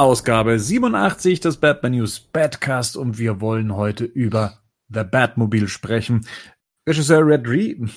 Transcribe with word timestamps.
Ausgabe 0.00 0.58
87 0.58 1.40
des 1.40 1.58
Batman 1.58 1.92
News 1.92 2.20
Badcast 2.20 2.96
und 2.96 3.18
wir 3.18 3.42
wollen 3.42 3.76
heute 3.76 4.06
über 4.06 4.60
The 4.88 5.04
Batmobile 5.04 5.68
sprechen. 5.68 6.26
Regisseur 6.88 7.26
Red 7.26 7.46
Reed. 7.46 7.90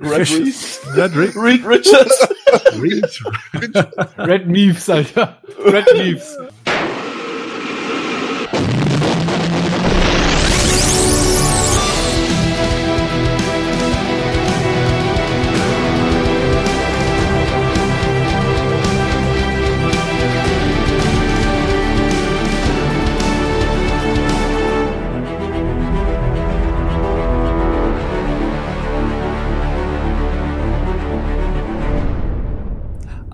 Red 0.00 0.30
Reed? 0.30 0.54
Red 0.96 1.14
Reed? 1.14 1.36
Reed 1.36 1.66
Richards? 1.66 2.28
Reed? 2.80 3.04
Red 4.16 4.46
Meeves, 4.48 4.88
Alter. 4.88 5.36
Red 5.62 5.84
Meeves. 5.92 6.34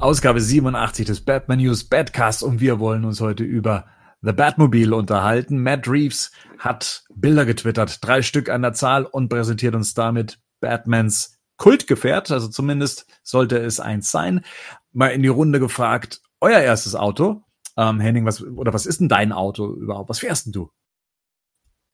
Ausgabe 0.05 0.39
87 0.39 1.07
des 1.07 1.23
Batman 1.23 1.61
News 1.61 1.85
Badcast 1.85 2.43
und 2.43 2.61
wir 2.61 2.79
wollen 2.79 3.07
uns 3.07 3.23
heute 3.23 3.43
über 3.43 3.87
The 4.21 4.33
Batmobile 4.33 4.95
unterhalten. 4.95 5.63
Matt 5.63 5.89
Reeves 5.89 6.31
hat 6.59 7.05
Bilder 7.15 7.47
getwittert, 7.47 8.05
drei 8.05 8.21
Stück 8.21 8.51
an 8.51 8.61
der 8.61 8.75
Zahl 8.75 9.07
und 9.07 9.31
präsentiert 9.31 9.75
uns 9.75 9.95
damit 9.95 10.41
Batmans 10.61 11.41
Kultgefährt, 11.57 12.31
also 12.31 12.49
zumindest 12.49 13.07
sollte 13.23 13.57
es 13.57 13.81
eins 13.81 14.11
sein. 14.11 14.45
Mal 14.93 15.09
in 15.09 15.23
die 15.23 15.29
Runde 15.29 15.59
gefragt, 15.59 16.21
euer 16.39 16.61
erstes 16.61 16.95
Auto. 16.95 17.43
Ähm, 17.79 17.99
Henning, 17.99 18.27
was, 18.27 18.43
oder 18.43 18.75
was 18.75 18.85
ist 18.85 19.01
denn 19.01 19.09
dein 19.09 19.33
Auto 19.33 19.73
überhaupt? 19.73 20.11
Was 20.11 20.19
fährst 20.19 20.45
denn 20.45 20.53
du? 20.53 20.71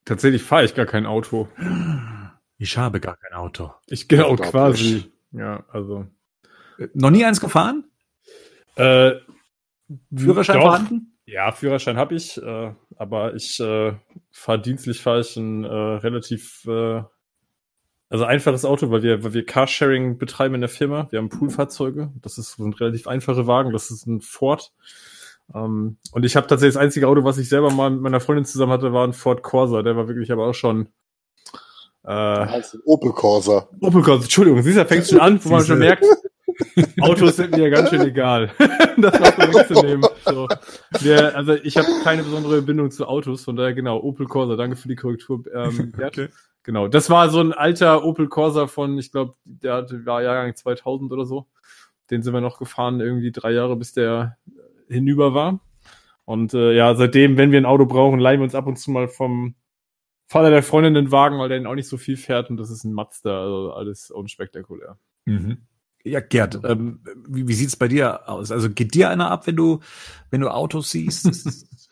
Tatsächlich 0.05 0.42
fahre 0.42 0.64
ich 0.64 0.75
gar 0.75 0.86
kein 0.86 1.06
Auto. 1.06 1.47
Ich 2.58 2.77
habe 2.77 2.98
gar 2.98 3.16
kein 3.19 3.34
Auto. 3.34 3.72
Ich 3.86 4.08
genau 4.08 4.34
quasi. 4.34 5.12
Ja, 5.31 5.62
also. 5.70 6.08
Noch 6.94 7.11
nie 7.11 7.25
eins 7.25 7.41
gefahren? 7.41 7.84
Äh, 8.81 9.20
Führerschein 10.17 10.56
doch. 10.56 10.62
vorhanden? 10.62 11.17
Ja, 11.27 11.53
Führerschein 11.53 11.97
habe 11.97 12.14
ich, 12.14 12.41
äh, 12.42 12.73
aber 12.97 13.34
ich 13.34 13.61
äh, 13.61 13.92
fahre 14.31 14.61
dienstlich 14.61 15.00
fahre 15.00 15.20
ich 15.20 15.37
ein 15.37 15.64
äh, 15.64 15.69
relativ 15.69 16.64
äh, 16.67 17.03
also 18.09 18.25
einfaches 18.25 18.64
Auto, 18.64 18.91
weil 18.91 19.03
wir 19.03 19.22
weil 19.22 19.34
wir 19.34 19.47
Carsharing 19.47 20.19
betreiben 20.19 20.56
in 20.56 20.61
der 20.61 20.70
Firma. 20.70 21.06
Wir 21.11 21.20
haben 21.20 21.28
Poolfahrzeuge. 21.28 22.12
Das 22.22 22.39
ist 22.39 22.56
so 22.56 22.64
ein 22.64 22.72
relativ 22.72 23.06
einfache 23.06 23.47
Wagen. 23.47 23.72
Das 23.72 23.91
ist 23.91 24.06
ein 24.06 24.20
Ford. 24.20 24.72
Ähm, 25.55 25.98
und 26.12 26.25
ich 26.25 26.34
habe 26.37 26.47
tatsächlich 26.47 26.75
das 26.75 26.83
einzige 26.83 27.06
Auto, 27.06 27.22
was 27.22 27.39
ich 27.39 27.48
selber 27.48 27.70
mal 27.70 27.91
mit 27.91 28.00
meiner 28.00 28.20
Freundin 28.20 28.44
zusammen 28.44 28.72
hatte, 28.72 28.92
war 28.92 29.06
ein 29.06 29.12
Ford 29.12 29.42
Corsa. 29.42 29.83
Der 29.83 29.97
war 29.97 30.09
wirklich 30.09 30.33
aber 30.33 30.48
auch 30.48 30.55
schon 30.55 30.89
äh, 32.05 32.11
heißt 32.12 32.78
Opel 32.84 33.12
Corsa. 33.12 33.69
Opel 33.81 34.03
Corsa. 34.03 34.25
Entschuldigung, 34.25 34.62
siehst 34.62 34.78
du, 34.78 34.87
fängt 34.87 35.06
schon 35.06 35.20
an, 35.20 35.39
wo 35.44 35.50
man 35.50 35.65
schon 35.65 35.78
merkt, 35.78 36.05
Autos 37.00 37.36
sind 37.36 37.56
mir 37.56 37.70
ganz 37.70 37.91
schön 37.91 38.03
egal. 38.03 38.50
das 38.97 39.20
war 39.20 39.48
mitzunehmen. 39.48 40.05
So. 40.25 40.48
Der, 41.05 41.36
also 41.36 41.55
ich 41.55 41.77
habe 41.77 41.86
keine 42.03 42.22
besondere 42.22 42.62
Bindung 42.62 42.91
zu 42.91 43.06
Autos, 43.06 43.44
von 43.44 43.56
daher 43.56 43.75
genau, 43.75 44.00
Opel 44.03 44.27
Corsa, 44.27 44.56
danke 44.56 44.77
für 44.77 44.88
die 44.88 44.97
Korrektur. 44.97 45.44
Ähm, 45.53 45.92
Bert. 45.97 46.19
Okay. 46.19 46.28
Genau, 46.62 46.88
das 46.88 47.08
war 47.08 47.31
so 47.31 47.41
ein 47.41 47.53
alter 47.53 48.05
Opel 48.05 48.28
Corsa 48.28 48.66
von, 48.66 48.98
ich 48.98 49.12
glaube, 49.12 49.34
der 49.44 49.86
war 50.05 50.22
Jahrgang 50.22 50.55
2000 50.55 51.11
oder 51.11 51.25
so. 51.25 51.47
Den 52.11 52.22
sind 52.22 52.34
wir 52.34 52.42
noch 52.42 52.58
gefahren, 52.58 53.00
irgendwie 53.00 53.33
drei 53.33 53.53
Jahre, 53.53 53.77
bis 53.77 53.92
der 53.92 54.36
hinüber 54.88 55.33
war. 55.33 55.61
Und 56.27 56.53
äh, 56.53 56.72
ja, 56.75 56.94
seitdem, 56.94 57.38
wenn 57.38 57.50
wir 57.50 57.61
ein 57.61 57.66
Auto 57.66 57.86
brauchen, 57.86 58.20
leihen 58.20 58.41
wir 58.41 58.44
uns 58.44 58.55
ab 58.55 58.66
und 58.66 58.77
zu 58.77 58.91
mal 58.91 59.08
vom 59.08 59.55
Vater 60.27 60.50
der 60.50 60.62
Freundin 60.62 60.94
den 60.94 61.10
Wagen, 61.10 61.41
weil 61.41 61.48
der 61.48 61.59
ihn 61.59 61.66
auch 61.66 61.75
nicht 61.75 61.88
so 61.88 61.97
viel 61.97 62.16
fährt 62.16 62.50
und 62.50 62.56
das 62.56 62.71
ist 62.71 62.84
ein 62.84 62.92
Mazda, 62.92 63.42
also 63.42 63.72
alles 63.72 64.12
unspektakulär. 64.12 64.97
Mhm. 65.25 65.66
Ja, 66.03 66.21
Gerd, 66.21 66.61
ähm, 66.65 67.00
wie, 67.28 67.47
wie 67.47 67.55
sieht's 67.55 67.77
bei 67.77 67.88
dir 67.88 68.28
aus? 68.28 68.50
Also 68.50 68.71
geht 68.71 68.94
dir 68.94 69.11
einer 69.11 69.31
ab, 69.31 69.47
wenn 69.47 69.56
du, 69.56 69.81
wenn 70.31 70.41
du 70.41 70.49
Autos 70.49 70.91
siehst? 70.91 71.27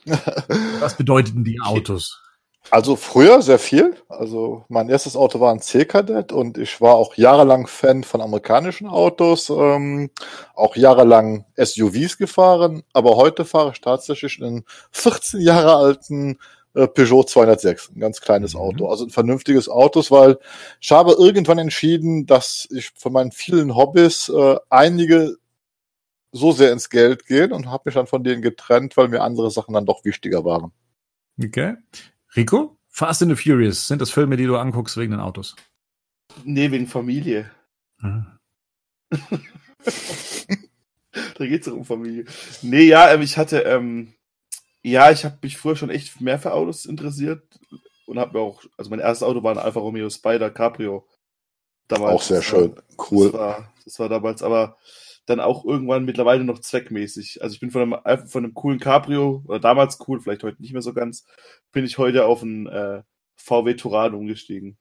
Was 0.80 0.96
bedeuten 0.96 1.44
die 1.44 1.60
Autos? 1.60 2.22
Also 2.70 2.96
früher 2.96 3.40
sehr 3.40 3.58
viel. 3.58 3.96
Also 4.08 4.64
mein 4.68 4.88
erstes 4.88 5.16
Auto 5.16 5.40
war 5.40 5.52
ein 5.52 5.60
C-Kadett 5.60 6.32
und 6.32 6.58
ich 6.58 6.80
war 6.80 6.94
auch 6.94 7.14
jahrelang 7.14 7.66
Fan 7.66 8.04
von 8.04 8.20
amerikanischen 8.20 8.86
Autos, 8.86 9.48
ähm, 9.48 10.10
auch 10.54 10.76
jahrelang 10.76 11.46
SUVs 11.56 12.18
gefahren, 12.18 12.82
aber 12.92 13.16
heute 13.16 13.44
fahre 13.44 13.72
ich 13.72 13.80
tatsächlich 13.80 14.42
einen 14.42 14.64
14 14.90 15.40
Jahre 15.40 15.76
alten 15.76 16.38
Peugeot 16.86 17.24
206, 17.24 17.90
ein 17.94 18.00
ganz 18.00 18.20
kleines 18.20 18.54
Mhm. 18.54 18.60
Auto, 18.60 18.88
also 18.88 19.04
ein 19.04 19.10
vernünftiges 19.10 19.68
Autos, 19.68 20.10
weil 20.10 20.38
ich 20.80 20.90
habe 20.92 21.12
irgendwann 21.12 21.58
entschieden, 21.58 22.26
dass 22.26 22.68
ich 22.70 22.90
von 22.96 23.12
meinen 23.12 23.32
vielen 23.32 23.74
Hobbys 23.74 24.28
äh, 24.28 24.56
einige 24.70 25.36
so 26.32 26.52
sehr 26.52 26.72
ins 26.72 26.90
Geld 26.90 27.26
gehen 27.26 27.52
und 27.52 27.70
habe 27.70 27.84
mich 27.86 27.94
dann 27.94 28.06
von 28.06 28.22
denen 28.22 28.42
getrennt, 28.42 28.96
weil 28.96 29.08
mir 29.08 29.22
andere 29.22 29.50
Sachen 29.50 29.74
dann 29.74 29.86
doch 29.86 30.04
wichtiger 30.04 30.44
waren. 30.44 30.72
Okay. 31.42 31.76
Rico? 32.36 32.76
Fast 32.88 33.22
and 33.22 33.36
the 33.36 33.42
Furious, 33.42 33.86
sind 33.86 34.02
das 34.02 34.10
Filme, 34.10 34.36
die 34.36 34.46
du 34.46 34.56
anguckst 34.56 34.96
wegen 34.96 35.12
den 35.12 35.20
Autos? 35.20 35.56
Nee, 36.44 36.70
wegen 36.70 36.86
Familie. 36.86 37.50
Mhm. 37.98 38.26
Da 41.36 41.46
geht's 41.46 41.66
doch 41.66 41.72
um 41.74 41.84
Familie. 41.84 42.24
Nee, 42.62 42.82
ja, 42.82 43.12
ähm, 43.12 43.22
ich 43.22 43.38
hatte, 43.38 43.60
ähm, 43.60 44.12
ja, 44.90 45.10
ich 45.10 45.24
habe 45.24 45.38
mich 45.42 45.56
früher 45.56 45.76
schon 45.76 45.90
echt 45.90 46.20
mehr 46.20 46.38
für 46.38 46.52
Autos 46.52 46.86
interessiert 46.86 47.42
und 48.06 48.18
habe 48.18 48.38
mir 48.38 48.44
auch, 48.44 48.62
also 48.76 48.90
mein 48.90 49.00
erstes 49.00 49.26
Auto 49.26 49.42
war 49.42 49.52
ein 49.52 49.58
Alfa 49.58 49.80
Romeo 49.80 50.08
Spider 50.10 50.50
Cabrio. 50.50 51.06
Damals. 51.88 52.14
Auch 52.14 52.22
sehr 52.22 52.38
Das 52.38 52.46
schön, 52.46 52.74
cool. 53.10 53.30
Das 53.30 53.40
war, 53.40 53.72
das 53.84 53.98
war 53.98 54.08
damals, 54.08 54.42
aber 54.42 54.76
dann 55.26 55.40
auch 55.40 55.64
irgendwann 55.64 56.04
mittlerweile 56.04 56.44
noch 56.44 56.58
zweckmäßig. 56.58 57.42
Also 57.42 57.54
ich 57.54 57.60
bin 57.60 57.70
von 57.70 57.94
einem, 57.94 58.28
von 58.28 58.44
einem 58.44 58.54
coolen 58.54 58.78
Cabrio, 58.78 59.42
oder 59.46 59.60
damals 59.60 59.98
cool, 60.08 60.20
vielleicht 60.20 60.42
heute 60.42 60.60
nicht 60.60 60.72
mehr 60.72 60.82
so 60.82 60.94
ganz, 60.94 61.24
bin 61.72 61.84
ich 61.84 61.98
heute 61.98 62.24
auf 62.24 62.42
einen 62.42 62.66
äh, 62.66 63.02
VW 63.36 63.74
Touran 63.74 64.14
umgestiegen. 64.14 64.78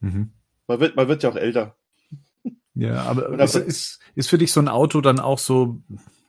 Mhm. 0.00 0.32
Man 0.66 0.80
wird, 0.80 0.96
man 0.96 1.08
wird 1.08 1.22
ja 1.22 1.30
auch 1.30 1.36
älter. 1.36 1.76
Ja, 2.74 3.02
aber 3.02 3.38
ist, 3.40 3.54
ist, 3.54 4.00
ist 4.14 4.28
für 4.28 4.38
dich 4.38 4.52
so 4.52 4.60
ein 4.60 4.68
Auto 4.68 5.00
dann 5.00 5.20
auch 5.20 5.38
so, 5.38 5.80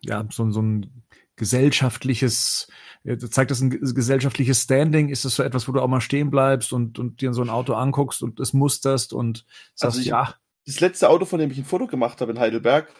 ja, 0.01 0.25
so, 0.31 0.49
so 0.51 0.61
ein 0.61 1.03
gesellschaftliches, 1.39 2.67
äh, 3.03 3.17
zeigt 3.17 3.51
das 3.51 3.61
ein 3.61 3.69
ge- 3.71 3.79
gesellschaftliches 3.81 4.61
Standing? 4.61 5.09
Ist 5.09 5.25
das 5.25 5.35
so 5.35 5.43
etwas, 5.43 5.67
wo 5.67 5.71
du 5.71 5.81
auch 5.81 5.87
mal 5.87 6.01
stehen 6.01 6.29
bleibst 6.29 6.73
und, 6.73 6.99
und 6.99 7.21
dir 7.21 7.33
so 7.33 7.41
ein 7.41 7.49
Auto 7.49 7.73
anguckst 7.73 8.21
und 8.21 8.39
es 8.39 8.53
musterst 8.53 9.13
und 9.13 9.45
sagst, 9.73 9.83
Also 9.97 9.99
ich- 10.01 10.05
ja, 10.07 10.35
das 10.65 10.79
letzte 10.81 11.09
Auto, 11.09 11.25
von 11.25 11.39
dem 11.39 11.49
ich 11.51 11.57
ein 11.57 11.65
Foto 11.65 11.87
gemacht 11.87 12.21
habe 12.21 12.31
in 12.33 12.39
Heidelberg, 12.39 12.93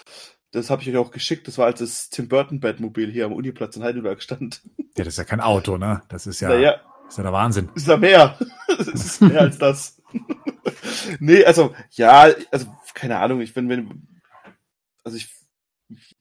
das 0.52 0.72
habe 0.72 0.82
ich 0.82 0.90
euch 0.90 0.98
auch 0.98 1.12
geschickt. 1.12 1.48
Das 1.48 1.60
war, 1.60 1.68
als 1.68 1.80
das 1.80 2.10
Tim 2.10 2.28
Burton 2.28 2.60
Batmobil 2.60 3.12
hier 3.12 3.26
am 3.26 3.34
Uniplatz 3.34 3.76
in 3.78 3.84
Heidelberg 3.84 4.24
stand. 4.24 4.62
ja, 4.98 5.04
das 5.04 5.10
ist 5.10 5.18
ja 5.18 5.24
kein 5.26 5.42
Auto, 5.42 5.78
ne? 5.78 6.02
Das 6.10 6.26
ist 6.26 6.40
ja, 6.40 6.50
Naja, 6.50 6.82
ist 7.08 7.18
ja 7.18 7.24
der 7.24 7.34
Wahnsinn. 7.34 7.70
ist 7.76 7.88
ja 7.88 7.98
mehr. 7.98 8.38
Das 8.68 8.88
ist 8.88 9.22
mehr 9.22 9.42
als 9.42 9.58
das. 9.58 10.02
nee, 11.20 11.44
also, 11.44 11.74
ja, 11.92 12.30
also, 12.52 12.68
keine 12.94 13.18
Ahnung, 13.20 13.42
ich 13.42 13.54
bin, 13.54 13.68
wenn, 13.70 14.08
also 15.04 15.18
ich 15.18 15.28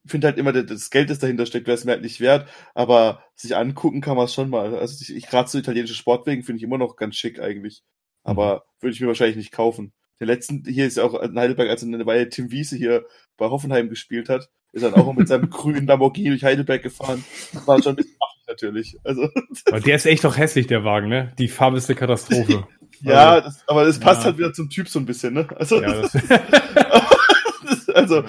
finde 0.06 0.28
halt 0.28 0.38
immer, 0.38 0.52
das 0.52 0.90
Geld, 0.90 1.10
das 1.10 1.18
dahinter 1.18 1.46
steckt, 1.46 1.66
wäre 1.66 1.76
es 1.76 1.84
mir 1.84 1.92
halt 1.92 2.02
nicht 2.02 2.20
wert, 2.20 2.48
aber 2.74 3.22
sich 3.34 3.56
angucken 3.56 4.00
kann 4.00 4.16
man 4.16 4.24
es 4.26 4.34
schon 4.34 4.50
mal. 4.50 4.74
Also 4.76 4.96
ich, 5.00 5.14
ich 5.14 5.26
gerade 5.28 5.48
so 5.48 5.58
italienische 5.58 5.94
Sportwegen 5.94 6.44
finde 6.44 6.58
ich 6.58 6.62
immer 6.64 6.78
noch 6.78 6.96
ganz 6.96 7.16
schick 7.16 7.40
eigentlich. 7.40 7.82
Aber 8.24 8.64
würde 8.80 8.94
ich 8.94 9.00
mir 9.00 9.06
wahrscheinlich 9.06 9.36
nicht 9.36 9.52
kaufen. 9.52 9.92
Der 10.20 10.26
letzten, 10.26 10.64
hier 10.66 10.86
ist 10.86 10.96
ja 10.96 11.04
auch 11.04 11.14
in 11.20 11.38
Heidelberg, 11.38 11.68
als 11.70 11.82
eine 11.82 12.04
Weile 12.04 12.28
Tim 12.28 12.50
Wiese 12.50 12.76
hier 12.76 13.06
bei 13.36 13.46
Hoffenheim 13.46 13.88
gespielt 13.88 14.28
hat, 14.28 14.48
ist 14.72 14.82
dann 14.82 14.94
auch 14.94 15.12
mit 15.14 15.28
seinem 15.28 15.48
grünen 15.50 15.86
Lamborghini 15.86 16.30
durch 16.30 16.44
Heidelberg 16.44 16.82
gefahren. 16.82 17.24
War 17.66 17.80
schon 17.82 17.92
ein 17.92 17.96
bisschen 17.96 18.16
affig 18.20 18.46
natürlich. 18.48 18.96
Also, 19.04 19.28
Aber 19.66 19.80
der 19.80 19.96
ist 19.96 20.06
echt 20.06 20.24
doch 20.24 20.36
hässlich, 20.36 20.66
der 20.66 20.84
Wagen, 20.84 21.08
ne? 21.08 21.32
Die 21.38 21.48
Farbe 21.48 21.78
ist 21.78 21.88
eine 21.88 21.98
Katastrophe. 21.98 22.66
ja, 23.00 23.40
das, 23.40 23.62
aber 23.68 23.84
das 23.84 24.00
passt 24.00 24.22
Ja. 24.22 24.26
halt 24.26 24.38
wieder 24.38 24.52
zum 24.52 24.68
Typ 24.70 24.88
so 24.88 24.98
ein 24.98 25.06
bisschen, 25.06 25.34
ne? 25.34 25.46
Also, 25.56 25.80
ja, 25.80 26.02
das, 26.02 26.12
das, 26.12 27.88
also, 27.94 28.24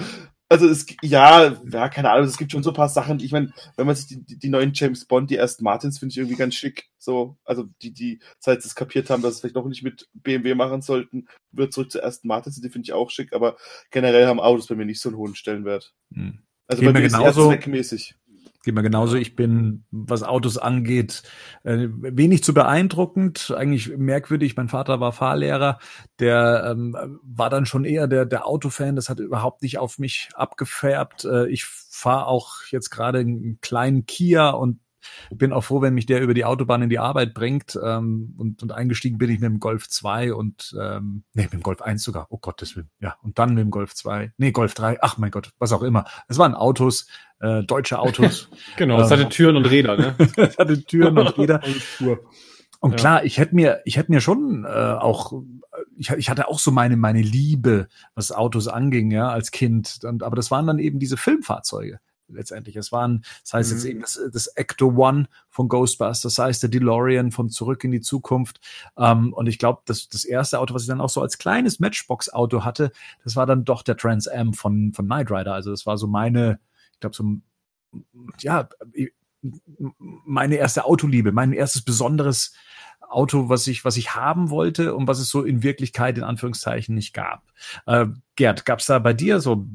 also 0.50 0.68
es, 0.68 0.84
ja, 1.00 1.56
ja, 1.70 1.88
keine 1.88 2.10
Ahnung, 2.10 2.26
es 2.26 2.36
gibt 2.36 2.50
schon 2.50 2.64
so 2.64 2.70
ein 2.70 2.76
paar 2.76 2.88
Sachen. 2.88 3.20
Ich 3.20 3.30
meine, 3.30 3.52
wenn 3.76 3.86
man 3.86 3.94
sich 3.94 4.08
die, 4.08 4.24
die, 4.24 4.36
die 4.36 4.48
neuen 4.48 4.72
James 4.74 5.04
Bond, 5.04 5.30
die 5.30 5.36
ersten 5.36 5.62
Martins, 5.62 6.00
finde 6.00 6.12
ich 6.12 6.18
irgendwie 6.18 6.36
ganz 6.36 6.56
schick. 6.56 6.90
So, 6.98 7.38
also 7.44 7.68
die, 7.82 7.92
die, 7.92 8.18
seit 8.40 8.60
sie 8.60 8.66
es 8.66 8.74
kapiert 8.74 9.10
haben, 9.10 9.22
dass 9.22 9.34
sie 9.34 9.36
es 9.36 9.40
vielleicht 9.42 9.56
doch 9.56 9.66
nicht 9.66 9.84
mit 9.84 10.08
BMW 10.12 10.56
machen 10.56 10.82
sollten, 10.82 11.28
wird 11.52 11.72
zurück 11.72 11.92
zu 11.92 12.02
ersten 12.02 12.26
Martins, 12.26 12.60
die 12.60 12.68
finde 12.68 12.86
ich 12.86 12.92
auch 12.92 13.10
schick, 13.10 13.32
aber 13.32 13.56
generell 13.92 14.26
haben 14.26 14.40
Autos 14.40 14.66
bei 14.66 14.74
mir 14.74 14.86
nicht 14.86 15.00
so 15.00 15.08
einen 15.08 15.18
hohen 15.18 15.36
Stellenwert. 15.36 15.94
Hm. 16.12 16.40
Also 16.66 16.80
Geht 16.80 16.88
bei 16.88 16.92
mir 16.94 17.00
mir 17.00 17.06
ist 17.06 17.12
es 17.12 17.18
eher 17.18 17.24
genauso. 17.26 17.48
zweckmäßig. 17.48 18.14
Geht 18.62 18.74
mir 18.74 18.82
genauso. 18.82 19.16
Ich 19.16 19.36
bin, 19.36 19.84
was 19.90 20.22
Autos 20.22 20.58
angeht, 20.58 21.22
äh, 21.62 21.88
wenig 21.90 22.44
zu 22.44 22.52
beeindruckend, 22.52 23.54
eigentlich 23.56 23.96
merkwürdig. 23.96 24.54
Mein 24.54 24.68
Vater 24.68 25.00
war 25.00 25.12
Fahrlehrer, 25.12 25.78
der 26.18 26.70
ähm, 26.70 27.20
war 27.22 27.48
dann 27.48 27.64
schon 27.64 27.86
eher 27.86 28.06
der, 28.06 28.26
der 28.26 28.46
Autofan. 28.46 28.96
Das 28.96 29.08
hat 29.08 29.18
überhaupt 29.18 29.62
nicht 29.62 29.78
auf 29.78 29.98
mich 29.98 30.28
abgefärbt. 30.34 31.24
Äh, 31.24 31.48
ich 31.48 31.64
fahre 31.64 32.26
auch 32.26 32.64
jetzt 32.70 32.90
gerade 32.90 33.20
einen 33.20 33.58
kleinen 33.62 34.04
Kia 34.04 34.50
und 34.50 34.80
bin 35.30 35.52
auch 35.52 35.62
froh, 35.62 35.80
wenn 35.80 35.94
mich 35.94 36.06
der 36.06 36.20
über 36.20 36.34
die 36.34 36.44
Autobahn 36.44 36.82
in 36.82 36.90
die 36.90 36.98
Arbeit 36.98 37.34
bringt. 37.34 37.78
Ähm, 37.82 38.34
und, 38.38 38.62
und 38.62 38.72
eingestiegen 38.72 39.18
bin 39.18 39.30
ich 39.30 39.40
mit 39.40 39.50
dem 39.50 39.60
Golf 39.60 39.88
2 39.88 40.34
und 40.34 40.76
ähm, 40.80 41.24
nee, 41.34 41.44
mit 41.44 41.52
dem 41.52 41.62
Golf 41.62 41.82
1 41.82 42.02
sogar. 42.02 42.26
Oh 42.30 42.38
Gottes 42.38 42.76
Willen. 42.76 42.90
Ja, 43.00 43.16
und 43.22 43.38
dann 43.38 43.54
mit 43.54 43.62
dem 43.62 43.70
Golf 43.70 43.94
2. 43.94 44.32
Nee, 44.36 44.52
Golf 44.52 44.74
3. 44.74 44.98
Ach 45.00 45.18
mein 45.18 45.30
Gott, 45.30 45.52
was 45.58 45.72
auch 45.72 45.82
immer. 45.82 46.04
Es 46.28 46.38
waren 46.38 46.54
Autos, 46.54 47.06
äh, 47.40 47.62
deutsche 47.62 47.98
Autos. 47.98 48.48
genau, 48.76 49.00
es 49.00 49.10
hatte 49.10 49.22
ähm, 49.22 49.30
Türen 49.30 49.56
und 49.56 49.66
Räder, 49.66 49.96
ne? 49.96 50.14
es 50.36 50.58
hatte 50.58 50.84
Türen 50.84 51.18
und 51.18 51.38
Räder. 51.38 51.60
und, 52.00 52.20
und 52.80 52.96
klar, 52.96 53.24
ich 53.24 53.38
hätte 53.38 53.54
mir, 53.54 53.80
ich 53.84 53.96
hätte 53.96 54.10
mir 54.10 54.20
schon 54.20 54.64
äh, 54.64 54.68
auch, 54.68 55.32
ich, 55.96 56.10
ich 56.10 56.30
hatte 56.30 56.48
auch 56.48 56.58
so 56.58 56.70
meine 56.70 56.96
meine 56.96 57.22
Liebe, 57.22 57.88
was 58.14 58.32
Autos 58.32 58.68
anging, 58.68 59.10
ja, 59.10 59.28
als 59.28 59.50
Kind. 59.50 60.00
Und, 60.02 60.22
aber 60.22 60.36
das 60.36 60.50
waren 60.50 60.66
dann 60.66 60.78
eben 60.78 60.98
diese 60.98 61.16
Filmfahrzeuge 61.16 62.00
letztendlich. 62.32 62.76
Es 62.76 62.92
waren, 62.92 63.24
das 63.42 63.54
heißt 63.54 63.70
mhm. 63.70 63.76
jetzt 63.76 63.84
eben 63.84 64.00
das, 64.00 64.20
das 64.32 64.46
Ecto 64.48 64.88
One 64.96 65.28
von 65.48 65.68
Ghostbusters, 65.68 66.20
das 66.22 66.38
heißt 66.38 66.62
der 66.62 66.70
DeLorean 66.70 67.32
von 67.32 67.50
Zurück 67.50 67.84
in 67.84 67.92
die 67.92 68.00
Zukunft. 68.00 68.60
Ähm, 68.96 69.32
und 69.32 69.46
ich 69.46 69.58
glaube, 69.58 69.82
das, 69.84 70.08
das 70.08 70.24
erste 70.24 70.58
Auto, 70.58 70.74
was 70.74 70.82
ich 70.82 70.88
dann 70.88 71.00
auch 71.00 71.10
so 71.10 71.22
als 71.22 71.38
kleines 71.38 71.80
Matchbox-Auto 71.80 72.64
hatte, 72.64 72.92
das 73.24 73.36
war 73.36 73.46
dann 73.46 73.64
doch 73.64 73.82
der 73.82 73.96
Trans 73.96 74.28
Am 74.28 74.54
von, 74.54 74.92
von 74.92 75.06
Knight 75.06 75.30
Rider. 75.30 75.54
Also 75.54 75.70
das 75.70 75.86
war 75.86 75.96
so 75.98 76.06
meine, 76.06 76.58
ich 76.94 77.00
glaube, 77.00 77.16
so, 77.16 77.24
ja, 78.40 78.68
meine 79.98 80.56
erste 80.56 80.84
Autoliebe, 80.84 81.32
mein 81.32 81.52
erstes 81.52 81.82
besonderes 81.82 82.52
Auto, 83.00 83.48
was 83.48 83.66
ich, 83.66 83.84
was 83.84 83.96
ich 83.96 84.14
haben 84.14 84.50
wollte 84.50 84.94
und 84.94 85.08
was 85.08 85.18
es 85.18 85.30
so 85.30 85.42
in 85.42 85.62
Wirklichkeit 85.62 86.16
in 86.16 86.24
Anführungszeichen 86.24 86.94
nicht 86.94 87.12
gab. 87.12 87.42
Äh, 87.86 88.06
Gerd, 88.36 88.64
gab 88.64 88.78
es 88.78 88.86
da 88.86 88.98
bei 88.98 89.12
dir 89.12 89.40
so 89.40 89.66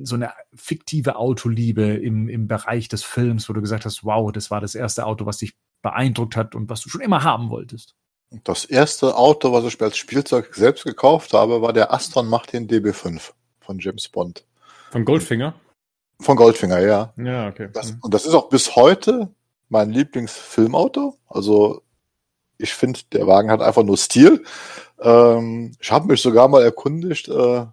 so 0.00 0.14
eine 0.14 0.32
fiktive 0.54 1.16
Autoliebe 1.16 1.82
im, 1.82 2.28
im 2.28 2.46
Bereich 2.46 2.88
des 2.88 3.02
Films, 3.02 3.48
wo 3.48 3.52
du 3.52 3.60
gesagt 3.60 3.84
hast, 3.84 4.04
wow, 4.04 4.30
das 4.32 4.50
war 4.50 4.60
das 4.60 4.74
erste 4.74 5.06
Auto, 5.06 5.26
was 5.26 5.38
dich 5.38 5.54
beeindruckt 5.82 6.36
hat 6.36 6.54
und 6.54 6.68
was 6.68 6.80
du 6.80 6.88
schon 6.88 7.00
immer 7.00 7.24
haben 7.24 7.50
wolltest? 7.50 7.94
Das 8.44 8.64
erste 8.64 9.16
Auto, 9.16 9.52
was 9.52 9.64
ich 9.64 9.80
mir 9.80 9.86
als 9.86 9.96
Spielzeug 9.96 10.54
selbst 10.54 10.84
gekauft 10.84 11.32
habe, 11.32 11.62
war 11.62 11.72
der 11.72 11.92
Aston 11.92 12.28
Martin 12.28 12.68
DB5 12.68 13.32
von 13.60 13.78
James 13.78 14.08
Bond. 14.08 14.44
Von 14.90 15.04
Goldfinger? 15.04 15.54
Von 16.20 16.36
Goldfinger, 16.36 16.80
ja. 16.80 17.12
Ja, 17.16 17.48
okay. 17.48 17.70
Das, 17.72 17.94
und 18.00 18.12
das 18.12 18.26
ist 18.26 18.34
auch 18.34 18.48
bis 18.48 18.76
heute 18.76 19.32
mein 19.68 19.90
Lieblingsfilmauto. 19.90 21.16
Also 21.26 21.82
ich 22.58 22.74
finde, 22.74 23.00
der 23.12 23.26
Wagen 23.26 23.50
hat 23.50 23.62
einfach 23.62 23.84
nur 23.84 23.96
Stil. 23.96 24.44
Ähm, 25.00 25.72
ich 25.80 25.90
habe 25.90 26.08
mich 26.08 26.20
sogar 26.20 26.48
mal 26.48 26.62
erkundigt, 26.62 27.28
äh, 27.28 27.66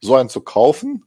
so 0.00 0.14
einen 0.16 0.28
zu 0.28 0.40
kaufen 0.40 1.04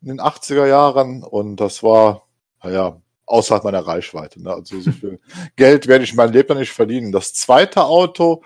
in 0.00 0.08
den 0.08 0.20
80er 0.20 0.66
Jahren 0.66 1.22
und 1.24 1.56
das 1.56 1.82
war, 1.82 2.26
naja, 2.62 3.00
außerhalb 3.26 3.64
meiner 3.64 3.86
Reichweite. 3.86 4.42
Ne? 4.42 4.52
Also 4.52 4.80
so 4.80 4.90
viel 4.92 5.20
Geld 5.56 5.86
werde 5.86 6.04
ich 6.04 6.14
mein 6.14 6.32
Leben 6.32 6.58
nicht 6.58 6.72
verdienen. 6.72 7.12
Das 7.12 7.34
zweite 7.34 7.84
Auto, 7.84 8.42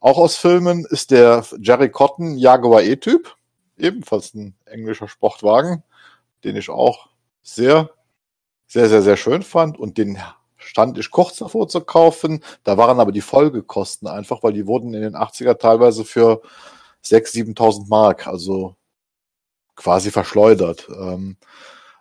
auch 0.00 0.18
aus 0.18 0.36
Filmen, 0.36 0.86
ist 0.88 1.10
der 1.10 1.44
Jerry 1.60 1.90
Cotton 1.90 2.38
Jaguar 2.38 2.82
E-Typ. 2.82 3.36
Ebenfalls 3.78 4.34
ein 4.34 4.54
englischer 4.64 5.08
Sportwagen, 5.08 5.82
den 6.44 6.56
ich 6.56 6.70
auch 6.70 7.08
sehr, 7.42 7.90
sehr, 8.66 8.88
sehr, 8.88 9.02
sehr 9.02 9.16
schön 9.16 9.42
fand 9.42 9.78
und 9.78 9.98
den 9.98 10.18
stand 10.56 10.98
ich 10.98 11.10
kurz 11.10 11.36
davor 11.36 11.68
zu 11.68 11.82
kaufen. 11.82 12.42
Da 12.64 12.78
waren 12.78 13.00
aber 13.00 13.12
die 13.12 13.20
Folgekosten 13.20 14.08
einfach, 14.08 14.42
weil 14.42 14.54
die 14.54 14.66
wurden 14.66 14.94
in 14.94 15.02
den 15.02 15.14
80er 15.14 15.58
teilweise 15.58 16.04
für 16.04 16.40
6.000, 17.04 17.54
7.000 17.54 17.88
Mark, 17.88 18.26
also 18.26 18.76
quasi 19.76 20.10
verschleudert. 20.10 20.88
Ähm, 20.88 21.36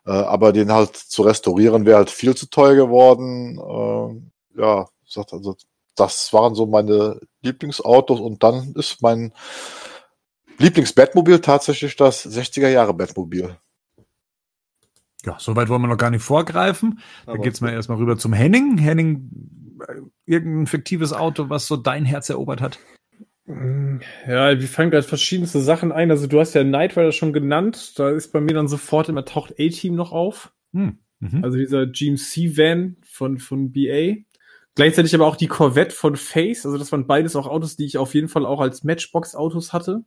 äh, 0.06 0.12
aber 0.12 0.54
den 0.54 0.72
halt 0.72 0.96
zu 0.96 1.24
restaurieren 1.24 1.86
wäre 1.86 1.98
halt 1.98 2.10
viel 2.10 2.36
zu 2.36 2.50
teuer 2.50 2.76
geworden. 2.76 3.60
Äh, 3.60 4.62
ja, 4.62 4.88
also 5.16 5.56
das 5.96 6.34
waren 6.34 6.56
so 6.56 6.66
meine 6.66 7.20
Lieblingsautos 7.42 8.20
und 8.20 8.44
dann 8.44 8.74
ist 8.76 9.02
mein 9.02 9.34
Lieblingsbettmobil 10.58 11.40
tatsächlich 11.40 11.96
das 11.96 12.26
60er 12.26 12.70
Jahre 12.70 12.94
Bettmobil. 12.94 13.58
Ja, 15.26 15.38
soweit 15.40 15.70
wollen 15.70 15.82
wir 15.82 15.88
noch 15.88 15.98
gar 15.98 16.12
nicht 16.12 16.24
vorgreifen. 16.24 17.00
Dann 17.26 17.42
geht's 17.42 17.60
mal 17.60 17.74
erstmal 17.74 17.98
rüber 17.98 18.18
zum 18.18 18.32
Henning. 18.32 18.78
Henning, 18.78 19.32
äh, 19.88 20.02
irgendein 20.26 20.68
fiktives 20.68 21.14
Auto, 21.14 21.50
was 21.50 21.66
so 21.66 21.78
dein 21.78 22.06
Herz 22.06 22.30
erobert 22.30 22.62
hat? 22.62 22.78
Ja, 23.48 24.60
wir 24.60 24.68
fangen 24.68 24.90
gerade 24.90 25.08
verschiedenste 25.08 25.60
Sachen 25.60 25.92
ein. 25.92 26.10
Also 26.10 26.26
du 26.26 26.40
hast 26.40 26.56
ja 26.56 26.64
Knight 26.64 26.98
Rider 26.98 27.12
schon 27.12 27.34
genannt. 27.34 27.98
Da 28.00 28.10
ist 28.10 28.32
bei 28.32 28.42
mir 28.42 28.54
dann 28.54 28.68
sofort 28.68 29.08
immer 29.08 29.24
taucht 29.24 29.54
A-Team 29.60 29.96
noch 29.96 30.12
auf. 30.12 30.52
Hm. 30.74 30.98
Mhm. 31.20 31.44
Also 31.44 31.58
dieser 31.58 31.86
GMC-Van 31.86 32.98
von, 33.04 33.38
von 33.38 33.72
BA. 33.72 34.16
Gleichzeitig 34.74 35.14
aber 35.16 35.28
auch 35.28 35.36
die 35.36 35.48
Corvette 35.48 35.96
von 35.96 36.16
Face. 36.16 36.66
Also 36.66 36.78
das 36.78 36.92
waren 36.92 37.08
beides 37.08 37.36
auch 37.36 37.48
Autos, 37.48 37.76
die 37.76 37.86
ich 37.86 37.98
auf 37.98 38.16
jeden 38.16 38.28
Fall 38.28 38.46
auch 38.46 38.60
als 38.60 38.84
Matchbox-Autos 38.84 39.74
hatte. 39.74 40.04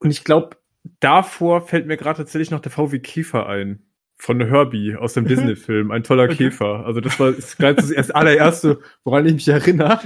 Und 0.00 0.10
ich 0.10 0.24
glaube, 0.24 0.56
davor 1.00 1.62
fällt 1.66 1.86
mir 1.86 1.96
gerade 1.96 2.18
tatsächlich 2.18 2.50
noch 2.50 2.60
der 2.60 2.72
VW 2.72 2.98
Käfer 2.98 3.46
ein 3.46 3.87
von 4.20 4.44
Herbie 4.44 4.96
aus 4.96 5.14
dem 5.14 5.26
Disney-Film, 5.26 5.92
ein 5.92 6.02
toller 6.02 6.26
Käfer. 6.26 6.84
Also 6.84 7.00
das 7.00 7.20
war 7.20 7.32
das, 7.32 7.56
das 7.56 8.10
allererste, 8.10 8.80
woran 9.04 9.24
ich 9.26 9.34
mich 9.34 9.48
erinnere, 9.48 10.00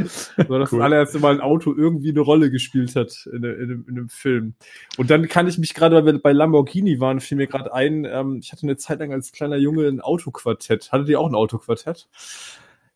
war 0.49 0.59
das, 0.59 0.73
cool. 0.73 0.79
das 0.79 0.85
allererste 0.85 1.19
Mal 1.19 1.35
ein 1.35 1.41
Auto 1.41 1.75
irgendwie 1.75 2.11
eine 2.11 2.21
Rolle 2.21 2.51
gespielt 2.51 2.95
hat 2.95 3.27
in, 3.33 3.43
in, 3.43 3.53
in, 3.53 3.85
in 3.89 3.97
einem 3.97 4.09
Film. 4.11 4.55
Und 4.99 5.11
dann 5.11 5.29
kann 5.29 5.49
ich 5.49 5.57
mich 5.57 5.73
gerade, 5.73 5.97
weil 5.97 6.05
wir 6.05 6.19
bei 6.21 6.33
Lamborghini 6.33 7.01
waren, 7.01 7.21
fiel 7.21 7.39
mir 7.39 7.47
gerade 7.47 7.73
ein, 7.73 8.05
ähm, 8.05 8.41
ich 8.43 8.53
hatte 8.53 8.65
eine 8.65 8.77
Zeit 8.77 9.01
lang 9.01 9.13
als 9.13 9.33
kleiner 9.33 9.57
Junge 9.57 9.89
ein 9.89 10.03
Autoquartett. 10.03 10.93
Hattet 10.93 11.09
ihr 11.09 11.19
auch 11.19 11.29
ein 11.29 11.35
Autoquartett? 11.35 12.07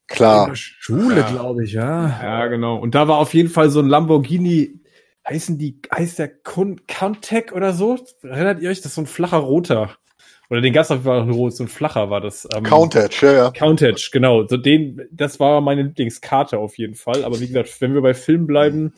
Klar. 0.09 0.55
Schule, 0.55 1.17
ja. 1.17 1.31
glaube 1.31 1.65
ich, 1.65 1.73
ja. 1.73 2.09
Ja, 2.23 2.47
genau. 2.47 2.77
Und 2.77 2.95
da 2.95 3.09
war 3.09 3.17
auf 3.17 3.33
jeden 3.33 3.49
Fall 3.49 3.71
so 3.71 3.81
ein 3.81 3.89
Lamborghini, 3.89 4.81
heißen 5.27 5.57
die, 5.57 5.81
heißt 5.93 6.19
der 6.19 6.29
Countech 6.29 7.53
oder 7.53 7.73
so? 7.73 7.99
Erinnert 8.23 8.61
ihr 8.61 8.71
euch? 8.71 8.79
Das 8.79 8.93
ist 8.93 8.95
so 8.97 9.01
ein 9.01 9.07
flacher 9.07 9.39
roter. 9.39 9.97
Oder 10.49 10.61
den 10.61 10.79
auf 10.79 10.91
jeden 10.91 11.03
Fall 11.03 11.27
noch 11.27 11.35
rot, 11.35 11.57
so 11.57 11.65
ein 11.65 11.69
flacher 11.69 12.09
war 12.09 12.21
das. 12.21 12.49
Ähm, 12.55 12.63
Countach, 12.63 13.23
ja, 13.23 13.33
ja. 13.33 13.51
Countach, 13.51 14.11
genau. 14.13 14.47
So 14.47 14.57
den, 14.57 15.03
das 15.11 15.41
war 15.41 15.61
meine 15.61 15.83
Lieblingskarte 15.83 16.59
auf 16.59 16.79
jeden 16.79 16.95
Fall. 16.95 17.25
Aber 17.25 17.41
wie 17.41 17.49
gesagt, 17.49 17.81
wenn 17.81 17.95
wir 17.95 18.03
bei 18.03 18.15
Film 18.15 18.47
bleiben, 18.47 18.93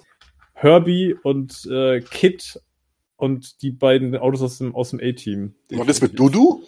Herbie 0.52 1.14
und 1.22 1.66
äh, 1.70 2.00
Kit 2.00 2.60
und 3.16 3.62
die 3.62 3.70
beiden 3.70 4.16
Autos 4.16 4.42
aus 4.42 4.58
dem, 4.58 4.74
aus 4.74 4.90
dem 4.90 5.00
A-Team. 5.02 5.54
Und 5.72 5.88
das 5.88 6.00
mit 6.00 6.18
Dudu? 6.18 6.62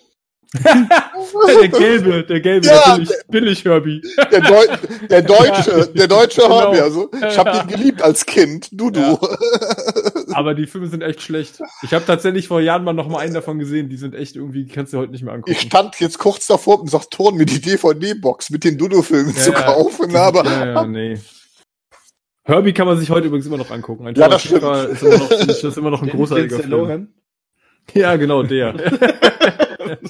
Der 0.53 1.69
gelbe, 1.69 2.25
der 2.25 2.41
gelbe, 2.41 2.67
ja, 2.67 2.97
der 2.97 2.97
billig, 2.97 3.11
billig 3.29 3.65
Herbie. 3.65 4.03
Der, 4.33 4.41
Deu 4.41 4.67
der 5.09 5.23
deutsche, 5.23 5.87
der 5.95 6.09
deutsche 6.09 6.43
genau. 6.43 6.61
Herbie. 6.61 6.81
Also 6.81 7.09
ich 7.13 7.39
habe 7.39 7.51
ja. 7.51 7.63
den 7.63 7.69
geliebt 7.69 8.03
als 8.03 8.27
Kind, 8.27 8.69
Dudu. 8.73 9.01
Ja. 9.01 9.19
Aber 10.35 10.55
die 10.55 10.67
Filme 10.67 10.89
sind 10.89 11.03
echt 11.03 11.23
schlecht. 11.23 11.61
Ich 11.83 11.95
habe 11.95 12.05
tatsächlich 12.05 12.49
vor 12.49 12.61
Jahren 12.61 12.83
mal 12.83 12.93
noch 12.93 13.09
mal 13.09 13.21
einen 13.21 13.35
davon 13.35 13.61
gesehen. 13.61 13.89
Die 13.89 13.97
sind 13.97 14.15
echt 14.15 14.35
irgendwie, 14.35 14.65
die 14.65 14.73
kannst 14.73 14.93
du 14.93 14.99
heute 14.99 15.13
nicht 15.13 15.23
mehr 15.23 15.35
angucken. 15.35 15.53
Ich 15.53 15.61
stand 15.61 16.01
jetzt 16.01 16.19
kurz 16.19 16.49
davor 16.49 16.81
und 16.81 16.91
sagte, 16.91 17.11
Ton 17.11 17.37
mir 17.37 17.47
die 17.47 17.61
DVD-Box 17.61 18.51
mit 18.51 18.65
den 18.65 18.77
Dudu-Filmen 18.77 19.35
ja, 19.37 19.43
zu 19.43 19.53
kaufen, 19.53 20.17
aber 20.17 20.45
ja, 20.45 20.67
ja, 20.67 20.87
nee. 20.87 21.19
Herbie 22.43 22.73
kann 22.73 22.87
man 22.87 22.99
sich 22.99 23.11
heute 23.11 23.29
übrigens 23.29 23.47
immer 23.47 23.59
noch 23.59 23.71
angucken. 23.71 24.07
Ein 24.09 24.15
ja, 24.17 24.29
das 24.29 24.43
stimmt. 24.43 24.63
Ist 24.65 25.03
immer 25.03 25.19
noch, 25.19 25.31
ist 25.31 25.77
immer 25.77 25.91
noch 25.91 26.03
ein 26.03 26.09
großartiger 26.09 26.59
Film. 26.59 27.09
Ja, 27.95 28.17
genau, 28.17 28.43
der. 28.43 28.75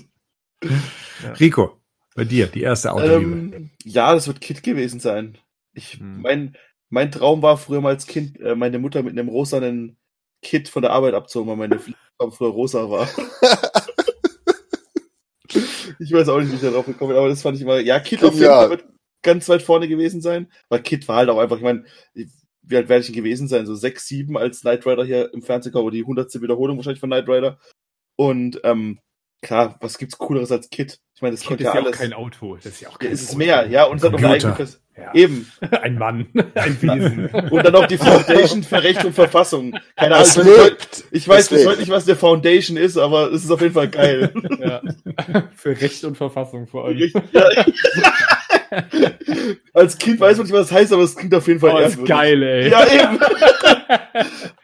Ja. 0.63 1.33
Rico, 1.33 1.81
bei 2.15 2.25
dir, 2.25 2.47
die 2.47 2.63
erste 2.63 2.93
Autoliebe. 2.93 3.57
Ähm, 3.57 3.71
ja, 3.85 4.15
das 4.15 4.27
wird 4.27 4.41
Kid 4.41 4.63
gewesen 4.63 5.01
sein. 5.01 5.39
Ich, 5.73 5.95
hm. 5.95 6.23
mein, 6.23 6.57
mein 6.89 7.13
Traum 7.13 7.43
war 7.43 7.57
früher 7.57 7.81
mal 7.81 7.91
als 7.91 8.07
Kind, 8.07 8.39
äh, 8.41 8.55
meine 8.55 8.79
Mutter 8.79 9.03
mit 9.03 9.13
einem 9.13 9.29
rosanen 9.29 9.97
Kid 10.43 10.69
von 10.69 10.83
der 10.83 10.93
Arbeit 10.93 11.15
abzogen, 11.15 11.49
weil 11.49 11.57
meine 11.57 11.79
Farbe 12.19 12.33
früher 12.33 12.51
rosa 12.51 12.91
war. 12.91 13.09
ich 15.99 16.13
weiß 16.13 16.29
auch 16.29 16.41
nicht, 16.41 16.51
wie 16.51 16.57
ich 16.57 16.63
darauf 16.63 16.87
gekommen 16.87 17.11
bin, 17.11 17.19
aber 17.19 17.29
das 17.29 17.43
fand 17.43 17.57
ich 17.57 17.63
immer, 17.63 17.79
ja, 17.79 18.01
Kid 18.01 18.25
auf 18.25 18.35
jeden 18.35 18.47
Fall 18.47 18.71
wird 18.71 18.85
ganz 19.23 19.49
weit 19.49 19.63
vorne 19.63 19.89
gewesen 19.89 20.21
sein, 20.21 20.51
weil 20.69 20.83
Kid 20.83 21.07
war 21.09 21.17
halt 21.17 21.29
auch 21.29 21.39
einfach, 21.39 21.57
ich 21.59 21.63
meine, 21.63 21.85
wie 22.15 22.77
alt 22.77 22.89
werde 22.89 23.01
ich 23.01 23.07
denn 23.07 23.17
gewesen 23.17 23.49
sein? 23.49 23.67
So 23.67 23.75
sechs, 23.75 24.07
sieben 24.07 24.37
als 24.37 24.61
Knight 24.61 24.87
Rider 24.87 25.05
hier 25.05 25.33
im 25.35 25.43
Fernsehen 25.43 25.73
kam, 25.73 25.91
die 25.91 26.05
hundertste 26.05 26.41
Wiederholung 26.41 26.77
wahrscheinlich 26.77 27.01
von 27.01 27.11
Knight 27.11 27.29
Rider. 27.29 27.59
Und 28.17 28.61
ähm, 28.65 29.01
klar, 29.43 29.77
was 29.81 29.99
gibt's 29.99 30.19
cooleres 30.19 30.53
als 30.53 30.71
Kit? 30.71 30.99
Ich 31.15 31.23
meine, 31.23 31.35
das 31.37 31.45
Kit 31.45 31.61
ist 31.61 31.67
ja 31.67 31.75
ja 31.75 31.83
alles. 31.83 31.99
kein 31.99 32.13
Auto. 32.13 32.57
Das 32.57 32.67
ist 32.67 32.81
ja 32.81 32.89
auch 32.89 32.99
kein 32.99 33.11
ist 33.11 33.23
es 33.23 33.37
mehr, 33.37 33.67
ja, 33.69 33.85
und 33.85 33.99
es 33.99 34.05
hat 34.05 34.13
noch 34.13 34.19
eine 34.19 34.39
Computer. 34.39 34.53
eigene 34.55 34.69
Ja. 34.97 35.15
Eben. 35.15 35.51
Ein 35.83 35.99
Mann, 35.99 36.27
ein 36.55 36.83
Wesen. 36.83 37.27
Und 37.51 37.65
dann 37.65 37.73
noch 37.73 37.87
die 37.87 37.97
Foundation 37.97 38.63
für 38.63 38.83
Recht 38.83 39.03
und 39.05 39.15
Verfassung. 39.15 39.73
Keine 39.97 40.17
Ahnung, 40.17 40.27
Es 40.29 40.37
ich 40.37 40.45
weiß, 40.47 40.69
lebt. 40.69 41.05
ich 41.11 41.29
weiß 41.29 41.41
Es 41.45 41.49
bis 41.49 41.59
lebt. 41.59 41.69
heute 41.71 41.81
nicht, 41.81 41.91
was 41.91 42.05
der 42.05 42.17
Foundation 42.17 42.77
ist, 42.77 42.99
aber 42.99 43.33
es 43.33 43.45
ist 43.45 43.51
auf 43.51 43.63
jeden 43.63 43.73
Fall 43.73 43.89
geil. 43.89 44.31
ja. 44.61 44.83
Für 45.57 45.81
Recht 45.81 46.05
und 46.05 46.17
Verfassung 46.19 46.67
vor 46.67 46.85
allem. 46.87 47.11
ja. 47.33 47.65
Als 49.73 49.97
Kind 49.99 50.21
weiß 50.21 50.37
man 50.37 50.47
nicht, 50.47 50.53
was 50.55 50.69
das 50.69 50.77
heißt, 50.79 50.93
aber 50.93 51.03
es 51.03 51.17
klingt 51.17 51.35
auf 51.35 51.47
jeden 51.49 51.61
Fall 51.61 51.73
Oh, 51.75 51.79
ist 51.79 52.05
geil, 52.05 52.43
ey. 52.43 52.71
Ja, 52.71 52.87
eben. 52.87 53.19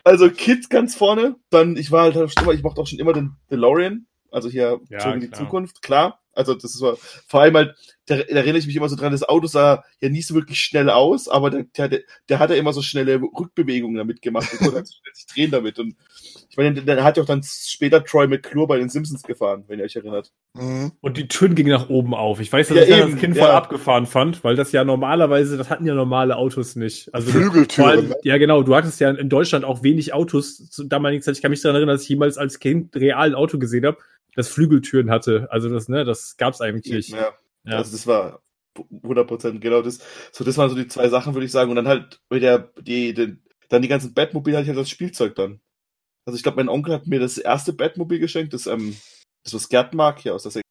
also 0.05 0.31
Kid 0.31 0.69
ganz 0.71 0.95
vorne. 0.95 1.37
Dann, 1.51 1.77
ich 1.77 1.91
war 1.91 2.13
halt 2.15 2.33
ich 2.53 2.63
mochte 2.63 2.81
auch 2.81 2.87
schon 2.87 2.99
immer 2.99 3.13
den 3.15 3.33
DeLorean. 3.51 4.07
Also 4.37 4.51
hier 4.51 4.81
Ja, 4.91 4.99
zurück 4.99 5.15
in 5.15 5.21
die 5.23 5.29
klar. 5.29 5.41
Zukunft, 5.41 5.83
klar. 5.83 6.21
Also 6.35 6.53
das 6.55 6.79
war 6.83 6.97
vor 7.27 7.41
allem 7.41 7.55
halt, 7.57 7.75
da, 8.05 8.17
da 8.17 8.23
erinnere 8.25 8.59
ich 8.59 8.67
mich 8.67 8.77
immer 8.77 8.91
so 8.91 8.95
dran, 8.97 9.11
das 9.13 9.27
Auto 9.27 9.47
sah 9.47 9.83
ja 10.03 10.11
nicht 10.11 10.27
so 10.27 10.35
wirklich 10.35 10.59
schnell 10.61 10.91
aus, 10.91 11.29
aber 11.29 11.49
der, 11.49 11.89
der, 11.89 12.01
der 12.29 12.39
hat 12.39 12.51
ja 12.51 12.57
immer 12.57 12.75
so 12.75 12.83
schnelle 12.83 13.19
Rückbewegungen 13.23 13.97
damit 13.97 14.21
gemacht 14.21 14.53
und 14.53 14.59
konnte 14.59 14.77
halt 14.77 14.87
so 14.87 14.93
schnell 15.03 15.15
sich 15.15 15.27
drehen 15.27 15.51
damit. 15.51 15.79
Und 15.79 15.97
ich 16.51 16.57
meine, 16.59 16.75
der 16.83 17.03
hat 17.03 17.17
ja 17.17 17.23
auch 17.23 17.27
dann 17.27 17.43
später 17.43 18.05
Troy 18.05 18.27
McClure 18.29 18.67
bei 18.67 18.77
den 18.77 18.91
Simpsons 18.91 19.23
gefahren, 19.23 19.65
wenn 19.69 19.79
ihr 19.79 19.87
euch 19.87 19.97
erinnert. 19.97 20.31
Mhm. 20.53 20.93
Und 21.01 21.17
die 21.17 21.27
Türen 21.27 21.55
gingen 21.55 21.71
nach 21.71 21.89
oben 21.89 22.13
auf. 22.15 22.39
Ich 22.41 22.53
weiß, 22.53 22.69
dass 22.69 22.77
Ja, 22.77 22.83
ich 22.83 22.91
das 22.91 22.99
eben, 22.99 23.13
als 23.13 23.21
Kind 23.21 23.37
ja. 23.37 23.43
voll 23.47 23.53
abgefahren 23.55 24.05
fand, 24.05 24.45
weil 24.45 24.57
das 24.57 24.73
ja 24.73 24.85
normalerweise, 24.85 25.57
das 25.57 25.71
hatten 25.71 25.87
ja 25.87 25.95
normale 25.95 26.37
Autos 26.37 26.77
nicht. 26.77 27.15
Also 27.15 27.31
Flügeltüren. 27.31 27.89
allem, 27.91 28.09
ne? 28.09 28.17
ja 28.25 28.37
genau, 28.37 28.63
du 28.63 28.77
hattest 28.77 29.01
ja 29.01 29.11
in 29.11 29.31
Deutschland 29.31 29.65
auch 29.65 29.83
wenig 29.83 30.13
Autos 30.13 30.69
zur 30.69 30.87
damaligen 30.87 31.23
Zeit. 31.23 31.37
Ich 31.37 31.41
kann 31.43 31.51
mich 31.51 31.63
daran 31.63 31.77
erinnern, 31.77 31.95
dass 31.95 32.03
ich 32.03 32.11
jemals 32.11 32.37
als 32.37 32.59
Kind 32.59 32.95
real 32.95 33.29
ein 33.31 33.35
Auto 33.35 33.59
gesehen 33.59 33.87
habe, 33.87 33.97
das 34.37 34.49
Flügeltüren 34.49 35.11
hatte. 35.11 35.49
Also 35.51 35.69
das, 35.69 35.89
ne, 35.89 36.05
das 36.05 36.37
gab's 36.37 36.61
eigentlich 36.61 36.93
nicht. 36.93 37.11
Ja. 37.11 37.33
Ja. 37.65 37.79
Also 37.79 37.93
das 37.93 38.07
war 38.07 38.43
100% 38.77 39.59
genau 39.59 39.83
das. 39.83 40.01
So, 40.31 40.45
das 40.45 40.57
waren 40.57 40.71
so 40.71 40.77
die 40.77 40.87
zwei 40.87 41.09
Sachen, 41.09 41.35
würde 41.35 41.47
ich 41.47 41.53
sagen. 41.53 41.71
Und 41.71 41.77
dann 41.77 41.89
halt 41.89 42.21
mit 42.31 42.43
der, 42.43 42.71
die, 42.81 43.15
die, 43.15 43.39
dann 43.69 43.83
die 43.83 43.89
ganzen 43.89 44.15
Batmobile 44.15 44.57
hatte 44.57 44.65
ich 44.65 44.69
halt 44.69 44.79
als 44.79 44.91
Spielzeug 44.91 45.35
dann. 45.35 45.61
Also 46.27 46.37
ich 46.37 46.43
glaube, 46.43 46.57
mein 46.57 46.69
Onkel 46.69 46.95
hat 46.95 47.07
mir 47.07 47.21
das 47.21 47.39
erste 47.39 47.73
Batmobil 47.73 48.19
geschenkt, 48.19 48.53
das, 48.53 48.67
ähm, 48.67 48.97
das 49.45 49.55
was 49.55 49.69
Gerd 49.69 49.95
mag, 49.95 50.19
hier 50.21 50.35
aus 50.35 50.43
der 50.43 50.63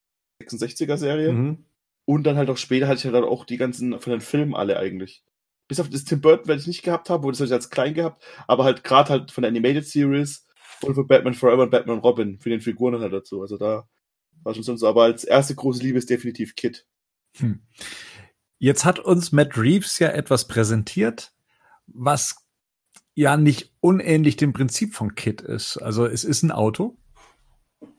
66er 0.43 0.97
Serie. 0.97 1.31
Mhm. 1.31 1.65
Und 2.05 2.23
dann 2.23 2.37
halt 2.37 2.49
auch 2.49 2.57
später 2.57 2.87
hatte 2.87 3.07
ich 3.07 3.13
halt 3.13 3.23
auch 3.23 3.45
die 3.45 3.57
ganzen 3.57 3.99
von 3.99 4.11
den 4.11 4.21
Filmen 4.21 4.53
alle 4.53 4.77
eigentlich. 4.77 5.23
Bis 5.67 5.79
auf 5.79 5.89
das 5.89 6.03
Tim 6.03 6.21
Burton, 6.21 6.47
weil 6.47 6.59
ich 6.59 6.67
nicht 6.67 6.83
gehabt 6.83 7.09
habe, 7.09 7.23
wo 7.23 7.31
das 7.31 7.39
habe 7.39 7.47
ich 7.47 7.53
als 7.53 7.71
klein 7.71 7.95
gehabt, 7.95 8.23
aber 8.47 8.65
halt 8.65 8.83
gerade 8.83 9.09
halt 9.09 9.31
von 9.31 9.41
der 9.41 9.49
Animated 9.49 9.87
Series 9.87 10.45
und 10.87 10.95
von 10.95 11.07
Batman 11.07 11.33
Forever 11.33 11.63
und 11.63 11.71
Batman 11.71 11.99
Robin, 11.99 12.39
für 12.39 12.49
den 12.49 12.61
Figuren 12.61 12.99
halt 12.99 13.13
dazu. 13.13 13.41
Also 13.41 13.57
da 13.57 13.87
war 14.43 14.53
schon 14.53 14.63
sonst 14.63 14.81
so. 14.81 14.87
Aber 14.87 15.03
als 15.03 15.23
erste 15.23 15.55
große 15.55 15.81
Liebe 15.83 15.97
ist 15.97 16.09
definitiv 16.09 16.55
Kid. 16.55 16.85
Hm. 17.37 17.61
Jetzt 18.59 18.85
hat 18.85 18.99
uns 18.99 19.31
Matt 19.31 19.57
Reeves 19.57 19.99
ja 19.99 20.09
etwas 20.09 20.47
präsentiert, 20.47 21.33
was 21.87 22.45
ja 23.13 23.37
nicht 23.37 23.73
unähnlich 23.79 24.37
dem 24.37 24.53
Prinzip 24.53 24.93
von 24.93 25.15
Kit 25.15 25.41
ist. 25.41 25.77
Also 25.77 26.05
es 26.05 26.23
ist 26.23 26.43
ein 26.43 26.51
Auto 26.51 26.97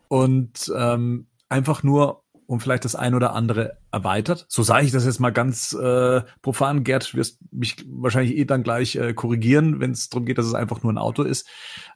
und 0.09 0.73
ähm, 0.77 1.27
einfach 1.49 1.83
nur 1.83 2.23
um 2.47 2.61
vielleicht 2.61 2.85
das 2.85 2.95
ein 2.95 3.15
oder 3.15 3.33
andere 3.33 3.79
erweitert. 3.91 4.47
So 4.49 4.63
sage 4.63 4.87
ich 4.87 4.93
das 4.93 5.05
jetzt 5.05 5.19
mal 5.19 5.31
ganz 5.31 5.73
äh, 5.73 6.23
profan. 6.43 6.85
Gerd, 6.85 7.15
wirst 7.15 7.39
mich 7.51 7.85
wahrscheinlich 7.89 8.37
eh 8.37 8.45
dann 8.45 8.63
gleich 8.63 8.95
äh, 8.97 9.15
korrigieren, 9.15 9.81
wenn 9.81 9.91
es 9.91 10.09
darum 10.09 10.27
geht, 10.27 10.39
dass 10.39 10.47
es 10.47 10.55
einfach 10.55 10.83
nur 10.83 10.93
ein 10.93 10.99
Auto 10.99 11.23
ist. 11.23 11.49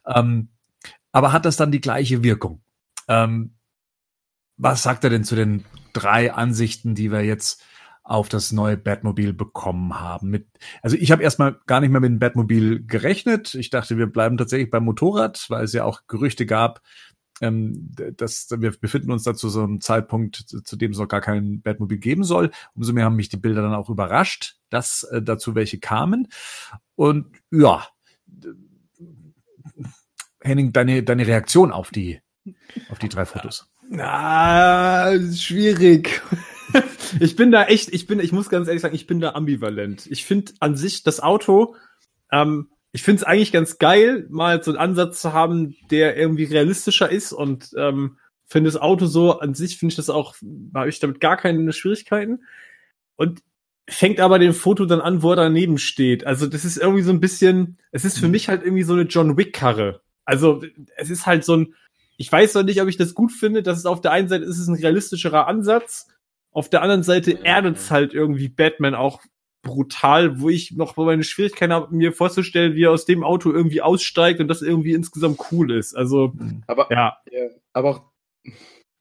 Ähm, 0.05 0.49
aber 1.11 1.33
hat 1.33 1.45
das 1.45 1.57
dann 1.57 1.71
die 1.71 1.81
gleiche 1.81 2.23
Wirkung? 2.23 2.61
Ähm, 3.07 3.55
was 4.57 4.83
sagt 4.83 5.03
er 5.03 5.09
denn 5.09 5.23
zu 5.23 5.35
den 5.35 5.65
drei 5.93 6.33
Ansichten, 6.33 6.95
die 6.95 7.11
wir 7.11 7.23
jetzt 7.23 7.63
auf 8.03 8.29
das 8.29 8.51
neue 8.51 8.77
Batmobil 8.77 9.33
bekommen 9.33 9.99
haben? 9.99 10.29
Mit, 10.29 10.47
also 10.81 10.95
ich 10.97 11.11
habe 11.11 11.23
erstmal 11.23 11.59
gar 11.65 11.81
nicht 11.81 11.91
mehr 11.91 12.01
mit 12.01 12.11
dem 12.11 12.19
Batmobil 12.19 12.85
gerechnet. 12.85 13.55
Ich 13.55 13.69
dachte, 13.69 13.97
wir 13.97 14.07
bleiben 14.07 14.37
tatsächlich 14.37 14.69
beim 14.69 14.85
Motorrad, 14.85 15.45
weil 15.49 15.63
es 15.63 15.73
ja 15.73 15.83
auch 15.83 16.01
Gerüchte 16.07 16.45
gab, 16.45 16.81
ähm, 17.41 17.89
dass 18.17 18.49
wir 18.51 18.71
befinden 18.71 19.11
uns 19.11 19.23
da 19.23 19.33
zu 19.33 19.49
so 19.49 19.63
einem 19.63 19.81
Zeitpunkt, 19.81 20.35
zu, 20.35 20.61
zu 20.61 20.75
dem 20.75 20.91
es 20.91 20.99
noch 20.99 21.07
gar 21.07 21.21
kein 21.21 21.61
Batmobil 21.61 21.97
geben 21.97 22.23
soll. 22.23 22.51
Umso 22.75 22.93
mehr 22.93 23.05
haben 23.05 23.15
mich 23.15 23.29
die 23.29 23.37
Bilder 23.37 23.63
dann 23.63 23.73
auch 23.73 23.89
überrascht, 23.89 24.57
dass 24.69 25.03
äh, 25.03 25.21
dazu 25.21 25.55
welche 25.55 25.79
kamen. 25.79 26.27
Und 26.95 27.27
ja, 27.49 27.87
Henning, 30.41 30.73
deine, 30.73 31.03
deine 31.03 31.27
Reaktion 31.27 31.71
auf 31.71 31.91
die, 31.91 32.19
auf 32.89 32.99
die 32.99 33.09
drei 33.09 33.25
Fotos. 33.25 33.69
Ah, 33.97 35.13
schwierig. 35.33 36.21
ich 37.19 37.35
bin 37.35 37.51
da 37.51 37.65
echt, 37.65 37.93
ich 37.93 38.07
bin, 38.07 38.19
ich 38.19 38.31
muss 38.31 38.49
ganz 38.49 38.67
ehrlich 38.67 38.81
sagen, 38.81 38.95
ich 38.95 39.07
bin 39.07 39.19
da 39.19 39.31
ambivalent. 39.31 40.07
Ich 40.07 40.25
finde 40.25 40.53
an 40.59 40.75
sich 40.75 41.03
das 41.03 41.19
Auto, 41.19 41.75
ähm, 42.31 42.69
ich 42.93 43.03
finde 43.03 43.21
es 43.21 43.23
eigentlich 43.23 43.51
ganz 43.51 43.77
geil, 43.77 44.27
mal 44.29 44.61
so 44.63 44.71
einen 44.71 44.79
Ansatz 44.79 45.21
zu 45.21 45.33
haben, 45.33 45.75
der 45.89 46.17
irgendwie 46.17 46.43
realistischer 46.43 47.09
ist 47.09 47.31
und 47.31 47.71
ähm, 47.77 48.17
finde 48.45 48.69
das 48.69 48.81
Auto 48.81 49.05
so 49.05 49.39
an 49.39 49.53
sich 49.53 49.77
finde 49.77 49.93
ich 49.93 49.95
das 49.95 50.09
auch, 50.09 50.35
habe 50.75 50.89
ich 50.89 50.99
damit 50.99 51.21
gar 51.21 51.37
keine 51.37 51.71
Schwierigkeiten. 51.71 52.43
Und 53.15 53.41
fängt 53.87 54.19
aber 54.19 54.39
dem 54.39 54.53
Foto 54.53 54.85
dann 54.85 55.01
an, 55.01 55.21
wo 55.21 55.31
er 55.31 55.37
daneben 55.37 55.77
steht. 55.77 56.25
Also 56.25 56.47
das 56.47 56.65
ist 56.65 56.77
irgendwie 56.77 57.03
so 57.03 57.11
ein 57.11 57.19
bisschen, 57.19 57.77
es 57.91 58.05
ist 58.05 58.19
für 58.19 58.27
mich 58.27 58.49
halt 58.49 58.63
irgendwie 58.63 58.83
so 58.83 58.93
eine 58.93 59.03
John 59.03 59.37
Wick 59.37 59.53
Karre. 59.53 60.01
Also 60.31 60.63
es 60.95 61.09
ist 61.09 61.25
halt 61.25 61.43
so 61.43 61.57
ein, 61.57 61.75
ich 62.17 62.31
weiß 62.31 62.53
noch 62.53 62.63
nicht, 62.63 62.81
ob 62.81 62.87
ich 62.87 62.95
das 62.95 63.13
gut 63.13 63.33
finde. 63.33 63.63
Das 63.63 63.77
ist 63.77 63.85
auf 63.85 63.99
der 63.99 64.11
einen 64.11 64.29
Seite 64.29 64.45
ist 64.45 64.59
es 64.59 64.67
ein 64.67 64.75
realistischerer 64.75 65.45
Ansatz, 65.47 66.07
auf 66.53 66.69
der 66.69 66.81
anderen 66.81 67.03
Seite 67.03 67.43
erdet 67.43 67.77
es 67.77 67.91
halt 67.91 68.13
irgendwie 68.13 68.49
Batman 68.49 68.95
auch 68.95 69.21
brutal, 69.61 70.39
wo 70.39 70.49
ich 70.49 70.71
noch 70.71 70.95
meine 70.97 71.23
Schwierigkeiten 71.23 71.73
habe, 71.73 71.95
mir 71.95 72.13
vorzustellen, 72.13 72.75
wie 72.75 72.85
er 72.85 72.91
aus 72.91 73.05
dem 73.05 73.23
Auto 73.23 73.51
irgendwie 73.51 73.81
aussteigt 73.81 74.39
und 74.39 74.47
das 74.47 74.61
irgendwie 74.61 74.93
insgesamt 74.93 75.39
cool 75.51 75.71
ist. 75.71 75.95
Also 75.95 76.33
Aber, 76.67 76.87
ja, 76.91 77.17
ja, 77.29 77.47
aber 77.73 77.89
auch 77.89 78.01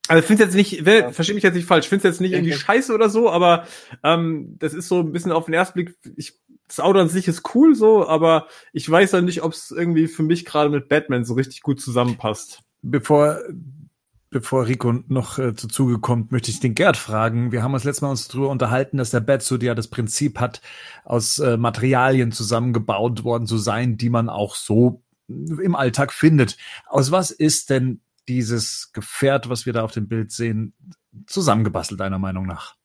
also 0.08 0.20
ich 0.22 0.26
finde 0.26 0.42
jetzt 0.42 0.56
nicht, 0.56 0.84
Ja. 0.84 1.12
verstehe 1.12 1.36
mich 1.36 1.44
jetzt 1.44 1.54
nicht 1.54 1.68
falsch, 1.68 1.84
ich 1.84 1.88
finde 1.88 2.08
jetzt 2.08 2.20
nicht 2.20 2.32
irgendwie 2.32 2.52
scheiße 2.52 2.92
oder 2.92 3.08
so, 3.08 3.30
aber 3.30 3.68
ähm, 4.02 4.56
das 4.58 4.74
ist 4.74 4.88
so 4.88 4.98
ein 5.00 5.12
bisschen 5.12 5.30
auf 5.30 5.44
den 5.44 5.54
ersten 5.54 5.74
Blick, 5.74 5.96
ich, 6.16 6.39
das 6.70 6.80
Auto 6.80 7.00
an 7.00 7.08
sich 7.08 7.26
ist 7.26 7.54
cool 7.54 7.74
so, 7.74 8.06
aber 8.06 8.46
ich 8.72 8.88
weiß 8.88 9.12
ja 9.12 9.20
nicht, 9.20 9.42
ob 9.42 9.52
es 9.52 9.72
irgendwie 9.72 10.06
für 10.06 10.22
mich 10.22 10.44
gerade 10.44 10.70
mit 10.70 10.88
Batman 10.88 11.24
so 11.24 11.34
richtig 11.34 11.62
gut 11.62 11.80
zusammenpasst. 11.80 12.62
Bevor, 12.80 13.40
bevor 14.30 14.68
Rico 14.68 14.92
noch 15.08 15.40
äh, 15.40 15.54
zu 15.56 15.66
Zuge 15.66 15.98
kommt, 15.98 16.30
möchte 16.30 16.52
ich 16.52 16.60
den 16.60 16.76
Gerd 16.76 16.96
fragen. 16.96 17.50
Wir 17.50 17.64
haben 17.64 17.74
uns 17.74 17.82
letztes 17.82 18.02
Mal 18.02 18.10
uns 18.10 18.28
darüber 18.28 18.50
unterhalten, 18.50 18.98
dass 18.98 19.10
der 19.10 19.18
Batsuit 19.18 19.64
ja 19.64 19.74
das 19.74 19.88
Prinzip 19.88 20.38
hat, 20.38 20.62
aus 21.04 21.40
äh, 21.40 21.56
Materialien 21.56 22.30
zusammengebaut 22.30 23.24
worden 23.24 23.48
zu 23.48 23.58
sein, 23.58 23.96
die 23.96 24.08
man 24.08 24.28
auch 24.28 24.54
so 24.54 25.02
im 25.26 25.74
Alltag 25.74 26.12
findet. 26.12 26.56
Aus 26.86 27.10
was 27.10 27.32
ist 27.32 27.70
denn 27.70 28.00
dieses 28.28 28.92
Gefährt, 28.92 29.48
was 29.48 29.66
wir 29.66 29.72
da 29.72 29.82
auf 29.82 29.92
dem 29.92 30.06
Bild 30.06 30.30
sehen, 30.30 30.72
zusammengebastelt, 31.26 31.98
deiner 31.98 32.20
Meinung 32.20 32.46
nach? 32.46 32.76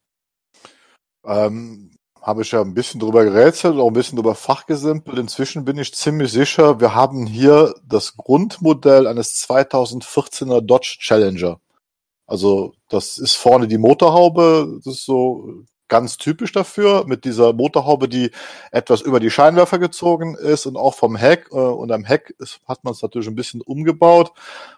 Ähm, 1.23 1.94
habe 2.25 2.41
ich 2.41 2.51
ja 2.53 2.61
ein 2.61 2.73
bisschen 2.73 2.99
drüber 2.99 3.23
gerätselt, 3.23 3.77
auch 3.77 3.85
ein 3.87 3.93
bisschen 3.93 4.15
drüber 4.15 4.33
fachgesimpelt. 4.33 5.19
Inzwischen 5.19 5.63
bin 5.63 5.77
ich 5.77 5.93
ziemlich 5.93 6.31
sicher, 6.31 6.79
wir 6.79 6.95
haben 6.95 7.27
hier 7.27 7.75
das 7.87 8.17
Grundmodell 8.17 9.05
eines 9.05 9.35
2014er 9.47 10.61
Dodge 10.61 10.97
Challenger. 10.99 11.59
Also 12.25 12.73
das 12.89 13.19
ist 13.19 13.35
vorne 13.35 13.67
die 13.67 13.77
Motorhaube, 13.77 14.79
das 14.83 14.95
ist 14.95 15.05
so 15.05 15.65
ganz 15.87 16.17
typisch 16.17 16.51
dafür, 16.51 17.05
mit 17.05 17.25
dieser 17.25 17.53
Motorhaube, 17.53 18.09
die 18.09 18.31
etwas 18.71 19.01
über 19.01 19.19
die 19.19 19.29
Scheinwerfer 19.29 19.79
gezogen 19.79 20.35
ist 20.35 20.65
und 20.65 20.77
auch 20.77 20.95
vom 20.95 21.15
Heck. 21.15 21.47
Äh, 21.51 21.55
und 21.55 21.91
am 21.91 22.03
Heck 22.03 22.33
ist, 22.39 22.59
hat 22.67 22.83
man 22.83 22.93
es 22.93 23.01
natürlich 23.01 23.27
ein 23.27 23.35
bisschen 23.35 23.61
umgebaut 23.61 24.31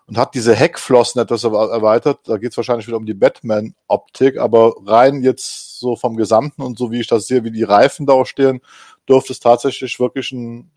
und 0.07 0.17
hat 0.17 0.35
diese 0.35 0.55
Heckflossen 0.55 1.21
etwas 1.21 1.43
er- 1.43 1.71
erweitert. 1.71 2.19
Da 2.25 2.37
geht 2.37 2.51
es 2.51 2.57
wahrscheinlich 2.57 2.87
wieder 2.87 2.97
um 2.97 3.05
die 3.05 3.13
Batman-Optik, 3.13 4.37
aber 4.37 4.75
rein 4.85 5.23
jetzt 5.23 5.79
so 5.79 5.95
vom 5.95 6.17
Gesamten 6.17 6.61
und 6.61 6.77
so 6.77 6.91
wie 6.91 6.99
ich 6.99 7.07
das 7.07 7.27
sehe, 7.27 7.43
wie 7.43 7.51
die 7.51 7.63
Reifen 7.63 8.05
da 8.05 8.13
auch 8.13 8.25
stehen, 8.25 8.61
dürfte 9.07 9.33
es 9.33 9.39
tatsächlich 9.39 9.99
wirklich 9.99 10.31
ein 10.31 10.71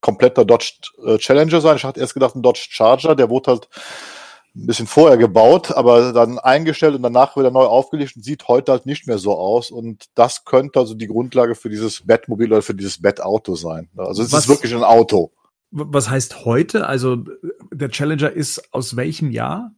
kompletter 0.00 0.44
Dodge 0.44 0.72
äh, 1.04 1.18
Challenger 1.18 1.60
sein. 1.60 1.76
Ich 1.76 1.84
hatte 1.84 2.00
erst 2.00 2.14
gedacht, 2.14 2.34
ein 2.36 2.42
Dodge 2.42 2.66
Charger, 2.70 3.14
der 3.14 3.30
wurde 3.30 3.52
halt 3.52 3.68
ein 4.56 4.66
bisschen 4.66 4.86
vorher 4.86 5.16
gebaut, 5.16 5.72
aber 5.72 6.12
dann 6.12 6.38
eingestellt 6.38 6.94
und 6.94 7.02
danach 7.02 7.36
wieder 7.36 7.50
neu 7.50 7.64
aufgelegt 7.64 8.14
und 8.16 8.24
sieht 8.24 8.46
heute 8.46 8.70
halt 8.72 8.86
nicht 8.86 9.06
mehr 9.06 9.18
so 9.18 9.36
aus. 9.36 9.70
Und 9.70 10.04
das 10.14 10.44
könnte 10.44 10.78
also 10.78 10.94
die 10.94 11.08
Grundlage 11.08 11.54
für 11.56 11.68
dieses 11.68 12.06
Bettmobil 12.06 12.52
oder 12.52 12.62
für 12.62 12.74
dieses 12.74 13.02
Bettauto 13.02 13.56
sein. 13.56 13.88
Also 13.96 14.22
es 14.22 14.32
Was- 14.32 14.44
ist 14.44 14.48
wirklich 14.48 14.74
ein 14.74 14.84
Auto. 14.84 15.32
Was 15.76 16.08
heißt 16.08 16.44
heute? 16.44 16.86
Also 16.86 17.16
der 17.72 17.88
Challenger 17.90 18.30
ist 18.30 18.72
aus 18.72 18.94
welchem 18.94 19.32
Jahr? 19.32 19.72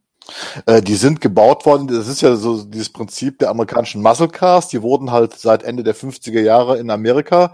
Äh, 0.67 0.81
die 0.83 0.93
sind 0.95 1.21
gebaut 1.21 1.65
worden, 1.65 1.87
das 1.87 2.07
ist 2.07 2.21
ja 2.21 2.35
so 2.35 2.63
dieses 2.63 2.89
Prinzip 2.91 3.39
der 3.39 3.49
amerikanischen 3.49 4.03
Muscle 4.03 4.27
Cars, 4.27 4.67
die 4.67 4.81
wurden 4.83 5.11
halt 5.11 5.33
seit 5.33 5.63
Ende 5.63 5.83
der 5.83 5.95
50er 5.95 6.41
Jahre 6.41 6.77
in 6.77 6.91
Amerika 6.91 7.53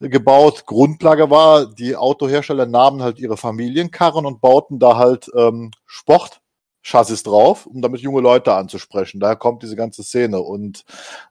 gebaut. 0.00 0.64
Grundlage 0.66 1.30
war, 1.30 1.66
die 1.66 1.94
Autohersteller 1.94 2.66
nahmen 2.66 3.02
halt 3.02 3.18
ihre 3.18 3.36
Familienkarren 3.36 4.24
und 4.26 4.40
bauten 4.40 4.78
da 4.78 4.96
halt 4.96 5.30
ähm, 5.36 5.70
Sport 5.86 6.39
Chassis 6.82 7.22
drauf, 7.22 7.66
um 7.66 7.82
damit 7.82 8.00
junge 8.00 8.20
Leute 8.20 8.54
anzusprechen. 8.54 9.20
Daher 9.20 9.36
kommt 9.36 9.62
diese 9.62 9.76
ganze 9.76 10.02
Szene. 10.02 10.40
Und 10.40 10.84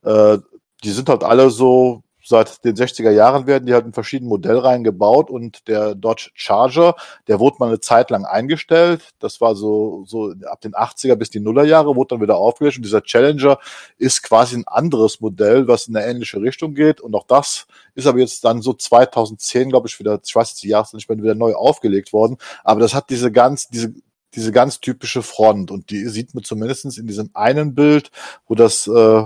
äh, 0.04 0.38
die 0.84 0.92
sind 0.92 1.10
halt 1.10 1.24
alle 1.24 1.50
so, 1.50 2.04
seit 2.24 2.64
den 2.64 2.76
60er 2.76 3.10
Jahren 3.10 3.48
werden 3.48 3.66
die 3.66 3.74
halt 3.74 3.86
in 3.86 3.94
verschiedenen 3.94 4.30
Modellreihen 4.30 4.84
gebaut 4.84 5.30
und 5.30 5.68
der 5.68 5.96
Dodge 5.96 6.30
Charger, 6.36 6.96
der 7.28 7.40
wurde 7.40 7.58
mal 7.60 7.68
eine 7.68 7.80
Zeit 7.80 8.12
lang 8.12 8.26
eingestellt. 8.26 9.10
Das 9.20 9.42
war 9.42 9.56
so, 9.56 10.04
so 10.06 10.34
ab 10.46 10.62
den 10.62 10.74
80er 10.74 11.16
bis 11.16 11.30
die 11.32 11.40
Nullerjahre, 11.40 11.96
wurde 11.96 12.10
dann 12.10 12.22
wieder 12.22 12.38
aufgelöst 12.38 12.78
und 12.78 12.84
dieser 12.84 13.02
Challenger 13.02 13.58
ist 13.98 14.22
quasi 14.22 14.58
ein 14.58 14.68
anderes 14.68 15.22
Modell, 15.22 15.68
was 15.68 15.88
in 15.88 15.96
eine 15.96 16.06
ähnliche 16.06 16.42
Richtung 16.42 16.76
geht 16.76 17.02
und 17.02 17.16
auch 17.16 17.26
das 17.26 17.66
ist 17.96 18.06
aber 18.06 18.20
jetzt 18.20 18.46
dann 18.46 18.62
so 18.62 18.74
2010, 18.74 19.70
glaube 19.70 19.88
ich, 19.88 20.00
wieder, 20.00 20.20
ich 20.24 20.36
weiß 20.36 20.50
jetzt 20.50 20.64
die 20.64 20.70
Jahre 20.70 20.88
nicht 20.94 21.10
mehr, 21.10 21.18
wieder 21.18 21.36
neu 21.36 21.56
aufgelegt 21.56 22.14
worden, 22.14 22.38
aber 22.64 22.80
das 22.80 22.94
hat 22.94 23.10
diese 23.10 23.32
ganz, 23.32 23.68
diese 23.70 23.94
diese 24.36 24.52
ganz 24.52 24.80
typische 24.80 25.24
Front 25.24 25.72
und 25.72 25.90
die 25.90 26.06
sieht 26.08 26.36
man 26.36 26.44
zumindestens 26.44 26.98
in 26.98 27.08
diesem 27.08 27.30
einen 27.34 27.76
Bild, 27.76 28.12
wo 28.48 28.56
das 28.56 28.88
äh, 28.88 29.24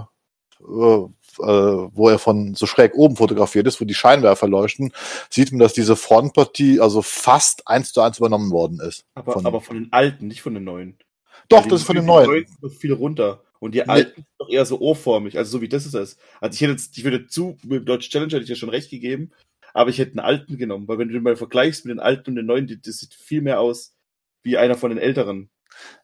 äh, 1.39 1.43
wo 1.43 2.10
er 2.10 2.19
von 2.19 2.55
so 2.55 2.65
schräg 2.65 2.93
oben 2.95 3.15
fotografiert 3.15 3.67
ist, 3.67 3.81
wo 3.81 3.86
die 3.86 3.93
Scheinwerfer 3.93 4.48
leuchten, 4.48 4.93
sieht 5.29 5.51
man, 5.51 5.60
dass 5.60 5.74
diese 5.74 5.95
Frontpartie 5.95 6.79
also 6.79 7.01
fast 7.01 7.67
eins 7.67 7.91
zu 7.91 8.01
eins 8.01 8.19
übernommen 8.19 8.51
worden 8.51 8.79
ist. 8.79 9.05
Aber 9.15 9.33
von, 9.33 9.45
aber 9.45 9.62
von 9.62 9.75
den 9.77 9.91
alten, 9.91 10.27
nicht 10.27 10.41
von 10.41 10.53
den 10.53 10.63
neuen. 10.63 10.98
Doch, 11.50 11.65
das 11.65 11.81
ist 11.81 11.88
von 11.88 11.95
den 11.95 12.05
neuen. 12.05 12.27
neuen 12.27 12.45
ist 12.62 12.79
viel 12.79 12.93
runter. 12.93 13.41
Und 13.60 13.74
die 13.74 13.79
nee. 13.79 13.86
alten 13.86 14.15
sind 14.15 14.27
doch 14.38 14.50
eher 14.50 14.65
so 14.65 14.79
ohrformig, 14.79 15.38
also 15.38 15.51
so 15.51 15.62
wie 15.62 15.69
das 15.69 15.86
ist 15.86 15.95
es. 15.95 16.17
Also 16.41 16.55
ich 16.55 16.62
hätte 16.62 16.74
jetzt, 16.74 16.98
ich 16.98 17.03
würde 17.03 17.27
zu, 17.27 17.57
mit 17.63 17.79
dem 17.79 17.86
Deutschen 17.86 18.12
Challenger 18.12 18.33
hätte 18.33 18.43
ich 18.43 18.50
ja 18.50 18.55
schon 18.55 18.69
recht 18.69 18.89
gegeben, 18.89 19.31
aber 19.74 19.89
ich 19.89 19.98
hätte 19.98 20.12
einen 20.12 20.19
alten 20.19 20.57
genommen, 20.57 20.88
weil 20.88 20.98
wenn 20.98 21.07
du 21.07 21.13
den 21.13 21.24
mal 21.24 21.36
vergleichst 21.36 21.86
mit 21.86 21.91
den 21.91 22.00
alten 22.00 22.31
und 22.31 22.36
den 22.36 22.45
neuen, 22.45 22.81
das 22.83 22.98
sieht 22.98 23.13
viel 23.13 23.41
mehr 23.41 23.60
aus 23.60 23.95
wie 24.43 24.57
einer 24.57 24.75
von 24.75 24.89
den 24.89 25.00
älteren. 25.00 25.50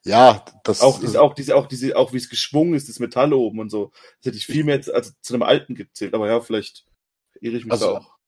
Ja, 0.04 0.44
das 0.64 0.82
auch 0.82 1.00
diese, 1.00 1.22
auch 1.22 1.34
diese, 1.34 1.56
auch 1.56 1.68
diese, 1.68 1.96
auch 1.96 2.14
wie 2.14 2.18
es 2.18 2.30
geschwungen 2.30 2.74
ist, 2.74 2.90
das 2.90 3.00
Metall 3.00 3.34
oben 3.34 3.60
und 3.60 3.70
so. 3.70 3.92
Das 4.20 4.28
hätte 4.28 4.38
ich 4.38 4.46
viel 4.46 4.64
mehr 4.64 4.76
jetzt, 4.76 4.92
also 4.92 5.12
zu 5.22 5.34
einem 5.34 5.44
alten 5.44 5.76
gezählt. 5.76 6.14
Aber 6.14 6.28
ja, 6.28 6.42
vielleicht 6.42 6.86
irre 7.42 7.58
ich 7.58 7.66
mich 7.66 7.72
also, 7.72 7.98
auch. 7.98 8.20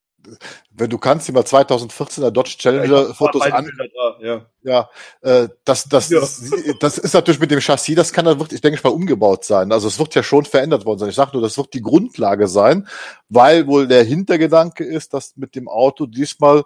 Wenn 0.70 0.90
du 0.90 1.00
kannst, 1.00 1.28
dir 1.28 1.34
mal 1.34 1.44
2014er 1.44 2.30
Dodge 2.30 2.56
Challenger 2.58 3.08
ja, 3.08 3.14
Fotos 3.14 3.42
an. 3.42 3.70
Da, 3.78 4.18
ja, 4.22 4.46
ja 4.62 4.90
äh, 5.22 5.50
das, 5.66 5.90
das, 5.90 6.10
ja. 6.10 6.22
Ist, 6.22 6.54
das 6.80 6.98
ist 7.00 7.14
natürlich 7.14 7.40
mit 7.40 7.50
dem 7.50 7.60
Chassis, 7.60 7.96
das 7.96 8.14
kann 8.14 8.26
dann 8.26 8.40
wirklich, 8.40 8.62
denke 8.62 8.78
ich 8.78 8.84
mal, 8.84 8.92
umgebaut 8.92 9.44
sein. 9.46 9.72
Also 9.72 9.88
es 9.88 9.98
wird 9.98 10.14
ja 10.14 10.22
schon 10.22 10.46
verändert 10.46 10.86
worden 10.86 11.00
sein. 11.00 11.10
Ich 11.10 11.16
sage 11.16 11.32
nur, 11.34 11.42
das 11.42 11.58
wird 11.58 11.74
die 11.74 11.82
Grundlage 11.82 12.48
sein, 12.48 12.88
weil 13.30 13.66
wohl 13.66 13.88
der 13.88 14.04
Hintergedanke 14.04 14.84
ist, 14.84 15.14
dass 15.14 15.36
mit 15.38 15.56
dem 15.56 15.68
Auto 15.68 16.06
diesmal 16.06 16.64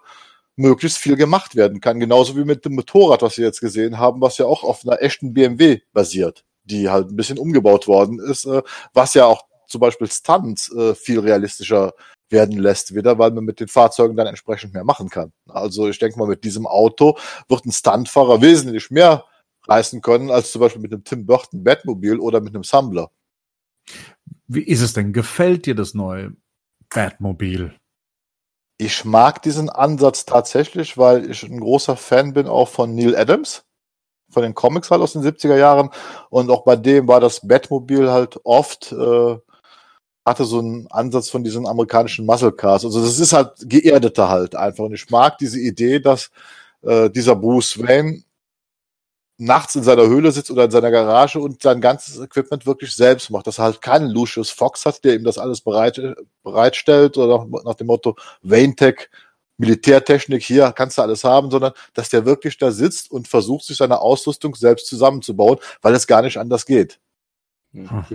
möglichst 0.56 0.98
viel 0.98 1.16
gemacht 1.16 1.56
werden 1.56 1.82
kann. 1.82 2.00
Genauso 2.00 2.36
wie 2.38 2.46
mit 2.46 2.66
dem 2.66 2.76
Motorrad, 2.76 3.22
was 3.22 3.38
wir 3.38 3.46
jetzt 3.46 3.62
gesehen 3.62 3.98
haben, 3.98 4.22
was 4.22 4.38
ja 4.38 4.46
auch 4.46 4.64
auf 4.64 4.86
einer 4.86 5.02
echten 5.02 5.34
BMW 5.34 5.82
basiert, 5.94 6.44
die 6.64 6.90
halt 6.90 7.10
ein 7.10 7.16
bisschen 7.16 7.38
umgebaut 7.38 7.88
worden 7.88 8.20
ist, 8.20 8.46
äh, 8.46 8.62
was 8.94 9.14
ja 9.14 9.26
auch 9.26 9.46
zum 9.68 9.82
Beispiel 9.82 10.10
Stunts 10.10 10.72
äh, 10.74 10.96
viel 10.96 11.20
realistischer 11.20 11.94
werden 12.30 12.58
lässt 12.58 12.96
wieder, 12.96 13.20
weil 13.20 13.32
man 13.32 13.46
mit 13.46 13.60
den 13.60 13.68
Fahrzeugen 13.68 14.16
dann 14.16 14.28
entsprechend 14.28 14.74
mehr 14.74 14.84
machen 14.84 15.10
kann. 15.10 15.32
Also 15.48 15.88
ich 15.88 16.00
denke 16.00 16.18
mal, 16.18 16.28
mit 16.28 16.44
diesem 16.44 16.66
Auto 16.66 17.18
wird 17.48 17.66
ein 17.66 17.72
Stuntfahrer 17.72 18.42
wesentlich 18.42 18.90
mehr 18.90 19.26
reißen 19.68 20.02
können, 20.02 20.32
als 20.32 20.52
zum 20.52 20.62
Beispiel 20.62 20.82
mit 20.82 20.94
einem 20.94 21.04
Tim 21.04 21.26
Burton 21.26 21.64
Batmobil 21.64 22.20
oder 22.20 22.42
mit 22.42 22.54
einem 22.54 22.64
Sambler. 22.64 23.12
Wie 24.48 24.64
ist 24.64 24.82
es 24.82 24.94
denn? 24.94 25.14
Gefällt 25.14 25.66
dir 25.66 25.76
das 25.76 25.94
neue 25.94 26.36
Batmobil? 26.90 27.76
Ich 28.78 29.06
mag 29.06 29.42
diesen 29.42 29.70
Ansatz 29.70 30.26
tatsächlich, 30.26 30.98
weil 30.98 31.32
ich 31.32 31.44
ein 31.44 31.62
großer 31.62 31.96
Fan 31.96 32.34
bin 32.34 32.48
auch 32.48 32.68
von 32.68 32.94
Neil 32.94 33.16
Adams, 33.16 33.64
von 34.30 34.44
den 34.44 34.54
Comics 34.54 34.92
halt 34.92 35.02
aus 35.02 35.14
den 35.14 35.24
70er 35.24 35.58
Jahren. 35.58 35.92
Und 36.30 36.50
auch 36.52 36.64
bei 36.66 36.76
dem 36.76 37.08
war 37.08 37.22
das 37.22 37.48
Batmobil 37.48 38.12
halt 38.12 38.38
oft, 38.44 38.92
äh, 38.92 39.38
hatte 40.26 40.44
so 40.46 40.60
einen 40.60 40.88
Ansatz 40.92 41.30
von 41.30 41.44
diesen 41.44 41.68
amerikanischen 41.68 42.26
Muscle 42.26 42.52
Cars. 42.52 42.84
Also 42.84 43.02
das 43.02 43.20
ist 43.20 43.32
halt 43.34 43.54
geerdeter 43.62 44.30
halt 44.30 44.56
einfach. 44.56 44.86
Und 44.86 44.94
ich 44.94 45.10
mag 45.10 45.38
diese 45.38 45.60
Idee, 45.60 46.00
dass 46.02 46.32
äh, 46.82 47.10
dieser 47.10 47.36
Bruce 47.38 47.80
Wayne 47.82 48.25
nachts 49.38 49.76
in 49.76 49.84
seiner 49.84 50.08
Höhle 50.08 50.32
sitzt 50.32 50.50
oder 50.52 50.66
in 50.66 50.72
seiner 50.72 50.92
Garage 50.92 51.40
und 51.40 51.62
sein 51.62 51.82
ganzes 51.82 52.20
Equipment 52.20 52.66
wirklich 52.66 52.96
selbst 52.96 53.30
macht, 53.30 53.48
dass 53.48 53.60
er 53.60 53.66
halt 53.66 53.82
keinen 53.82 54.10
Lucius 54.10 54.50
Fox 54.50 54.86
hat, 54.86 55.04
der 55.04 55.16
ihm 55.16 55.24
das 55.24 55.38
alles 55.38 55.62
bereit, 55.62 56.02
bereitstellt 56.44 57.18
oder 57.18 57.46
nach, 57.46 57.64
nach 57.64 57.76
dem 57.76 57.88
Motto 57.88 58.16
Wayne 58.42 58.76
Tech, 58.76 59.10
Militärtechnik, 59.58 60.44
hier 60.44 60.72
kannst 60.74 60.98
du 60.98 61.02
alles 61.02 61.24
haben, 61.24 61.50
sondern 61.50 61.74
dass 61.94 62.10
der 62.10 62.26
wirklich 62.26 62.58
da 62.58 62.72
sitzt 62.72 63.12
und 63.12 63.28
versucht, 63.28 63.66
sich 63.66 63.78
seine 63.78 64.00
Ausrüstung 64.00 64.56
selbst 64.56 64.88
zusammenzubauen, 64.88 65.60
weil 65.82 65.94
es 65.94 66.08
gar 66.08 66.22
nicht 66.22 66.38
anders 66.38 66.66
geht. 66.66 67.00
Hm. 67.74 68.06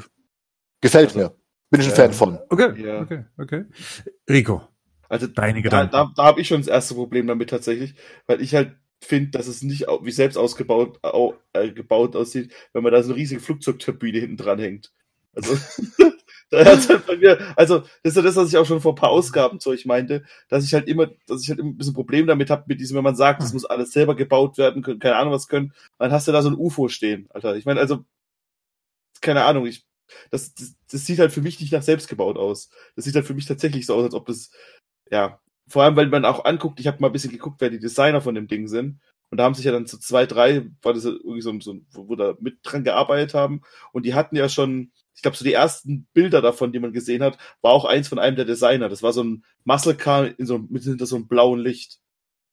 Gefällt 0.80 1.14
mir. 1.14 1.34
Bin 1.70 1.80
ich 1.80 1.88
ein. 1.88 1.94
Fan 1.94 2.12
von. 2.12 2.38
Okay, 2.48 2.82
ja. 2.82 3.00
okay, 3.00 3.24
okay. 3.38 3.64
Rico. 4.28 4.62
Also 5.08 5.26
deine 5.26 5.62
Gedanken. 5.62 5.92
Da, 5.92 6.04
da, 6.04 6.12
da 6.16 6.24
habe 6.24 6.40
ich 6.40 6.48
schon 6.48 6.60
das 6.60 6.68
erste 6.68 6.94
Problem 6.94 7.26
damit 7.26 7.50
tatsächlich, 7.50 7.94
weil 8.26 8.40
ich 8.40 8.54
halt 8.54 8.76
finde, 9.00 9.30
dass 9.30 9.46
es 9.46 9.62
nicht 9.62 9.86
wie 10.02 10.10
selbst 10.10 10.36
ausgebaut 10.36 10.98
au, 11.02 11.34
äh, 11.52 11.70
gebaut 11.70 12.16
aussieht, 12.16 12.52
wenn 12.72 12.82
man 12.82 12.92
da 12.92 13.02
so 13.02 13.12
eine 13.12 13.20
riesige 13.20 13.40
Flugzeugturbine 13.40 14.18
hinten 14.18 14.36
dran 14.36 14.58
hängt. 14.58 14.92
Also, 15.32 15.56
da 16.50 16.64
hat's 16.64 16.88
halt 16.88 17.06
bei 17.06 17.16
mir, 17.16 17.38
also 17.56 17.80
das 18.02 18.12
ist 18.12 18.16
ja 18.16 18.22
das, 18.22 18.36
was 18.36 18.48
ich 18.48 18.56
auch 18.58 18.66
schon 18.66 18.80
vor 18.80 18.92
ein 18.92 18.96
paar 18.96 19.10
Ausgaben 19.10 19.60
zu 19.60 19.70
euch 19.70 19.86
meinte, 19.86 20.24
dass 20.48 20.64
ich 20.64 20.74
halt 20.74 20.88
immer, 20.88 21.08
dass 21.26 21.42
ich 21.42 21.48
halt 21.48 21.60
immer 21.60 21.70
ein 21.70 21.76
bisschen 21.76 21.94
Problem 21.94 22.26
damit 22.26 22.50
habe, 22.50 22.64
mit 22.66 22.80
diesem, 22.80 22.96
wenn 22.96 23.04
man 23.04 23.16
sagt, 23.16 23.42
das 23.42 23.52
muss 23.52 23.64
alles 23.64 23.92
selber 23.92 24.16
gebaut 24.16 24.58
werden, 24.58 24.82
können, 24.82 24.98
keine 24.98 25.16
Ahnung 25.16 25.32
was 25.32 25.48
können, 25.48 25.72
dann 25.98 26.12
hast 26.12 26.28
du 26.28 26.32
da 26.32 26.42
so 26.42 26.50
ein 26.50 26.56
UFO 26.56 26.88
stehen, 26.88 27.28
Alter. 27.30 27.56
Ich 27.56 27.64
meine, 27.64 27.80
also, 27.80 28.04
keine 29.20 29.44
Ahnung, 29.44 29.66
ich, 29.66 29.86
das, 30.30 30.54
das, 30.54 30.74
das 30.90 31.06
sieht 31.06 31.18
halt 31.18 31.32
für 31.32 31.42
mich 31.42 31.60
nicht 31.60 31.72
nach 31.72 31.82
selbst 31.82 32.08
gebaut 32.08 32.36
aus. 32.36 32.70
Das 32.96 33.04
sieht 33.04 33.14
halt 33.14 33.26
für 33.26 33.34
mich 33.34 33.46
tatsächlich 33.46 33.86
so 33.86 33.94
aus, 33.94 34.04
als 34.04 34.14
ob 34.14 34.26
das, 34.26 34.50
ja, 35.10 35.40
vor 35.70 35.84
allem, 35.84 35.96
weil 35.96 36.08
man 36.08 36.24
auch 36.24 36.44
anguckt, 36.44 36.80
ich 36.80 36.86
habe 36.86 36.98
mal 37.00 37.06
ein 37.08 37.12
bisschen 37.12 37.32
geguckt, 37.32 37.60
wer 37.60 37.70
die 37.70 37.78
Designer 37.78 38.20
von 38.20 38.34
dem 38.34 38.48
Ding 38.48 38.68
sind. 38.68 39.00
Und 39.30 39.38
da 39.38 39.44
haben 39.44 39.54
sich 39.54 39.64
ja 39.64 39.70
dann 39.70 39.86
zu 39.86 39.98
zwei, 39.98 40.26
drei, 40.26 40.66
war 40.82 40.92
das 40.92 41.04
irgendwie 41.04 41.40
so, 41.40 41.58
so 41.60 41.80
wo, 41.92 42.08
wo 42.08 42.16
da 42.16 42.34
mit 42.40 42.58
dran 42.64 42.82
gearbeitet 42.82 43.34
haben. 43.34 43.62
Und 43.92 44.04
die 44.04 44.14
hatten 44.14 44.34
ja 44.34 44.48
schon, 44.48 44.90
ich 45.14 45.22
glaube, 45.22 45.36
so 45.36 45.44
die 45.44 45.52
ersten 45.52 46.08
Bilder 46.12 46.42
davon, 46.42 46.72
die 46.72 46.80
man 46.80 46.92
gesehen 46.92 47.22
hat, 47.22 47.38
war 47.62 47.72
auch 47.72 47.84
eins 47.84 48.08
von 48.08 48.18
einem 48.18 48.34
der 48.34 48.44
Designer. 48.44 48.88
Das 48.88 49.04
war 49.04 49.12
so 49.12 49.22
ein 49.22 49.44
Muscle 49.62 49.94
Car 49.94 50.36
in 50.38 50.46
so, 50.46 50.58
mit 50.58 50.82
hinter 50.82 51.06
so 51.06 51.14
einem 51.14 51.28
blauen 51.28 51.60
Licht. 51.60 52.00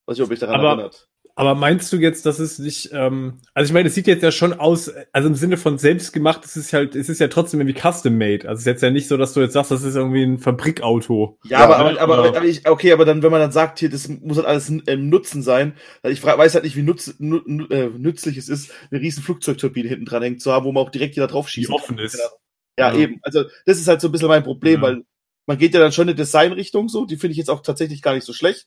Weiß 0.06 0.18
ich, 0.18 0.24
ob 0.24 0.32
ich 0.32 0.40
daran 0.40 0.60
Aber 0.60 0.70
erinnert. 0.70 1.10
Aber 1.38 1.54
meinst 1.54 1.94
du 1.94 1.98
jetzt, 1.98 2.26
dass 2.26 2.40
es 2.40 2.58
nicht, 2.58 2.90
ähm, 2.94 3.38
also 3.54 3.70
ich 3.70 3.74
meine, 3.74 3.90
es 3.90 3.94
sieht 3.94 4.08
jetzt 4.08 4.24
ja 4.24 4.32
schon 4.32 4.54
aus, 4.54 4.92
also 5.12 5.28
im 5.28 5.36
Sinne 5.36 5.58
von 5.58 5.78
selbstgemacht, 5.78 6.44
es 6.44 6.58
ist 6.58 6.74
halt, 6.74 6.96
es 6.96 7.10
ist 7.10 7.20
ja 7.20 7.28
trotzdem 7.28 7.62
irgendwie 7.62 7.80
custom-made. 7.80 8.50
Also 8.50 8.54
es 8.54 8.60
ist 8.62 8.66
jetzt 8.66 8.82
ja 8.82 8.90
nicht 8.90 9.08
so, 9.08 9.18
dass 9.18 9.34
du 9.34 9.42
jetzt 9.42 9.54
sagst, 9.54 9.70
das 9.70 9.84
ist 9.84 9.96
irgendwie 9.96 10.24
ein 10.24 10.40
Fabrikauto. 10.40 11.38
Ja, 11.44 11.60
ja 11.60 11.66
aber, 11.66 11.78
aber, 11.78 12.02
aber, 12.02 12.28
aber, 12.30 12.44
ich, 12.44 12.68
okay, 12.68 12.92
aber 12.92 13.06
dann, 13.06 13.22
wenn 13.22 13.30
man 13.30 13.40
dann 13.40 13.52
sagt, 13.52 13.78
hier, 13.78 13.92
das 13.92 14.08
muss 14.08 14.38
halt 14.38 14.48
alles 14.48 14.70
im 14.70 15.10
Nutzen 15.10 15.44
sein, 15.44 15.76
ich 16.02 16.24
weiß 16.24 16.56
halt 16.56 16.64
nicht, 16.64 16.76
wie 16.76 16.82
nutz, 16.82 17.14
nü, 17.20 17.68
äh, 17.70 17.92
nützlich 17.96 18.38
es 18.38 18.50
ist, 18.50 18.72
eine 18.90 19.00
riesen 19.00 19.22
Flugzeugturbine 19.22 19.90
hinten 19.90 20.06
dran 20.06 20.24
hängen 20.24 20.40
zu 20.40 20.52
haben, 20.52 20.66
wo 20.66 20.72
man 20.72 20.84
auch 20.86 20.90
direkt 20.90 21.18
wieder 21.18 21.28
drauf 21.28 21.50
schießt. 21.50 21.70
Die 21.70 21.74
offen 21.74 22.00
ist. 22.00 22.18
Ja, 22.80 22.92
ja, 22.92 22.98
eben. 22.98 23.20
Also 23.22 23.44
das 23.68 23.78
ist 23.78 23.88
halt 23.88 24.02
so 24.02 24.08
ein 24.08 24.12
bisschen 24.12 24.28
mein 24.28 24.44
Problem, 24.44 24.82
ja. 24.82 24.88
weil 24.88 25.04
man 25.46 25.60
geht 25.60 25.76
ja 25.76 25.80
dann 25.80 25.92
schon 25.92 26.08
in 26.08 26.10
eine 26.10 26.16
Designrichtung 26.16 26.90
so, 26.90 27.06
die 27.06 27.18
finde 27.18 27.34
ich 27.34 27.38
jetzt 27.38 27.52
auch 27.52 27.62
tatsächlich 27.62 28.02
gar 28.02 28.16
nicht 28.16 28.26
so 28.26 28.34
schlecht. 28.34 28.66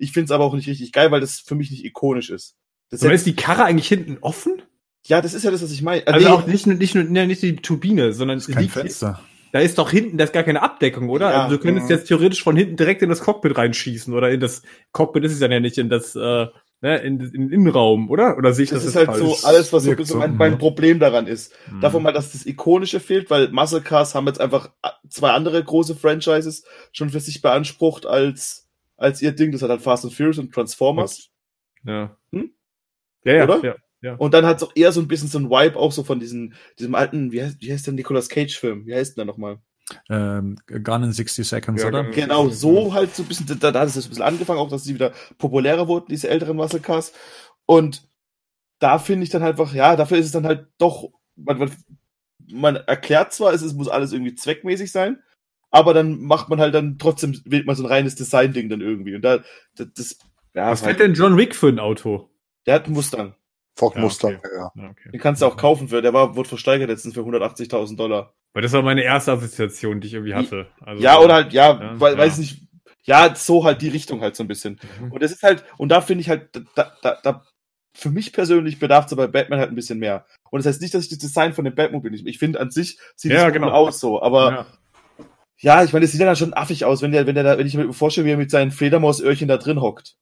Ich 0.00 0.12
finde 0.12 0.26
es 0.26 0.30
aber 0.30 0.44
auch 0.44 0.54
nicht 0.54 0.68
richtig 0.68 0.92
geil, 0.92 1.10
weil 1.10 1.20
das 1.20 1.40
für 1.40 1.54
mich 1.54 1.70
nicht 1.70 1.84
ikonisch 1.84 2.30
ist. 2.30 2.56
Das 2.90 3.02
aber 3.02 3.12
ist 3.12 3.26
die 3.26 3.36
Karre 3.36 3.64
eigentlich 3.64 3.88
hinten 3.88 4.18
offen? 4.20 4.62
Ja, 5.06 5.20
das 5.22 5.34
ist 5.34 5.44
ja 5.44 5.50
das, 5.50 5.62
was 5.62 5.70
ich 5.70 5.82
meine. 5.82 6.06
Also, 6.06 6.26
also 6.26 6.28
nee, 6.28 6.34
auch 6.34 6.46
nicht 6.46 6.66
nur, 6.66 6.76
nicht 6.76 6.94
nur, 6.94 7.04
nicht 7.04 7.42
die 7.42 7.56
Turbine, 7.56 8.12
sondern 8.12 8.38
es 8.38 8.48
kein 8.48 8.68
Fenster. 8.68 9.20
Da 9.52 9.60
ist 9.60 9.78
doch 9.78 9.90
hinten, 9.90 10.16
da 10.16 10.24
ist 10.24 10.32
gar 10.32 10.44
keine 10.44 10.62
Abdeckung, 10.62 11.08
oder? 11.08 11.30
Ja, 11.30 11.44
also 11.44 11.56
du 11.56 11.62
könntest 11.62 11.90
jetzt 11.90 12.06
theoretisch 12.06 12.42
von 12.42 12.56
hinten 12.56 12.76
direkt 12.76 13.02
in 13.02 13.08
das 13.08 13.20
Cockpit 13.20 13.56
reinschießen 13.56 14.14
oder 14.14 14.30
in 14.30 14.38
das 14.38 14.62
Cockpit 14.92 15.24
ist 15.24 15.32
es 15.32 15.40
dann 15.40 15.50
ja 15.50 15.58
nicht 15.58 15.76
in 15.78 15.88
das 15.88 16.14
äh, 16.14 16.46
ne, 16.82 16.98
in, 16.98 17.20
in 17.20 17.30
den 17.32 17.50
Innenraum, 17.50 18.10
oder? 18.10 18.36
Oder 18.38 18.52
sehe 18.52 18.64
ich 18.64 18.70
das, 18.70 18.80
das 18.80 18.90
ist 18.90 18.96
halt 18.96 19.06
falsch? 19.06 19.20
so 19.20 19.46
alles, 19.46 19.72
was 19.72 19.84
so 19.84 19.90
ein 19.90 19.96
bisschen 19.96 20.18
mein, 20.18 20.36
mein 20.36 20.58
Problem 20.58 20.98
daran 20.98 21.26
ist. 21.26 21.52
Mhm. 21.70 21.80
Davon 21.80 22.02
mal, 22.02 22.12
dass 22.12 22.32
das 22.32 22.46
Ikonische 22.46 23.00
fehlt, 23.00 23.30
weil 23.30 23.48
Muscle 23.50 23.80
Cars 23.80 24.14
haben 24.14 24.26
jetzt 24.26 24.40
einfach 24.40 24.70
zwei 25.08 25.30
andere 25.30 25.62
große 25.62 25.94
Franchises 25.94 26.64
schon 26.92 27.10
für 27.10 27.20
sich 27.20 27.42
beansprucht 27.42 28.06
als 28.06 28.69
als 29.00 29.20
ihr 29.22 29.32
Ding. 29.32 29.50
Das 29.50 29.62
hat 29.62 29.70
halt 29.70 29.82
Fast 29.82 30.04
and 30.04 30.14
Furious 30.14 30.38
und 30.38 30.52
Transformers. 30.52 31.30
Ja. 31.84 32.16
Hm? 32.32 32.52
Ja, 33.24 33.34
ja, 33.34 33.44
Oder? 33.44 33.64
ja. 33.64 33.74
Ja. 34.02 34.14
Und 34.14 34.32
dann 34.32 34.46
hat 34.46 34.56
es 34.56 34.62
auch 34.62 34.72
eher 34.74 34.92
so 34.92 35.00
ein 35.00 35.08
bisschen 35.08 35.28
so 35.28 35.38
ein 35.38 35.50
Vibe 35.50 35.76
auch 35.76 35.92
so 35.92 36.04
von 36.04 36.20
diesen, 36.20 36.54
diesem 36.78 36.94
alten, 36.94 37.32
wie 37.32 37.42
heißt, 37.42 37.60
wie 37.60 37.70
heißt 37.70 37.86
denn 37.86 37.96
Nicolas 37.96 38.30
Cage 38.30 38.58
Film? 38.58 38.86
Wie 38.86 38.94
heißt 38.94 39.10
denn 39.10 39.26
der 39.26 39.26
nochmal? 39.26 39.58
Ähm, 40.08 40.56
Gun 40.66 41.02
in 41.02 41.12
60 41.12 41.46
Seconds, 41.46 41.82
ja, 41.82 41.88
oder? 41.88 42.04
Genau, 42.04 42.48
so 42.48 42.94
halt 42.94 43.14
so 43.14 43.22
ein 43.22 43.28
bisschen, 43.28 43.46
da, 43.46 43.70
da 43.70 43.80
hat 43.80 43.88
es 43.88 43.96
ein 43.96 44.08
bisschen 44.08 44.24
angefangen, 44.24 44.58
auch 44.58 44.70
dass 44.70 44.84
sie 44.84 44.94
wieder 44.94 45.12
populärer 45.36 45.86
wurden, 45.86 46.06
diese 46.08 46.28
älteren 46.30 46.56
Muscle 46.56 46.80
Cars. 46.80 47.12
Und 47.66 48.08
da 48.78 48.98
finde 48.98 49.24
ich 49.24 49.30
dann 49.30 49.42
halt 49.42 49.58
einfach, 49.58 49.74
ja, 49.74 49.96
dafür 49.96 50.16
ist 50.16 50.26
es 50.26 50.32
dann 50.32 50.46
halt 50.46 50.68
doch, 50.78 51.10
man, 51.36 51.58
man, 51.58 51.72
man 52.50 52.76
erklärt 52.76 53.34
zwar, 53.34 53.52
es, 53.52 53.60
es 53.60 53.74
muss 53.74 53.88
alles 53.88 54.12
irgendwie 54.12 54.34
zweckmäßig 54.34 54.92
sein, 54.92 55.22
aber 55.70 55.94
dann 55.94 56.20
macht 56.20 56.48
man 56.48 56.60
halt 56.60 56.74
dann 56.74 56.98
trotzdem, 56.98 57.40
wählt 57.44 57.66
man 57.66 57.76
so 57.76 57.84
ein 57.84 57.88
reines 57.90 58.14
Design-Ding 58.16 58.68
dann 58.68 58.80
irgendwie. 58.80 59.14
Und 59.14 59.22
da, 59.22 59.38
das, 59.76 59.88
das 59.94 60.18
ja, 60.54 60.70
Was 60.70 60.82
halt, 60.82 60.98
denn 60.98 61.14
John 61.14 61.36
Wick 61.36 61.54
für 61.54 61.68
ein 61.68 61.78
Auto? 61.78 62.28
Der 62.66 62.74
hat 62.74 62.86
einen 62.86 62.94
Mustang. 62.94 63.34
Ford 63.76 63.94
Ja, 63.94 64.00
Mustang, 64.02 64.36
okay. 64.36 64.48
ja. 64.56 64.70
Ja, 64.74 64.90
okay. 64.90 65.10
Den 65.12 65.20
kannst 65.20 65.42
du 65.42 65.46
auch 65.46 65.56
kaufen 65.56 65.88
für, 65.88 66.02
der 66.02 66.12
war, 66.12 66.36
wurde 66.36 66.48
versteigert 66.48 66.88
letztens 66.88 67.14
für 67.14 67.20
180.000 67.20 67.96
Dollar. 67.96 68.34
Weil 68.52 68.62
das 68.62 68.72
war 68.72 68.82
meine 68.82 69.02
erste 69.02 69.32
Assoziation, 69.32 70.00
die 70.00 70.08
ich 70.08 70.14
irgendwie 70.14 70.34
hatte. 70.34 70.66
Also, 70.80 71.02
Ja, 71.02 71.18
oder 71.20 71.34
halt, 71.34 71.52
ja, 71.52 71.80
Ja, 71.80 72.00
weil, 72.00 72.14
ja. 72.14 72.18
weiß 72.18 72.38
nicht, 72.38 72.66
ja, 73.04 73.34
so 73.34 73.64
halt 73.64 73.80
die 73.80 73.88
Richtung 73.88 74.20
halt 74.20 74.36
so 74.36 74.44
ein 74.44 74.48
bisschen. 74.48 74.78
Mhm. 75.00 75.12
Und 75.12 75.22
das 75.22 75.30
ist 75.30 75.42
halt, 75.42 75.64
und 75.78 75.88
da 75.90 76.00
finde 76.00 76.22
ich 76.22 76.28
halt, 76.28 76.50
da, 76.74 76.92
da, 77.00 77.18
da, 77.22 77.44
für 77.94 78.10
mich 78.10 78.32
persönlich 78.32 78.78
bedarf 78.78 79.06
es 79.06 79.16
bei 79.16 79.26
Batman 79.28 79.60
halt 79.60 79.70
ein 79.70 79.74
bisschen 79.76 79.98
mehr. 79.98 80.26
Und 80.50 80.58
das 80.58 80.66
heißt 80.66 80.82
nicht, 80.82 80.92
dass 80.94 81.04
ich 81.04 81.08
das 81.10 81.18
Design 81.18 81.52
von 81.54 81.64
dem 81.64 81.74
Batmobile 81.74 82.12
nicht, 82.12 82.26
ich 82.26 82.38
finde 82.38 82.60
an 82.60 82.70
sich 82.70 82.98
sieht 83.16 83.32
Ja, 83.32 83.46
es 83.46 83.52
genau. 83.52 83.68
cool 83.68 83.72
aus 83.72 84.00
so, 84.00 84.20
aber 84.20 84.66
Ja. 85.60 85.76
ja, 85.76 85.84
ich 85.84 85.92
meine, 85.92 86.04
es 86.04 86.12
sieht 86.12 86.20
ja 86.20 86.26
dann 86.26 86.36
schon 86.36 86.54
affig 86.54 86.84
aus, 86.84 87.02
wenn 87.02 87.12
der, 87.12 87.26
wenn 87.26 87.34
der 87.34 87.44
da, 87.44 87.58
wenn 87.58 87.66
ich 87.66 87.74
mir 87.74 87.92
vorstelle, 87.92 88.26
wie 88.26 88.32
er 88.32 88.36
mit 88.36 88.50
seinen 88.50 88.70
Fledermausöhrchen 88.70 89.48
da 89.48 89.56
drin 89.56 89.80
hockt. 89.80 90.16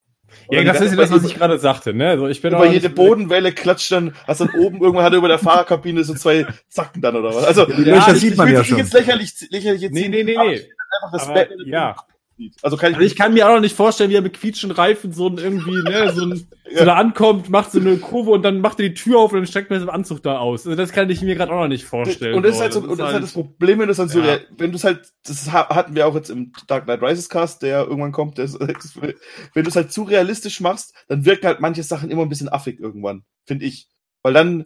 Ja, 0.51 0.63
das 0.63 0.81
ist 0.81 0.91
ja 0.91 0.97
das, 0.97 1.11
was 1.11 1.25
ich 1.25 1.35
gerade 1.35 1.59
sagte, 1.59 1.95
ne? 1.95 2.09
Also 2.11 2.27
ich 2.27 2.41
bin 2.43 2.55
über 2.55 2.67
jede 2.67 2.91
Bodenwelle 2.91 3.53
klatscht 3.53 3.93
dann, 3.93 4.15
hast 4.27 4.41
dann 4.41 4.51
oben 4.51 4.81
irgendwann 4.81 5.05
hat 5.05 5.13
er 5.13 5.19
über 5.19 5.29
der 5.29 5.39
Fahrerkabine 5.39 6.05
so 6.05 6.15
zwei 6.15 6.47
Zacken 6.69 7.03
dann 7.03 7.17
oder 7.17 7.35
was. 7.35 7.45
Also, 7.45 7.67
die 7.67 7.85
Löcher 7.85 8.15
sieht 8.15 8.37
man 8.37 8.49
will 8.49 8.55
ja 8.55 8.65
schon. 8.65 8.79
jetzt 8.79 8.93
lächerlich, 8.93 9.33
lächerlich 9.51 9.83
jetzt 9.83 9.93
Nee, 9.93 10.09
nee, 10.09 10.25
nee, 10.25 10.37
nee. 10.37 10.55
ich 10.55 10.69
einfach, 11.03 11.13
dass 11.13 11.29
Aber, 11.29 11.67
ja. 11.67 11.97
Sieht. 12.39 12.57
Also 12.63 12.77
kann 12.79 12.93
ich, 12.93 12.97
Also 12.97 13.07
ich 13.07 13.17
kann 13.17 13.35
mir 13.35 13.47
auch 13.47 13.55
noch 13.55 13.61
nicht 13.61 13.77
vorstellen, 13.77 14.09
wie 14.11 14.15
er 14.15 14.23
mit 14.23 14.33
quietschenden 14.33 14.75
Reifen 14.77 15.13
so 15.13 15.29
ein 15.29 15.37
irgendwie, 15.37 15.83
ne, 15.83 16.11
so 16.15 16.23
ein, 16.25 16.49
so 16.75 16.85
da 16.87 16.95
ankommt, 16.95 17.51
macht 17.51 17.73
so 17.73 17.79
eine 17.81 17.99
Kurve 17.99 18.31
und 18.31 18.43
dann 18.43 18.61
macht 18.63 18.81
er 18.81 18.89
die 18.89 18.95
Tür 18.95 19.19
auf 19.19 19.33
und 19.33 19.39
dann 19.41 19.47
steckt 19.47 19.69
man 19.69 19.81
so 19.81 19.87
einen 19.89 19.95
Anzug 19.95 20.23
da 20.23 20.39
aus. 20.39 20.67
Also 20.67 20.77
das 20.77 20.93
kann 20.93 21.11
ich 21.11 21.21
mir 21.21 21.35
gerade 21.35 21.53
auch 21.53 21.61
noch 21.61 21.69
nicht 21.69 21.85
vorstellen. 21.85 22.35
Und 22.35 22.45
das 22.45 22.55
ist 22.57 22.61
halt 22.63 22.73
so, 22.73 22.81
und 22.81 22.99
das 22.99 23.09
ist 23.09 23.13
halt 23.15 23.23
das 23.25 23.33
Problem, 23.33 23.81
wenn 23.81 23.87
du 23.89 23.93
es 23.93 23.99
halt 23.99 24.11
so, 24.11 24.21
Ja. 24.21 24.25
rea- 24.37 24.41
wenn 24.57 24.71
du 24.71 24.77
es 24.77 24.85
halt, 24.85 25.13
das 25.27 25.53
ha- 25.53 25.69
hatten 25.75 25.95
wir 25.95 26.07
auch 26.07 26.15
jetzt 26.15 26.31
im 26.31 26.53
Dark 26.67 26.85
Knight 26.85 27.03
Rises 27.03 27.29
Cast, 27.29 27.61
der 27.63 27.81
irgendwann 27.87 28.13
kommt, 28.13 28.39
der 28.39 28.49
wenn 28.53 29.63
du 29.65 29.69
es 29.69 29.77
halt 29.77 29.93
zu 29.93 30.05
realistisch 30.05 30.61
machst, 30.61 30.95
dann 31.09 31.25
wirken 31.25 31.47
halt 31.47 31.61
manche 31.61 31.83
Sachen 31.83 32.11
immer 32.11 32.23
ein 32.23 32.29
bisschen 32.31 32.49
affig 32.49 32.81
irgendwann, 32.81 33.25
finde 33.45 33.67
ich. 33.67 33.89
Weil 34.23 34.33
dann, 34.35 34.65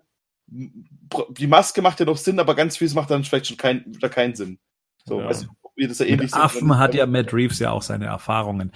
die 0.48 1.46
Maske 1.46 1.82
macht 1.82 2.00
ja 2.00 2.06
noch 2.06 2.16
Sinn, 2.16 2.38
aber 2.38 2.54
ganz 2.54 2.76
vieles 2.76 2.94
macht 2.94 3.10
dann 3.10 3.24
vielleicht 3.24 3.46
schon 3.46 3.56
kein, 3.56 3.92
keinen 4.10 4.34
Sinn. 4.34 4.58
So, 5.04 5.20
Ja. 5.20 5.26
weißt 5.28 5.48
ihr 5.76 5.88
das 5.88 5.98
ja 5.98 6.04
Mit 6.04 6.14
ähnlich 6.14 6.30
seht. 6.30 6.40
Affen 6.40 6.78
hat 6.78 6.94
ja 6.94 7.06
Matt 7.06 7.32
Reeves 7.32 7.58
ja 7.58 7.70
auch 7.70 7.82
seine 7.82 8.06
Erfahrungen. 8.06 8.72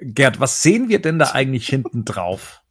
Gerd, 0.00 0.40
was 0.40 0.62
sehen 0.62 0.88
wir 0.88 1.00
denn 1.00 1.18
da 1.18 1.32
eigentlich 1.32 1.68
hinten 1.68 2.04
drauf? 2.04 2.62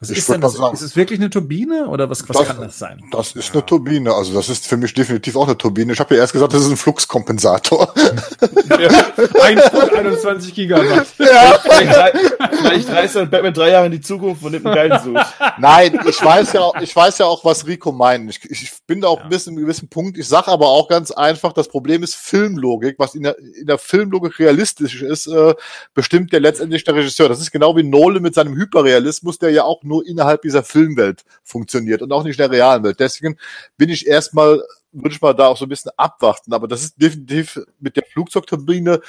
Was 0.00 0.10
Ich 0.10 0.18
ist 0.18 0.28
denn 0.28 0.40
das? 0.40 0.52
sagen- 0.52 0.74
Ist 0.74 0.82
es 0.82 0.94
wirklich 0.94 1.18
eine 1.18 1.28
Turbine 1.28 1.88
oder 1.88 2.08
was, 2.08 2.22
was 2.28 2.36
Das- 2.36 2.46
kann 2.46 2.60
das 2.60 2.78
sein? 2.78 3.02
Das 3.10 3.32
ist 3.32 3.52
eine 3.52 3.66
Turbine, 3.66 4.12
also 4.14 4.32
das 4.32 4.48
ist 4.48 4.64
für 4.66 4.76
mich 4.76 4.94
definitiv 4.94 5.34
auch 5.34 5.46
eine 5.48 5.58
Turbine. 5.58 5.92
Ich 5.92 5.98
habe 5.98 6.14
ja 6.14 6.20
erst 6.20 6.32
gesagt, 6.32 6.52
das 6.52 6.62
ist 6.62 6.70
ein 6.70 6.76
Fluxkompensator. 6.76 7.92
Ein 7.96 9.58
Stück 9.58 9.92
21 9.96 10.54
Gigawatt. 10.54 11.06
Rei- 11.18 12.12
vielleicht 12.50 12.88
reist 12.90 13.16
dann 13.16 13.28
Batman 13.30 13.52
drei 13.54 13.70
Jahre 13.70 13.86
in 13.86 13.92
die 13.92 14.00
Zukunft 14.00 14.42
und 14.44 14.52
nimmt 14.52 14.66
einen 14.66 14.74
geilen 14.74 15.02
Such. 15.02 15.20
Nein, 15.58 15.98
ich 16.08 16.22
weiß 16.24 16.52
ja, 16.52 16.60
auch- 16.60 16.80
ich 16.80 16.94
weiß 16.94 17.18
ja 17.18 17.26
auch, 17.26 17.44
was 17.44 17.66
Rico 17.66 17.90
meint. 17.90 18.30
Ich, 18.30 18.48
ich 18.50 18.72
bin 18.86 19.00
da 19.00 19.08
auch 19.08 19.20
ein 19.22 19.28
bisschen, 19.28 19.54
ein 19.54 19.60
gewissen 19.60 19.88
Punkt. 19.88 20.16
Ich 20.16 20.28
sage 20.28 20.48
aber 20.48 20.68
auch 20.68 20.88
ganz 20.88 21.10
einfach, 21.10 21.52
das 21.52 21.68
Problem 21.68 22.02
ist 22.04 22.14
Filmlogik. 22.14 22.96
Was 22.98 23.14
in 23.16 23.24
der, 23.24 23.36
in 23.38 23.66
der 23.66 23.78
Filmlogik 23.78 24.38
realistisch 24.38 25.02
ist, 25.02 25.26
äh, 25.26 25.54
bestimmt 25.94 26.32
ja 26.32 26.38
letztendlich 26.38 26.84
der 26.84 26.94
Regisseur. 26.94 27.28
Das 27.28 27.40
ist 27.40 27.50
genau 27.50 27.76
wie 27.76 27.82
Nolan 27.82 28.22
mit 28.22 28.34
seinem 28.34 28.54
Hyperrealismus, 28.54 29.38
der 29.38 29.50
ja 29.50 29.64
auch 29.64 29.82
nur 29.88 30.06
innerhalb 30.06 30.42
dieser 30.42 30.62
Filmwelt 30.62 31.24
funktioniert 31.42 32.02
und 32.02 32.12
auch 32.12 32.22
nicht 32.22 32.38
in 32.38 32.42
der 32.42 32.50
realen 32.50 32.84
Welt. 32.84 33.00
Deswegen 33.00 33.36
bin 33.76 33.88
ich 33.88 34.06
erstmal, 34.06 34.62
würde 34.92 35.14
ich 35.14 35.20
mal 35.20 35.34
da 35.34 35.48
auch 35.48 35.56
so 35.56 35.64
ein 35.64 35.68
bisschen 35.68 35.90
abwarten. 35.96 36.52
Aber 36.52 36.68
das 36.68 36.82
ist 36.82 37.02
definitiv 37.02 37.60
mit 37.80 37.96
der 37.96 38.04
Flugzeugturbine 38.04 39.00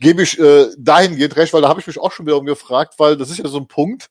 gebe 0.00 0.22
ich 0.22 0.38
äh, 0.38 0.66
dahingehend 0.76 1.36
recht, 1.36 1.52
weil 1.52 1.62
da 1.62 1.68
habe 1.68 1.80
ich 1.80 1.86
mich 1.86 1.98
auch 1.98 2.12
schon 2.12 2.26
wieder 2.26 2.38
umgefragt, 2.38 2.94
weil 2.98 3.16
das 3.16 3.30
ist 3.30 3.38
ja 3.38 3.48
so 3.48 3.58
ein 3.58 3.68
Punkt, 3.68 4.10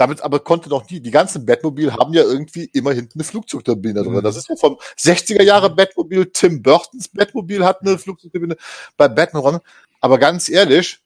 damit 0.00 0.22
aber 0.22 0.40
konnte 0.40 0.70
noch 0.70 0.88
nie, 0.88 0.98
die 0.98 1.10
ganzen 1.10 1.44
Batmobil 1.44 1.92
haben 1.92 2.14
ja 2.14 2.22
irgendwie 2.22 2.64
immer 2.72 2.92
hinten 2.92 3.18
eine 3.18 3.24
Flugzeugturbine 3.24 4.02
drin. 4.02 4.14
Mhm. 4.14 4.22
Das 4.22 4.34
ist 4.34 4.48
ja 4.48 4.56
vom 4.56 4.78
60er 4.98 5.42
Jahre 5.42 5.68
Batmobil, 5.68 6.24
Tim 6.32 6.62
Burtons 6.62 7.08
Batmobil 7.08 7.62
hat 7.64 7.82
eine 7.82 7.98
Flugzeugturbine 7.98 8.56
bei 8.96 9.08
Batman. 9.08 9.60
Aber 10.00 10.18
ganz 10.18 10.48
ehrlich, 10.48 11.00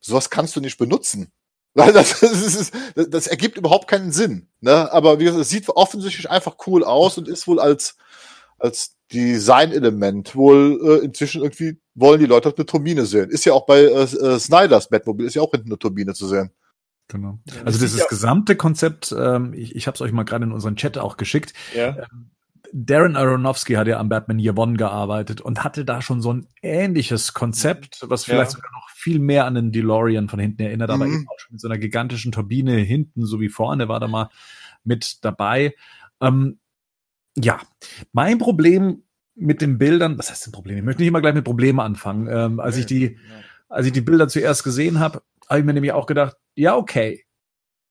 sowas 0.00 0.30
kannst 0.30 0.56
du 0.56 0.60
nicht 0.60 0.78
benutzen. 0.78 1.30
Weil 1.76 1.92
das, 1.92 2.20
das, 2.20 2.32
ist, 2.32 2.74
das, 2.94 3.10
das 3.10 3.26
ergibt 3.26 3.58
überhaupt 3.58 3.86
keinen 3.86 4.10
Sinn. 4.10 4.48
Ne? 4.60 4.90
Aber 4.92 5.20
wie 5.20 5.24
gesagt, 5.24 5.42
es 5.42 5.50
sieht 5.50 5.68
offensichtlich 5.68 6.30
einfach 6.30 6.56
cool 6.66 6.82
aus 6.82 7.18
und 7.18 7.28
ist 7.28 7.46
wohl 7.46 7.60
als, 7.60 7.96
als 8.58 8.96
Design-Element 9.12 10.34
wohl 10.34 10.80
äh, 10.82 11.04
inzwischen 11.04 11.42
irgendwie 11.42 11.78
wollen 11.94 12.18
die 12.18 12.26
Leute 12.26 12.52
eine 12.54 12.66
Turbine 12.66 13.04
sehen. 13.04 13.30
Ist 13.30 13.44
ja 13.44 13.52
auch 13.52 13.66
bei 13.66 13.80
äh, 13.80 14.02
äh, 14.02 14.38
Snyders 14.38 14.88
Batmobil, 14.88 15.26
ist 15.26 15.34
ja 15.34 15.42
auch 15.42 15.50
hinten 15.50 15.68
eine 15.68 15.78
Turbine 15.78 16.14
zu 16.14 16.26
sehen. 16.26 16.50
Genau. 17.08 17.38
Also 17.64 17.78
dieses 17.78 18.08
gesamte 18.08 18.56
Konzept, 18.56 19.14
ähm, 19.16 19.52
ich, 19.54 19.76
ich 19.76 19.86
habe 19.86 19.94
es 19.94 20.00
euch 20.00 20.10
mal 20.12 20.24
gerade 20.24 20.44
in 20.44 20.52
unseren 20.52 20.76
Chat 20.76 20.98
auch 20.98 21.16
geschickt. 21.16 21.52
Ja. 21.74 21.96
Darren 22.72 23.16
Aronofsky 23.16 23.74
hat 23.74 23.86
ja 23.86 23.98
am 23.98 24.08
Batman 24.08 24.38
Year 24.38 24.56
One 24.58 24.76
gearbeitet 24.76 25.40
und 25.40 25.64
hatte 25.64 25.84
da 25.84 26.02
schon 26.02 26.20
so 26.20 26.32
ein 26.32 26.46
ähnliches 26.62 27.32
Konzept, 27.34 28.04
was 28.08 28.24
vielleicht 28.24 28.50
Ja. 28.52 28.56
sogar 28.56 28.70
noch 28.72 28.88
viel 28.90 29.18
mehr 29.18 29.44
an 29.46 29.54
den 29.54 29.72
DeLorean 29.72 30.28
von 30.28 30.38
hinten 30.38 30.62
erinnert, 30.62 30.90
aber 30.90 31.06
Mhm. 31.06 31.14
eben 31.14 31.28
auch 31.28 31.38
schon 31.38 31.54
mit 31.54 31.60
so 31.60 31.68
einer 31.68 31.78
gigantischen 31.78 32.32
Turbine 32.32 32.76
hinten 32.76 33.24
sowie 33.24 33.48
vorne 33.48 33.88
war 33.88 34.00
da 34.00 34.08
mal 34.08 34.28
mit 34.84 35.24
dabei. 35.24 35.74
Ähm, 36.20 36.58
ja, 37.36 37.60
mein 38.12 38.38
Problem 38.38 39.02
mit 39.34 39.60
den 39.60 39.76
Bildern, 39.78 40.16
was 40.18 40.30
heißt 40.30 40.48
ein 40.48 40.52
Problem? 40.52 40.78
Ich 40.78 40.84
möchte 40.84 41.02
nicht 41.02 41.08
immer 41.08 41.20
gleich 41.20 41.34
mit 41.34 41.44
Problemen 41.44 41.80
anfangen. 41.80 42.26
Ähm, 42.30 42.60
als 42.60 42.76
ich 42.78 42.86
die, 42.86 43.18
als 43.68 43.86
ich 43.86 43.92
die 43.92 44.00
Bilder 44.00 44.28
zuerst 44.28 44.64
gesehen 44.64 44.98
habe, 44.98 45.22
habe 45.48 45.60
ich 45.60 45.64
mir 45.66 45.74
nämlich 45.74 45.92
auch 45.92 46.06
gedacht, 46.06 46.36
ja, 46.54 46.74
okay, 46.76 47.24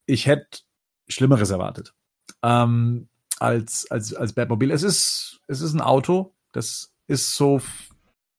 ich 0.07 0.25
hätte 0.25 0.59
Schlimmeres 1.07 1.51
erwartet. 1.51 1.93
Ähm, 2.41 3.07
als, 3.39 3.89
als, 3.89 4.13
als 4.13 4.33
Batmobil. 4.33 4.71
Es 4.71 4.83
ist, 4.83 5.41
es 5.47 5.61
ist 5.61 5.73
ein 5.73 5.81
Auto. 5.81 6.35
Das 6.51 6.93
ist 7.07 7.35
so, 7.35 7.61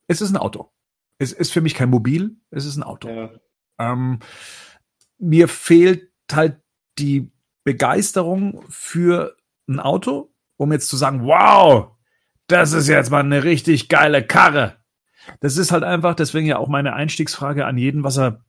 es 0.07 0.21
ist 0.21 0.31
ein 0.31 0.37
Auto. 0.37 0.73
Es 1.19 1.33
ist 1.33 1.53
für 1.53 1.61
mich 1.61 1.75
kein 1.75 1.91
Mobil. 1.91 2.37
Es 2.51 2.65
ist 2.65 2.77
ein 2.77 2.83
Auto. 2.83 3.09
Ja. 3.09 3.31
Ähm, 3.79 4.21
mir 5.19 5.49
fehlt 5.49 6.11
halt 6.31 6.61
die 6.99 7.31
Begeisterung 7.65 8.65
für 8.69 9.37
ein 9.69 9.81
Auto, 9.81 10.33
um 10.57 10.73
jetzt 10.73 10.89
zu 10.89 10.97
sagen, 10.97 11.25
wow, 11.25 11.97
das 12.47 12.73
ist 12.73 12.89
jetzt 12.89 13.11
mal 13.11 13.21
eine 13.21 13.45
richtig 13.45 13.89
geile 13.89 14.25
Karre. 14.25 14.77
Das 15.41 15.57
ist 15.57 15.73
halt 15.73 15.83
einfach, 15.83 16.15
deswegen 16.15 16.47
ja 16.47 16.59
auch 16.59 16.69
meine 16.69 16.95
Einstiegsfrage 16.95 17.67
an 17.67 17.77
jeden, 17.77 18.05
was 18.05 18.19
er 18.19 18.45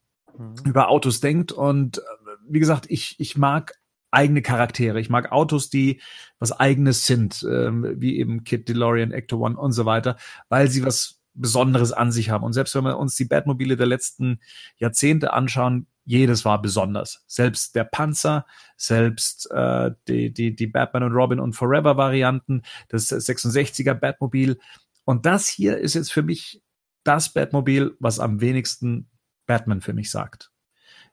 über 0.63 0.89
Autos 0.89 1.19
denkt. 1.19 1.51
Und 1.51 1.97
äh, 1.97 2.01
wie 2.47 2.59
gesagt, 2.59 2.85
ich, 2.89 3.15
ich 3.19 3.37
mag 3.37 3.79
eigene 4.11 4.41
Charaktere. 4.41 4.99
Ich 4.99 5.09
mag 5.09 5.31
Autos, 5.31 5.69
die 5.69 6.01
was 6.39 6.51
eigenes 6.51 7.05
sind, 7.05 7.45
ähm, 7.49 7.95
wie 7.97 8.17
eben 8.17 8.43
Kid 8.43 8.69
DeLorean, 8.69 9.11
Ecto 9.11 9.37
One 9.37 9.57
und 9.57 9.73
so 9.73 9.85
weiter, 9.85 10.17
weil 10.49 10.69
sie 10.69 10.85
was 10.85 11.19
Besonderes 11.33 11.91
an 11.91 12.11
sich 12.11 12.29
haben. 12.29 12.43
Und 12.43 12.53
selbst 12.53 12.73
wenn 12.75 12.83
wir 12.83 12.97
uns 12.97 13.15
die 13.15 13.25
Batmobile 13.25 13.77
der 13.77 13.85
letzten 13.85 14.39
Jahrzehnte 14.77 15.33
anschauen, 15.33 15.87
jedes 16.03 16.45
war 16.45 16.61
besonders. 16.61 17.23
Selbst 17.27 17.75
der 17.75 17.83
Panzer, 17.83 18.45
selbst 18.77 19.51
äh, 19.51 19.91
die, 20.07 20.33
die, 20.33 20.55
die 20.55 20.67
Batman 20.67 21.03
und 21.03 21.11
Robin 21.11 21.39
und 21.39 21.53
Forever 21.53 21.97
Varianten, 21.97 22.63
das 22.87 23.11
66er 23.11 23.93
Batmobil. 23.93 24.57
Und 25.03 25.25
das 25.25 25.47
hier 25.47 25.77
ist 25.77 25.95
jetzt 25.95 26.11
für 26.11 26.23
mich 26.23 26.63
das 27.03 27.33
Batmobil, 27.33 27.95
was 27.99 28.19
am 28.19 28.41
wenigsten 28.41 29.09
Batman 29.45 29.81
für 29.81 29.93
mich 29.93 30.09
sagt. 30.09 30.51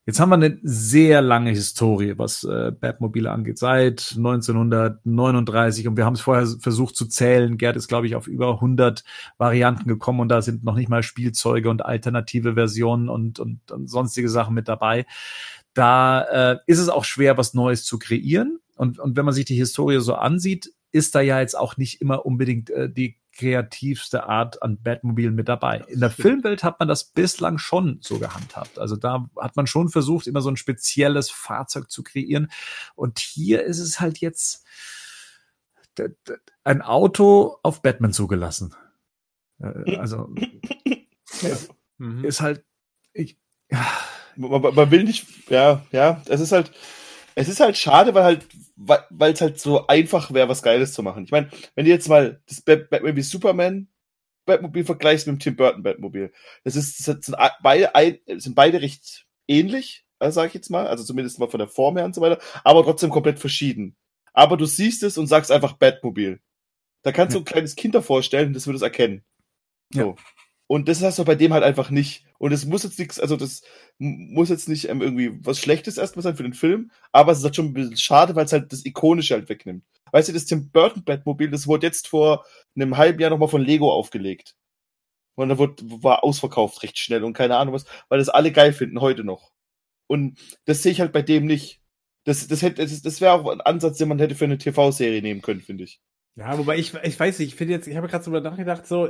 Jetzt 0.07 0.21
haben 0.21 0.29
wir 0.29 0.35
eine 0.35 0.59
sehr 0.63 1.23
lange 1.23 1.51
Historie, 1.51 2.19
was 2.19 2.45
äh, 2.45 2.73
Batmobile 2.79 3.31
angeht, 3.31 3.57
seit 3.57 4.13
1939 4.17 5.89
und 5.89 5.97
wir 5.97 6.05
haben 6.05 6.13
es 6.13 6.21
vorher 6.21 6.47
versucht 6.61 6.95
zu 6.95 7.07
zählen. 7.07 7.57
Gerd 7.57 7.77
ist, 7.77 7.89
glaube 7.89 8.07
ich, 8.07 8.15
auf 8.15 8.27
über 8.27 8.53
100 8.53 9.03
Varianten 9.39 9.89
gekommen 9.89 10.21
und 10.21 10.29
da 10.29 10.43
sind 10.43 10.63
noch 10.63 10.75
nicht 10.75 10.91
mal 10.91 11.03
Spielzeuge 11.03 11.71
und 11.71 11.87
alternative 11.87 12.53
Versionen 12.53 13.09
und, 13.09 13.41
und, 13.41 13.71
und 13.73 13.89
sonstige 13.89 14.29
Sachen 14.29 14.55
mit 14.55 14.69
dabei. 14.69 15.07
Da 15.73 16.53
äh, 16.53 16.59
ist 16.67 16.81
es 16.81 16.91
auch 16.91 17.05
schwer, 17.05 17.39
was 17.39 17.55
Neues 17.55 17.85
zu 17.85 17.99
kreieren 17.99 18.61
und, 18.77 18.99
und 18.99 19.17
wenn 19.17 19.25
man 19.25 19.33
sich 19.33 19.47
die 19.47 19.57
Historie 19.57 20.01
so 20.01 20.17
ansieht, 20.17 20.71
ist 20.93 21.15
da 21.15 21.23
ja 21.23 21.41
jetzt 21.41 21.57
auch 21.57 21.79
nicht 21.79 22.03
immer 22.03 22.27
unbedingt 22.27 22.69
äh, 22.69 22.91
die 22.91 23.17
kreativste 23.37 24.25
Art 24.25 24.63
an 24.63 24.81
Batmobilen 24.83 25.35
mit 25.35 25.49
dabei. 25.49 25.79
In 25.89 26.01
der 26.01 26.11
Filmwelt 26.11 26.63
hat 26.63 26.79
man 26.79 26.89
das 26.89 27.05
bislang 27.05 27.59
schon 27.59 27.99
so 28.01 28.19
gehandhabt. 28.19 28.79
Also 28.79 28.97
da 28.97 29.29
hat 29.41 29.57
man 29.57 29.67
schon 29.67 29.89
versucht, 29.89 30.27
immer 30.27 30.41
so 30.41 30.51
ein 30.51 30.57
spezielles 30.57 31.31
Fahrzeug 31.31 31.91
zu 31.91 32.03
kreieren. 32.03 32.51
Und 32.95 33.19
hier 33.19 33.65
ist 33.65 33.79
es 33.81 34.01
halt 34.01 34.19
jetzt 34.19 34.65
ein 36.65 36.83
Auto 36.83 37.59
auf 37.63 37.83
Batman 37.83 38.13
zugelassen. 38.13 38.75
Äh, 39.61 39.97
Also 39.97 40.29
Mhm. 41.99 42.25
ist 42.25 42.41
halt, 42.41 42.65
ich, 43.13 43.39
ja, 43.71 43.87
man 44.37 44.61
man 44.61 44.91
will 44.91 45.05
nicht, 45.05 45.49
ja, 45.49 45.85
ja, 45.93 46.23
es 46.27 46.41
ist 46.41 46.51
halt, 46.53 46.73
es 47.35 47.49
ist 47.49 47.61
halt 47.61 47.77
schade, 47.77 48.15
weil 48.15 48.25
halt, 48.25 48.47
weil 48.77 49.33
es 49.33 49.41
halt 49.41 49.59
so 49.61 49.87
einfach 49.87 50.33
wäre, 50.33 50.49
was 50.49 50.63
Geiles 50.63 50.93
zu 50.93 51.03
machen. 51.03 51.25
Ich 51.25 51.31
meine, 51.31 51.51
wenn 51.75 51.85
du 51.85 51.91
jetzt 51.91 52.09
mal 52.09 52.43
das 52.47 52.61
Bat- 52.61 52.91
Batman 52.91 53.17
wie 53.17 53.23
Superman 53.23 53.89
Batmobil 54.47 54.85
vergleichst 54.85 55.27
mit 55.27 55.37
dem 55.37 55.41
Tim 55.41 55.57
Burton 55.57 55.83
Batmobil, 55.83 56.33
das 56.65 56.77
ist, 56.77 57.09
das 57.09 57.27
sind 57.27 57.37
beide, 57.63 57.91
sind 58.37 58.55
beide 58.55 58.83
recht 58.83 59.27
ähnlich, 59.49 60.05
äh, 60.19 60.31
sage 60.31 60.49
ich 60.49 60.55
jetzt 60.55 60.71
mal, 60.71 60.87
also 60.87 61.03
zumindest 61.03 61.39
mal 61.39 61.49
von 61.49 61.59
der 61.59 61.69
Form 61.69 61.97
her 61.97 62.05
und 62.05 62.15
so 62.15 62.21
weiter, 62.21 62.41
aber 62.63 62.83
trotzdem 62.85 63.11
komplett 63.11 63.39
verschieden. 63.39 63.97
Aber 64.33 64.57
du 64.57 64.67
siehst 64.67 65.03
es 65.03 65.17
und 65.17 65.29
sagst 65.29 65.51
einfach 65.51 65.75
Batmobil. 65.75 66.41
Da 67.03 67.13
kannst 67.13 67.35
du 67.35 67.41
ein 67.41 67.45
kleines 67.45 67.77
Kind 67.77 67.95
davor 67.95 68.23
stellen 68.23 68.49
und 68.49 68.53
das 68.55 68.67
wird 68.67 68.77
es 68.77 68.83
erkennen. 68.83 69.25
So. 69.91 70.17
Und 70.67 70.89
das 70.89 71.03
hast 71.03 71.19
du 71.19 71.25
bei 71.25 71.35
dem 71.35 71.53
halt 71.53 71.63
einfach 71.63 71.91
nicht. 71.91 72.25
Und 72.39 72.53
es 72.53 72.65
muss 72.65 72.85
jetzt 72.85 72.99
nichts, 72.99 73.21
also 73.21 73.37
das 73.37 73.63
muss 73.99 74.49
jetzt 74.49 74.69
nicht 74.69 74.89
ähm, 74.89 75.03
irgendwie 75.03 75.39
was 75.45 75.59
Schlechtes 75.59 75.99
erstmal 75.99 76.23
sein 76.23 76.37
für 76.37 76.43
den 76.43 76.55
Film, 76.55 76.91
aber 77.13 77.33
es 77.33 77.39
ist 77.39 77.45
halt 77.45 77.57
schon 77.57 77.67
ein 77.67 77.75
bisschen 77.75 77.97
schade, 77.97 78.35
weil 78.35 78.47
es 78.47 78.53
halt 78.53 78.73
das 78.73 78.85
Ikonische 78.85 79.35
halt 79.35 79.49
wegnimmt. 79.49 79.85
Weißt 80.13 80.29
du, 80.29 80.33
das 80.33 80.47
Tim 80.47 80.71
Burton 80.71 81.05
Batmobil, 81.05 81.51
das 81.51 81.67
wurde 81.67 81.87
jetzt 81.87 82.09
vor 82.09 82.45
einem 82.77 82.97
halben 82.97 83.21
Jahr 83.21 83.31
nochmal 83.31 83.49
von 83.49 83.63
Lego 83.63 83.93
aufgelegt. 83.93 84.57
Und 85.37 85.49
da 85.49 85.59
wurde, 85.59 85.83
war 86.03 86.25
ausverkauft 86.25 86.83
recht 86.83 86.99
schnell 86.99 87.25
und 87.25 87.33
keine 87.35 87.57
Ahnung 87.57 87.75
was, 87.75 87.87
weil 88.09 88.19
das 88.19 88.29
alle 88.29 88.53
geil 88.53 88.73
finden 88.73 89.01
heute 89.01 89.25
noch. 89.25 89.53
Und 90.07 90.39
das 90.67 90.83
sehe 90.83 90.93
ich 90.93 91.01
halt 91.01 91.13
bei 91.13 91.23
dem 91.23 91.47
nicht. 91.47 91.81
Das, 92.25 92.47
das, 92.47 92.63
hätte, 92.63 92.83
das, 92.83 93.03
das 93.03 93.21
wäre 93.21 93.33
auch 93.33 93.51
ein 93.51 93.61
Ansatz, 93.61 93.99
den 93.99 94.09
man 94.09 94.19
hätte 94.19 94.35
für 94.35 94.45
eine 94.45 94.59
TV-Serie 94.59 95.23
nehmen 95.23 95.43
können, 95.43 95.61
finde 95.61 95.85
ich. 95.85 96.01
Ja, 96.37 96.59
wobei 96.59 96.79
ich, 96.79 96.93
ich 97.05 97.19
weiß 97.21 97.39
nicht, 97.39 97.49
ich 97.49 97.55
finde 97.55 97.75
jetzt, 97.75 97.87
ich 97.87 97.97
habe 97.97 98.09
gerade 98.09 98.25
so 98.25 98.33
darüber 98.33 98.51
nachgedacht, 98.51 98.87
so, 98.89 99.09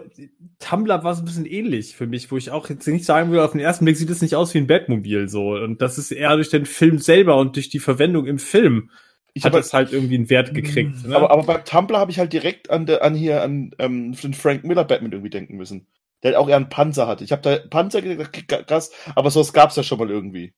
Tumblr 0.58 1.04
war 1.04 1.14
so 1.14 1.22
ein 1.22 1.24
bisschen 1.24 1.46
ähnlich 1.46 1.96
für 1.96 2.06
mich, 2.06 2.30
wo 2.30 2.36
ich 2.36 2.50
auch 2.50 2.68
jetzt 2.68 2.86
nicht 2.86 3.06
sagen 3.06 3.30
würde, 3.30 3.44
auf 3.44 3.52
den 3.52 3.60
ersten 3.62 3.86
Blick 3.86 3.96
sieht 3.96 4.10
es 4.10 4.20
nicht 4.20 4.34
aus 4.34 4.52
wie 4.52 4.58
ein 4.58 4.66
Batmobil, 4.66 5.28
so. 5.30 5.54
Und 5.54 5.80
das 5.80 5.96
ist 5.96 6.10
eher 6.10 6.34
durch 6.36 6.50
den 6.50 6.66
Film 6.66 6.98
selber 6.98 7.36
und 7.38 7.56
durch 7.56 7.70
die 7.70 7.78
Verwendung 7.78 8.26
im 8.26 8.38
Film 8.38 8.90
Ich 9.32 9.44
hat 9.44 9.52
habe 9.52 9.62
das 9.62 9.72
halt 9.72 9.90
irgendwie 9.92 10.16
einen 10.16 10.28
Wert 10.28 10.52
gekriegt. 10.52 11.02
Ne? 11.06 11.16
aber, 11.16 11.30
aber 11.30 11.44
beim 11.44 11.64
Tumblr 11.64 11.98
habe 11.98 12.10
ich 12.10 12.18
halt 12.18 12.32
direkt 12.34 12.68
an, 12.70 12.84
der, 12.84 13.02
an 13.02 13.14
hier 13.14 13.42
an 13.42 13.70
ähm, 13.78 14.12
den 14.12 14.34
Frank 14.34 14.64
Miller 14.64 14.84
Batman 14.84 15.12
irgendwie 15.12 15.30
denken 15.30 15.56
müssen. 15.56 15.86
Der 16.22 16.32
halt 16.32 16.36
auch 16.38 16.48
eher 16.48 16.56
einen 16.56 16.68
Panzer 16.68 17.06
hatte. 17.06 17.24
Ich 17.24 17.32
habe 17.32 17.42
da 17.42 17.58
Panzer 17.70 18.02
gedacht, 18.02 18.46
krass, 18.66 18.90
aber 19.14 19.30
sowas 19.30 19.52
gab's 19.54 19.76
ja 19.76 19.82
schon 19.82 19.98
mal 19.98 20.10
irgendwie. 20.10 20.52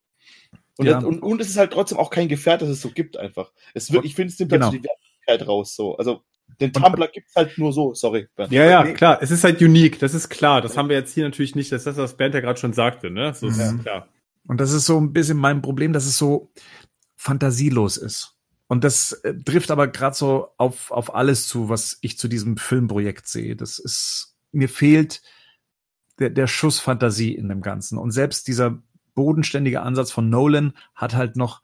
Und, 0.78 0.86
Ja. 0.86 0.94
das, 0.94 1.04
und, 1.04 1.20
und 1.22 1.40
es 1.40 1.48
ist 1.48 1.56
halt 1.58 1.72
trotzdem 1.72 1.98
auch 1.98 2.10
kein 2.10 2.28
Gefährt, 2.28 2.62
das 2.62 2.68
es 2.68 2.80
so 2.82 2.90
gibt 2.90 3.16
einfach. 3.18 3.52
Es 3.74 3.92
wird, 3.92 4.04
ich 4.04 4.14
finde, 4.16 4.32
es 4.32 4.38
nimmt 4.38 4.52
Genau. 4.52 4.66
halt 4.66 4.74
so 4.74 4.78
die 4.80 4.84
Wertigkeit 4.84 5.48
raus. 5.48 5.74
So. 5.76 5.96
Also 5.96 6.22
den 6.60 6.72
Tumblr 6.72 7.08
gibt's 7.08 7.34
halt 7.34 7.56
nur 7.58 7.72
so, 7.72 7.94
sorry. 7.94 8.28
Bernd. 8.36 8.52
ja, 8.52 8.64
ja, 8.64 8.84
klar, 8.92 9.18
es 9.20 9.30
ist 9.30 9.44
halt 9.44 9.60
unique, 9.60 9.98
das 9.98 10.14
ist 10.14 10.28
klar. 10.28 10.60
Das 10.62 10.76
haben 10.76 10.88
wir 10.88 10.96
jetzt 10.96 11.12
hier 11.12 11.24
natürlich 11.24 11.54
nicht, 11.54 11.70
das 11.72 11.82
ist 11.82 11.86
das, 11.86 11.96
was 11.96 12.16
Bernd 12.16 12.34
ja 12.34 12.40
gerade 12.40 12.58
schon 12.58 12.72
sagte, 12.72 13.10
ne? 13.10 13.34
So 13.34 13.48
ist 13.48 13.58
Mhm. 13.58 13.82
klar. 13.82 14.08
Und 14.46 14.60
das 14.60 14.72
ist 14.72 14.86
so 14.86 14.98
ein 15.00 15.12
bisschen 15.12 15.36
mein 15.38 15.60
Problem, 15.60 15.92
dass 15.92 16.06
es 16.06 16.16
so 16.18 16.50
fantasielos 17.16 17.96
ist. 17.96 18.34
Und 18.68 18.84
das 18.84 19.12
äh, 19.24 19.34
trifft 19.34 19.70
aber 19.70 19.88
gerade 19.88 20.16
so 20.16 20.48
auf, 20.56 20.90
auf 20.90 21.14
alles 21.14 21.46
zu, 21.48 21.68
was 21.68 21.98
ich 22.00 22.18
zu 22.18 22.28
diesem 22.28 22.56
Filmprojekt 22.56 23.26
sehe. 23.28 23.56
Das 23.56 23.78
ist, 23.78 24.36
mir 24.52 24.68
fehlt 24.68 25.22
der, 26.18 26.30
der 26.30 26.46
Schuss 26.46 26.80
Fantasie 26.80 27.34
in 27.34 27.48
dem 27.48 27.60
Ganzen. 27.62 27.98
Und 27.98 28.10
selbst 28.10 28.48
dieser 28.48 28.82
bodenständige 29.14 29.82
Ansatz 29.82 30.10
von 30.10 30.28
Nolan 30.30 30.72
hat 30.94 31.14
halt 31.14 31.36
noch 31.36 31.62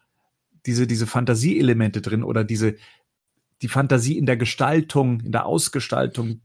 diese, 0.66 0.86
diese 0.86 1.06
Fantasieelemente 1.06 2.00
drin 2.02 2.22
oder 2.22 2.44
diese, 2.44 2.76
die 3.62 3.68
Fantasie 3.68 4.18
in 4.18 4.26
der 4.26 4.36
Gestaltung, 4.36 5.20
in 5.20 5.32
der 5.32 5.46
Ausgestaltung 5.46 6.40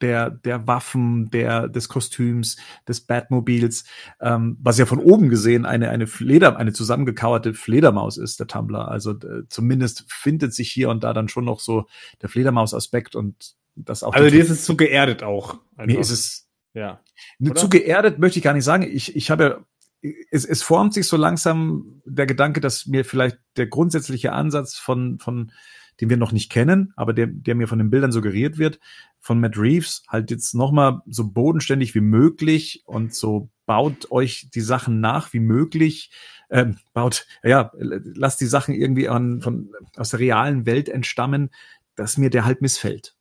der, 0.00 0.30
der 0.30 0.66
Waffen, 0.66 1.28
der, 1.30 1.68
des 1.68 1.88
Kostüms, 1.88 2.56
des 2.86 3.00
Batmobils, 3.00 3.84
ähm, 4.20 4.56
was 4.60 4.78
ja 4.78 4.86
von 4.86 5.00
oben 5.00 5.28
gesehen 5.28 5.66
eine, 5.66 5.90
eine 5.90 6.06
Fleder, 6.06 6.56
eine 6.56 6.72
zusammengekauerte 6.72 7.52
Fledermaus 7.54 8.16
ist, 8.16 8.38
der 8.38 8.46
Tumblr. 8.46 8.86
Also 8.88 9.12
äh, 9.12 9.42
zumindest 9.48 10.04
findet 10.08 10.54
sich 10.54 10.70
hier 10.70 10.88
und 10.90 11.02
da 11.02 11.12
dann 11.12 11.28
schon 11.28 11.44
noch 11.44 11.58
so 11.60 11.86
der 12.22 12.28
Fledermaus-Aspekt 12.28 13.16
und 13.16 13.54
das 13.74 14.02
auch. 14.04 14.12
Also 14.14 14.26
die- 14.28 14.36
dir 14.36 14.42
ist 14.42 14.50
es 14.50 14.64
zu 14.64 14.76
geerdet 14.76 15.22
auch. 15.22 15.58
mir 15.76 15.98
ist 15.98 16.10
es 16.10 16.48
ja. 16.74 17.00
Oder? 17.40 17.54
Zu 17.56 17.68
geerdet 17.68 18.18
möchte 18.20 18.38
ich 18.38 18.44
gar 18.44 18.54
nicht 18.54 18.64
sagen. 18.64 18.84
Ich, 18.84 19.16
ich 19.16 19.30
habe 19.32 19.64
ja, 20.02 20.10
es, 20.30 20.44
es 20.44 20.62
formt 20.62 20.94
sich 20.94 21.08
so 21.08 21.16
langsam 21.16 22.02
der 22.04 22.26
Gedanke, 22.26 22.60
dass 22.60 22.86
mir 22.86 23.04
vielleicht 23.04 23.38
der 23.56 23.66
grundsätzliche 23.66 24.32
Ansatz 24.32 24.76
von, 24.76 25.18
von 25.18 25.50
den 26.00 26.10
wir 26.10 26.16
noch 26.16 26.32
nicht 26.32 26.50
kennen, 26.50 26.92
aber 26.96 27.12
der, 27.12 27.26
der 27.26 27.54
mir 27.54 27.68
von 27.68 27.78
den 27.78 27.90
Bildern 27.90 28.12
suggeriert 28.12 28.58
wird, 28.58 28.78
von 29.20 29.40
Matt 29.40 29.58
Reeves, 29.58 30.02
halt 30.08 30.30
jetzt 30.30 30.54
nochmal 30.54 31.00
so 31.06 31.28
bodenständig 31.30 31.94
wie 31.94 32.00
möglich 32.00 32.82
und 32.86 33.14
so 33.14 33.50
baut 33.66 34.10
euch 34.10 34.48
die 34.54 34.60
Sachen 34.60 35.00
nach 35.00 35.32
wie 35.32 35.40
möglich, 35.40 36.10
ähm, 36.50 36.78
baut, 36.94 37.26
ja, 37.42 37.72
lasst 37.78 38.40
die 38.40 38.46
Sachen 38.46 38.74
irgendwie 38.74 39.08
an, 39.08 39.42
von, 39.42 39.70
aus 39.96 40.10
der 40.10 40.20
realen 40.20 40.64
Welt 40.66 40.88
entstammen, 40.88 41.50
dass 41.94 42.16
mir 42.16 42.30
der 42.30 42.44
halt 42.44 42.62
missfällt. 42.62 43.16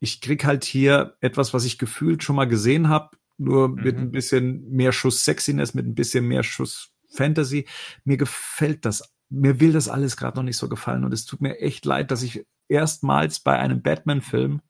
Ich 0.00 0.20
krieg 0.20 0.44
halt 0.44 0.64
hier 0.64 1.16
etwas, 1.20 1.52
was 1.54 1.64
ich 1.64 1.78
gefühlt 1.78 2.22
schon 2.22 2.36
mal 2.36 2.46
gesehen 2.48 2.88
habe, 2.88 3.16
nur 3.36 3.68
mit 3.68 3.96
Mhm. 3.96 4.02
ein 4.02 4.10
bisschen 4.10 4.68
mehr 4.70 4.92
Schuss 4.92 5.24
Sexiness, 5.24 5.74
mit 5.74 5.86
ein 5.86 5.94
bisschen 5.94 6.26
mehr 6.26 6.42
Schuss 6.42 6.90
Fantasy. 7.10 7.66
Mir 8.04 8.16
gefällt 8.16 8.84
das. 8.84 9.14
Mir 9.30 9.60
will 9.60 9.72
das 9.72 9.88
alles 9.88 10.16
gerade 10.16 10.36
noch 10.36 10.44
nicht 10.44 10.56
so 10.56 10.68
gefallen 10.68 11.04
und 11.04 11.12
es 11.12 11.26
tut 11.26 11.40
mir 11.40 11.58
echt 11.60 11.84
leid, 11.84 12.10
dass 12.10 12.22
ich 12.22 12.46
erstmals 12.68 13.40
bei 13.40 13.58
einem 13.58 13.82
Batman-Film 13.82 14.60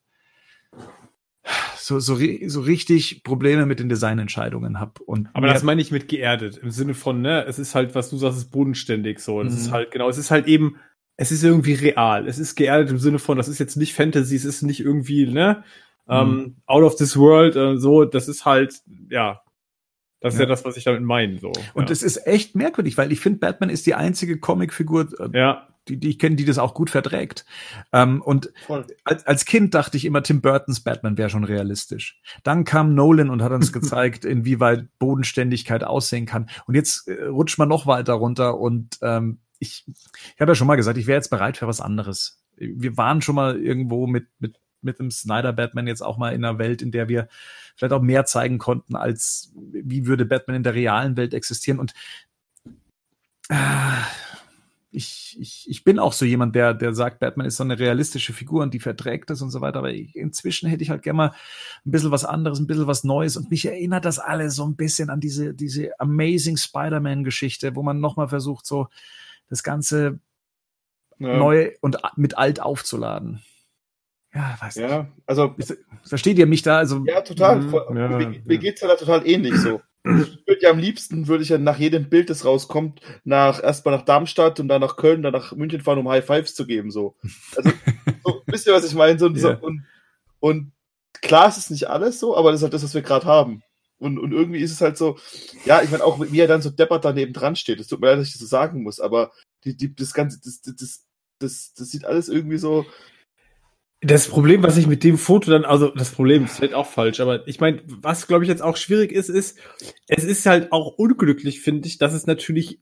so, 1.76 1.98
so, 2.00 2.18
so 2.46 2.60
richtig 2.60 3.22
Probleme 3.24 3.64
mit 3.64 3.80
den 3.80 3.88
Designentscheidungen 3.88 4.78
habe. 4.80 5.02
Und 5.04 5.30
Aber 5.32 5.46
das 5.46 5.62
meine 5.62 5.80
ich 5.80 5.90
mit 5.90 6.08
geerdet, 6.08 6.58
im 6.58 6.70
Sinne 6.70 6.94
von, 6.94 7.22
ne, 7.22 7.44
es 7.46 7.58
ist 7.58 7.74
halt, 7.74 7.94
was 7.94 8.10
du 8.10 8.18
sagst, 8.18 8.38
ist 8.38 8.50
bodenständig 8.50 9.20
so. 9.20 9.42
Das 9.42 9.54
Mhm. 9.54 9.58
ist 9.60 9.72
halt, 9.72 9.90
genau, 9.90 10.08
es 10.08 10.18
ist 10.18 10.30
halt 10.30 10.46
eben, 10.46 10.76
es 11.16 11.32
ist 11.32 11.42
irgendwie 11.42 11.74
real. 11.74 12.28
Es 12.28 12.38
ist 12.38 12.54
geerdet 12.56 12.90
im 12.90 12.98
Sinne 12.98 13.18
von, 13.18 13.38
das 13.38 13.48
ist 13.48 13.58
jetzt 13.58 13.76
nicht 13.76 13.94
Fantasy, 13.94 14.36
es 14.36 14.44
ist 14.44 14.62
nicht 14.62 14.80
irgendwie, 14.80 15.26
ne, 15.26 15.64
ähm, 16.08 16.56
out 16.66 16.82
of 16.82 16.96
this 16.96 17.16
world, 17.16 17.56
äh, 17.56 17.78
so, 17.78 18.04
das 18.04 18.28
ist 18.28 18.44
halt, 18.44 18.74
ja, 19.10 19.40
das 20.20 20.34
ist 20.34 20.40
ja, 20.40 20.44
Ja. 20.44 20.48
das, 20.50 20.64
was 20.64 20.76
ich 20.76 20.84
damit 20.84 21.02
meine, 21.02 21.38
so. 21.38 21.52
und 21.74 21.84
ja. 21.88 21.92
es 21.92 22.02
ist 22.02 22.26
echt 22.26 22.54
merkwürdig, 22.54 22.96
weil 22.98 23.12
ich 23.12 23.20
finde, 23.20 23.38
Batman 23.38 23.70
ist 23.70 23.86
die 23.86 23.94
einzige 23.94 24.38
Comicfigur, 24.38 25.08
äh, 25.20 25.38
ja, 25.38 25.68
die, 25.88 25.98
die 25.98 26.10
ich 26.10 26.18
kenne, 26.18 26.36
die 26.36 26.44
das 26.44 26.58
auch 26.58 26.74
gut 26.74 26.90
verträgt. 26.90 27.44
Ähm, 27.92 28.20
und 28.22 28.52
Voll. 28.66 28.86
als, 29.04 29.26
als 29.26 29.44
Kind 29.44 29.74
dachte 29.74 29.96
ich 29.96 30.04
immer, 30.04 30.22
Tim 30.22 30.40
Burtons 30.40 30.80
Batman 30.80 31.16
wäre 31.16 31.30
schon 31.30 31.44
realistisch. 31.44 32.20
Dann 32.42 32.64
kam 32.64 32.94
Nolan 32.94 33.30
und 33.30 33.42
hat 33.42 33.52
uns 33.52 33.72
gezeigt, 33.72 34.24
inwieweit 34.24 34.86
Bodenständigkeit 34.98 35.84
aussehen 35.84 36.26
kann. 36.26 36.50
Und 36.66 36.74
jetzt 36.74 37.08
äh, 37.08 37.24
rutscht 37.24 37.58
man 37.58 37.68
noch 37.68 37.86
weiter 37.86 38.14
runter 38.14 38.58
und 38.58 38.98
ähm, 39.02 39.38
ich, 39.60 39.84
ich 39.88 40.40
habe 40.40 40.52
ja 40.52 40.54
schon 40.54 40.66
mal 40.66 40.76
gesagt, 40.76 40.98
ich 40.98 41.06
wäre 41.06 41.16
jetzt 41.16 41.30
bereit 41.30 41.56
für 41.56 41.66
was 41.66 41.80
anderes. 41.80 42.44
Wir 42.56 42.96
waren 42.96 43.22
schon 43.22 43.34
mal 43.34 43.56
irgendwo 43.60 44.06
mit, 44.06 44.26
mit, 44.38 44.56
mit 44.82 44.98
dem 44.98 45.10
Snyder 45.10 45.52
Batman 45.52 45.86
jetzt 45.86 46.02
auch 46.02 46.18
mal 46.18 46.34
in 46.34 46.44
einer 46.44 46.58
Welt, 46.58 46.82
in 46.82 46.90
der 46.90 47.08
wir 47.08 47.28
vielleicht 47.76 47.92
auch 47.92 48.02
mehr 48.02 48.24
zeigen 48.24 48.58
konnten, 48.58 48.96
als 48.96 49.52
wie 49.54 50.06
würde 50.06 50.24
Batman 50.24 50.56
in 50.56 50.62
der 50.62 50.74
realen 50.74 51.16
Welt 51.16 51.34
existieren. 51.34 51.78
Und 51.78 51.94
äh, 53.48 53.54
ich, 54.90 55.36
ich, 55.38 55.66
ich 55.68 55.84
bin 55.84 55.98
auch 55.98 56.12
so 56.12 56.24
jemand, 56.24 56.54
der, 56.54 56.72
der 56.74 56.94
sagt, 56.94 57.20
Batman 57.20 57.46
ist 57.46 57.56
so 57.56 57.64
eine 57.64 57.78
realistische 57.78 58.32
Figur 58.32 58.62
und 58.62 58.72
die 58.72 58.80
verträgt 58.80 59.28
das 59.30 59.42
und 59.42 59.50
so 59.50 59.60
weiter. 59.60 59.80
Aber 59.80 59.92
ich, 59.92 60.16
inzwischen 60.16 60.68
hätte 60.68 60.82
ich 60.82 60.90
halt 60.90 61.02
gerne 61.02 61.16
mal 61.16 61.34
ein 61.84 61.90
bisschen 61.90 62.10
was 62.10 62.24
anderes, 62.24 62.58
ein 62.58 62.66
bisschen 62.66 62.86
was 62.86 63.04
Neues. 63.04 63.36
Und 63.36 63.50
mich 63.50 63.66
erinnert 63.66 64.04
das 64.04 64.18
alles 64.18 64.54
so 64.56 64.64
ein 64.64 64.76
bisschen 64.76 65.10
an 65.10 65.20
diese, 65.20 65.54
diese 65.54 65.90
Amazing 66.00 66.56
Spider-Man-Geschichte, 66.56 67.76
wo 67.76 67.82
man 67.82 68.00
nochmal 68.00 68.28
versucht, 68.28 68.66
so 68.66 68.88
das 69.48 69.62
Ganze 69.62 70.20
Ja. 71.18 71.36
neu 71.36 71.72
und 71.80 71.98
mit 72.16 72.38
alt 72.38 72.60
aufzuladen. 72.60 73.42
Ja, 74.34 74.56
weiß 74.60 74.76
nicht. 74.76 74.90
Ja, 74.90 75.08
also 75.26 75.54
Versteht 76.04 76.38
ihr 76.38 76.46
mich 76.46 76.62
da? 76.62 76.78
Also, 76.78 77.04
Ja, 77.06 77.20
total. 77.22 77.62
Voll- 77.62 77.86
ja, 77.88 78.08
mir, 78.08 78.20
ja. 78.22 78.40
mir 78.44 78.58
geht's 78.58 78.80
ja 78.80 78.88
da 78.88 78.94
total 78.96 79.26
ähnlich 79.26 79.54
so. 79.56 79.80
Ich 80.04 80.46
würde 80.46 80.62
ja 80.62 80.70
am 80.70 80.78
liebsten, 80.78 81.26
würde 81.28 81.42
ich 81.42 81.48
ja 81.50 81.58
nach 81.58 81.78
jedem 81.78 82.08
Bild, 82.08 82.30
das 82.30 82.44
rauskommt, 82.44 83.00
nach 83.24 83.62
erstmal 83.62 83.96
nach 83.96 84.04
Darmstadt 84.04 84.58
und 84.60 84.68
dann 84.68 84.80
nach 84.80 84.96
Köln, 84.96 85.22
dann 85.22 85.32
nach 85.32 85.52
München 85.52 85.80
fahren, 85.82 85.98
um 85.98 86.08
High 86.08 86.24
Fives 86.24 86.54
zu 86.54 86.66
geben. 86.66 86.90
So. 86.90 87.16
Also, 87.56 87.70
so 88.24 88.42
wisst 88.46 88.66
ihr, 88.66 88.72
was 88.72 88.84
ich 88.86 88.94
meine? 88.94 89.18
So, 89.18 89.34
so, 89.34 89.50
Ja. 89.50 89.56
und, 89.58 89.84
und 90.40 90.72
klar 91.20 91.48
ist 91.48 91.58
es 91.58 91.70
nicht 91.70 91.90
alles 91.90 92.20
so, 92.20 92.36
aber 92.36 92.52
das 92.52 92.60
ist 92.60 92.62
halt 92.64 92.74
das, 92.74 92.84
was 92.84 92.94
wir 92.94 93.02
gerade 93.02 93.26
haben. 93.26 93.62
Und, 93.98 94.18
und 94.18 94.32
irgendwie 94.32 94.60
ist 94.60 94.70
es 94.72 94.80
halt 94.80 94.96
so, 94.96 95.18
ja, 95.64 95.82
ich 95.82 95.90
meine, 95.90 96.04
auch 96.04 96.20
wie 96.20 96.40
er 96.40 96.46
dann 96.46 96.62
so 96.62 96.70
deppert 96.70 97.04
daneben 97.04 97.32
dran 97.32 97.56
steht. 97.56 97.80
Es 97.80 97.88
tut 97.88 98.00
mir 98.00 98.06
leid, 98.06 98.18
dass 98.20 98.28
ich 98.28 98.34
das 98.34 98.40
so 98.40 98.46
sagen 98.46 98.82
muss, 98.84 99.00
aber 99.00 99.32
die, 99.64 99.76
die, 99.76 99.94
das 99.94 100.14
Ganze, 100.14 100.38
das, 100.42 100.60
das, 100.62 100.76
das, 100.76 101.04
das, 101.40 101.72
das 101.74 101.90
sieht 101.90 102.04
alles 102.04 102.28
irgendwie 102.28 102.58
so. 102.58 102.86
Das 104.00 104.28
Problem, 104.28 104.62
was 104.62 104.76
ich 104.76 104.86
mit 104.86 105.02
dem 105.02 105.18
Foto 105.18 105.50
dann, 105.50 105.64
also 105.64 105.88
das 105.88 106.10
Problem 106.10 106.44
ist 106.44 106.56
vielleicht 106.56 106.74
auch 106.74 106.86
falsch, 106.86 107.18
aber 107.18 107.46
ich 107.48 107.58
meine, 107.58 107.82
was 107.86 108.28
glaube 108.28 108.44
ich 108.44 108.48
jetzt 108.48 108.62
auch 108.62 108.76
schwierig 108.76 109.10
ist, 109.10 109.28
ist, 109.28 109.58
es 110.06 110.22
ist 110.22 110.46
halt 110.46 110.70
auch 110.70 110.98
unglücklich, 110.98 111.60
finde 111.60 111.88
ich, 111.88 111.98
dass 111.98 112.12
es 112.12 112.26
natürlich 112.26 112.80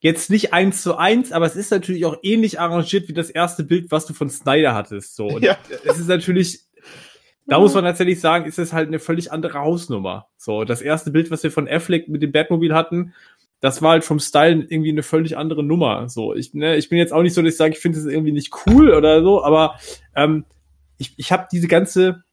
jetzt 0.00 0.28
nicht 0.28 0.52
eins 0.52 0.82
zu 0.82 0.96
eins, 0.96 1.30
aber 1.30 1.46
es 1.46 1.54
ist 1.54 1.70
natürlich 1.70 2.04
auch 2.04 2.16
ähnlich 2.22 2.58
arrangiert 2.58 3.08
wie 3.08 3.12
das 3.12 3.30
erste 3.30 3.62
Bild, 3.62 3.92
was 3.92 4.06
du 4.06 4.14
von 4.14 4.28
Snyder 4.28 4.74
hattest. 4.74 5.14
So, 5.14 5.28
und 5.28 5.44
Ja. 5.44 5.56
es 5.84 5.98
ist 5.98 6.08
natürlich, 6.08 6.64
da 7.46 7.60
muss 7.60 7.74
man 7.74 7.84
tatsächlich 7.84 8.20
sagen, 8.20 8.46
ist 8.46 8.58
es 8.58 8.72
halt 8.72 8.88
eine 8.88 8.98
völlig 8.98 9.30
andere 9.30 9.60
Hausnummer. 9.60 10.26
So, 10.36 10.64
das 10.64 10.82
erste 10.82 11.12
Bild, 11.12 11.30
was 11.30 11.44
wir 11.44 11.52
von 11.52 11.68
Affleck 11.68 12.08
mit 12.08 12.22
dem 12.22 12.32
Batmobil 12.32 12.74
hatten, 12.74 13.14
das 13.60 13.82
war 13.82 13.92
halt 13.92 14.04
vom 14.04 14.18
Style 14.18 14.66
irgendwie 14.68 14.90
eine 14.90 15.02
völlig 15.02 15.36
andere 15.36 15.62
Nummer. 15.62 16.08
So, 16.08 16.34
ich, 16.34 16.52
ne, 16.54 16.76
ich 16.76 16.88
bin 16.88 16.98
jetzt 16.98 17.12
auch 17.12 17.22
nicht 17.22 17.34
so, 17.34 17.40
dass 17.40 17.52
ich 17.52 17.56
sage, 17.56 17.74
ich 17.74 17.80
finde 17.80 17.98
es 17.98 18.04
irgendwie 18.04 18.32
nicht 18.32 18.52
cool 18.66 18.90
oder 18.90 19.22
so, 19.22 19.44
aber 19.44 19.78
ähm, 20.14 20.44
ich, 20.98 21.14
ich 21.16 21.32
habe 21.32 21.48
diese 21.50 21.68
ganze, 21.68 22.24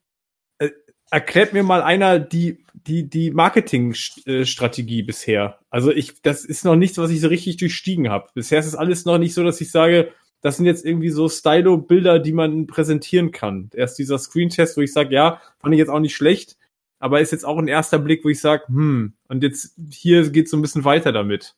äh, 0.58 0.70
erklärt 1.10 1.52
mir 1.52 1.62
mal 1.62 1.82
einer 1.82 2.18
die 2.18 2.64
die, 2.86 3.08
die 3.08 3.30
Marketingstrategie 3.30 5.02
bisher. 5.02 5.58
Also 5.70 5.90
ich, 5.90 6.20
das 6.22 6.44
ist 6.44 6.64
noch 6.64 6.76
nichts, 6.76 6.98
was 6.98 7.10
ich 7.10 7.20
so 7.20 7.28
richtig 7.28 7.56
durchstiegen 7.56 8.10
habe. 8.10 8.28
Bisher 8.34 8.58
ist 8.58 8.66
es 8.66 8.74
alles 8.74 9.04
noch 9.04 9.18
nicht 9.18 9.34
so, 9.34 9.42
dass 9.42 9.60
ich 9.60 9.70
sage, 9.70 10.12
das 10.42 10.58
sind 10.58 10.66
jetzt 10.66 10.84
irgendwie 10.84 11.10
so 11.10 11.28
Stylo-Bilder, 11.28 12.18
die 12.18 12.32
man 12.32 12.66
präsentieren 12.66 13.30
kann. 13.30 13.70
Erst 13.72 13.98
dieser 13.98 14.18
Screen-Test, 14.18 14.76
wo 14.76 14.82
ich 14.82 14.92
sage, 14.92 15.14
ja, 15.14 15.40
fand 15.58 15.72
ich 15.72 15.78
jetzt 15.78 15.88
auch 15.88 16.00
nicht 16.00 16.14
schlecht, 16.14 16.58
aber 16.98 17.20
ist 17.20 17.32
jetzt 17.32 17.46
auch 17.46 17.58
ein 17.58 17.68
erster 17.68 17.98
Blick, 17.98 18.24
wo 18.24 18.28
ich 18.28 18.40
sage, 18.40 18.64
hm, 18.66 19.14
und 19.28 19.42
jetzt 19.42 19.74
hier 19.90 20.28
geht's 20.30 20.50
so 20.50 20.58
ein 20.58 20.62
bisschen 20.62 20.84
weiter 20.84 21.12
damit. 21.12 21.54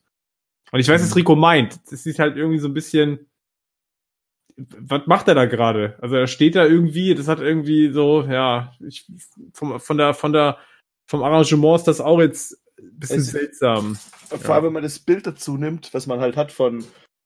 Und 0.71 0.79
ich 0.79 0.87
weiß, 0.87 1.01
was 1.01 1.15
Rico 1.15 1.35
meint. 1.35 1.79
Das 1.91 2.03
sieht 2.03 2.19
halt 2.19 2.37
irgendwie 2.37 2.59
so 2.59 2.67
ein 2.67 2.73
bisschen, 2.73 3.27
was 4.57 5.05
macht 5.05 5.27
er 5.27 5.35
da 5.35 5.45
gerade? 5.45 5.97
Also 6.01 6.15
er 6.15 6.27
steht 6.27 6.55
da 6.55 6.65
irgendwie, 6.65 7.13
das 7.15 7.27
hat 7.27 7.39
irgendwie 7.39 7.91
so, 7.91 8.23
ja, 8.23 8.73
ich, 8.85 9.05
vom, 9.53 9.79
von 9.79 9.97
der, 9.97 10.13
von 10.13 10.33
der, 10.33 10.57
vom 11.07 11.23
Arrangement 11.23 11.77
ist 11.79 11.87
das 11.87 12.01
auch 12.01 12.19
jetzt 12.19 12.53
ein 12.79 12.99
bisschen 12.99 13.19
Es- 13.19 13.27
seltsam. 13.31 13.95
Vor 13.95 14.39
Ja. 14.39 14.49
allem, 14.55 14.65
wenn 14.65 14.73
man 14.73 14.83
das 14.83 14.99
Bild 14.99 15.25
dazu 15.27 15.57
nimmt, 15.57 15.93
was 15.93 16.07
man 16.07 16.19
halt 16.19 16.35
hat 16.37 16.51
von 16.51 16.83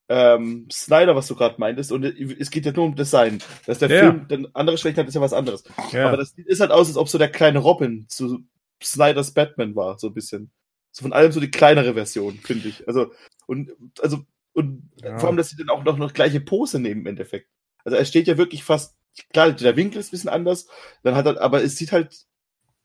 ähm, 0.09 0.67
Snyder, 0.69 1.15
was 1.15 1.27
du 1.27 1.35
gerade 1.35 1.55
meintest, 1.57 1.91
und 1.93 2.03
es 2.03 2.51
geht 2.51 2.65
ja 2.65 2.73
nur 2.73 2.83
um 2.83 2.95
Design. 2.95 3.39
Dass 3.65 3.79
der 3.79 3.89
Ja. 3.89 3.99
Film 4.01 4.25
dann 4.27 4.47
andere 4.53 4.77
Schwächen 4.77 4.97
hat, 4.97 5.07
ist 5.07 5.15
ja 5.15 5.21
was 5.21 5.31
anderes. 5.31 5.63
Ja. 5.93 6.09
Aber 6.09 6.17
das 6.17 6.33
ist 6.33 6.59
halt 6.59 6.71
aus, 6.71 6.87
als 6.89 6.97
ob 6.97 7.07
so 7.07 7.17
der 7.17 7.29
kleine 7.31 7.59
Robin 7.59 8.05
zu 8.09 8.43
Snyders 8.83 9.33
Batman 9.33 9.73
war, 9.75 9.97
so 9.99 10.07
ein 10.07 10.13
bisschen. 10.13 10.51
So 10.91 11.03
von 11.03 11.13
allem 11.13 11.31
so 11.31 11.39
die 11.39 11.49
kleinere 11.49 11.93
Version, 11.93 12.33
finde 12.39 12.67
ich. 12.67 12.85
Also, 12.89 13.13
und, 13.47 13.71
also, 14.01 14.19
und 14.53 14.89
Ja. 15.03 15.17
vor 15.19 15.29
allem, 15.29 15.37
dass 15.37 15.49
sie 15.49 15.55
dann 15.57 15.69
auch 15.69 15.83
noch, 15.83 15.97
noch 15.97 16.13
gleiche 16.13 16.41
Pose 16.41 16.79
nehmen 16.79 17.01
im 17.01 17.07
Endeffekt. 17.07 17.47
Also 17.83 17.97
er 17.97 18.05
steht 18.05 18.27
ja 18.27 18.37
wirklich 18.37 18.63
fast, 18.63 18.95
klar, 19.33 19.51
der 19.51 19.75
Winkel 19.75 19.99
ist 19.99 20.07
ein 20.07 20.11
bisschen 20.11 20.29
anders, 20.29 20.67
dann 21.03 21.15
hat 21.15 21.25
er, 21.25 21.41
aber 21.41 21.63
es 21.63 21.77
sieht 21.77 21.91
halt, 21.91 22.25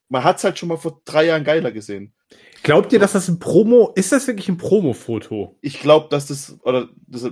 man 0.09 0.25
hat 0.25 0.39
es 0.39 0.45
halt 0.45 0.59
schon 0.59 0.69
mal 0.69 0.77
vor 0.77 1.03
drei 1.05 1.27
Jahren 1.27 1.45
geiler 1.45 1.73
gesehen. 1.73 2.15
Glaubt 2.63 2.93
ihr, 2.93 2.99
dass 2.99 3.13
das 3.13 3.29
ein 3.29 3.39
Promo, 3.39 3.93
ist 3.95 4.13
das 4.13 4.27
wirklich 4.27 4.49
ein 4.49 4.57
Promo-Foto? 4.57 5.57
ich 5.61 5.81
glaube, 5.81 6.09
dass 6.11 6.27
das, 6.27 6.59
oder 6.63 6.89
das, 7.07 7.31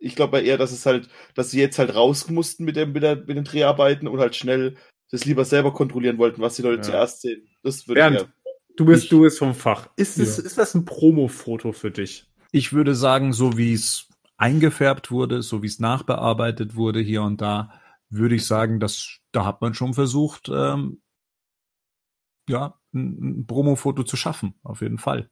ich 0.00 0.16
glaube 0.16 0.40
eher, 0.40 0.58
dass 0.58 0.72
es 0.72 0.84
halt, 0.86 1.08
dass 1.34 1.50
sie 1.50 1.60
jetzt 1.60 1.78
halt 1.78 1.94
raus 1.94 2.28
mussten 2.30 2.64
mit, 2.64 2.76
dem, 2.76 2.92
mit, 2.92 3.02
der, 3.02 3.16
mit 3.16 3.36
den 3.36 3.44
Dreharbeiten 3.44 4.08
und 4.08 4.18
halt 4.18 4.34
schnell 4.36 4.76
das 5.10 5.24
lieber 5.24 5.44
selber 5.44 5.72
kontrollieren 5.72 6.18
wollten, 6.18 6.40
was 6.42 6.56
die 6.56 6.62
Leute 6.62 6.78
Ja. 6.78 6.82
zuerst 6.82 7.20
sehen. 7.22 7.46
Das 7.62 7.86
würde 7.86 8.00
Bernd, 8.00 8.20
ich. 8.22 8.52
Du 8.76 8.84
bist, 8.84 9.10
du 9.10 9.20
bist 9.22 9.38
vom 9.38 9.54
Fach. 9.54 9.88
Ist, 9.96 10.18
es, 10.18 10.36
Ja. 10.36 10.44
ist 10.44 10.58
das 10.58 10.74
ein 10.74 10.84
Promo-Foto 10.84 11.72
für 11.72 11.90
dich? 11.90 12.26
Ich 12.52 12.72
würde 12.72 12.94
sagen, 12.94 13.32
so 13.32 13.56
wie 13.56 13.72
es 13.72 14.08
eingefärbt 14.36 15.10
wurde, 15.10 15.42
so 15.42 15.62
wie 15.62 15.66
es 15.66 15.78
nachbearbeitet 15.78 16.76
wurde 16.76 17.00
hier 17.00 17.22
und 17.22 17.40
da, 17.40 17.72
würde 18.08 18.34
ich 18.34 18.46
sagen, 18.46 18.80
dass 18.80 19.18
da 19.32 19.44
hat 19.44 19.60
man 19.60 19.74
schon 19.74 19.94
versucht, 19.94 20.48
ähm, 20.52 21.00
ja, 22.48 22.78
ein, 22.94 23.40
ein 23.40 23.46
Promo-Foto 23.46 24.04
zu 24.04 24.16
schaffen, 24.16 24.54
auf 24.62 24.80
jeden 24.80 24.98
Fall. 24.98 25.30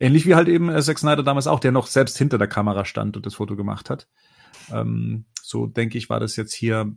Ähnlich 0.00 0.26
wie 0.26 0.34
halt 0.34 0.48
eben 0.48 0.68
äh, 0.68 0.82
Zack 0.82 0.98
Snyder 0.98 1.22
damals 1.22 1.46
auch, 1.46 1.60
der 1.60 1.72
noch 1.72 1.86
selbst 1.86 2.18
hinter 2.18 2.38
der 2.38 2.48
Kamera 2.48 2.84
stand 2.84 3.16
und 3.16 3.24
das 3.24 3.36
Foto 3.36 3.54
gemacht 3.54 3.88
hat. 3.88 4.08
Ähm, 4.70 5.26
so 5.40 5.66
denke 5.66 5.96
ich, 5.96 6.10
war 6.10 6.18
das 6.18 6.36
jetzt 6.36 6.52
hier 6.52 6.96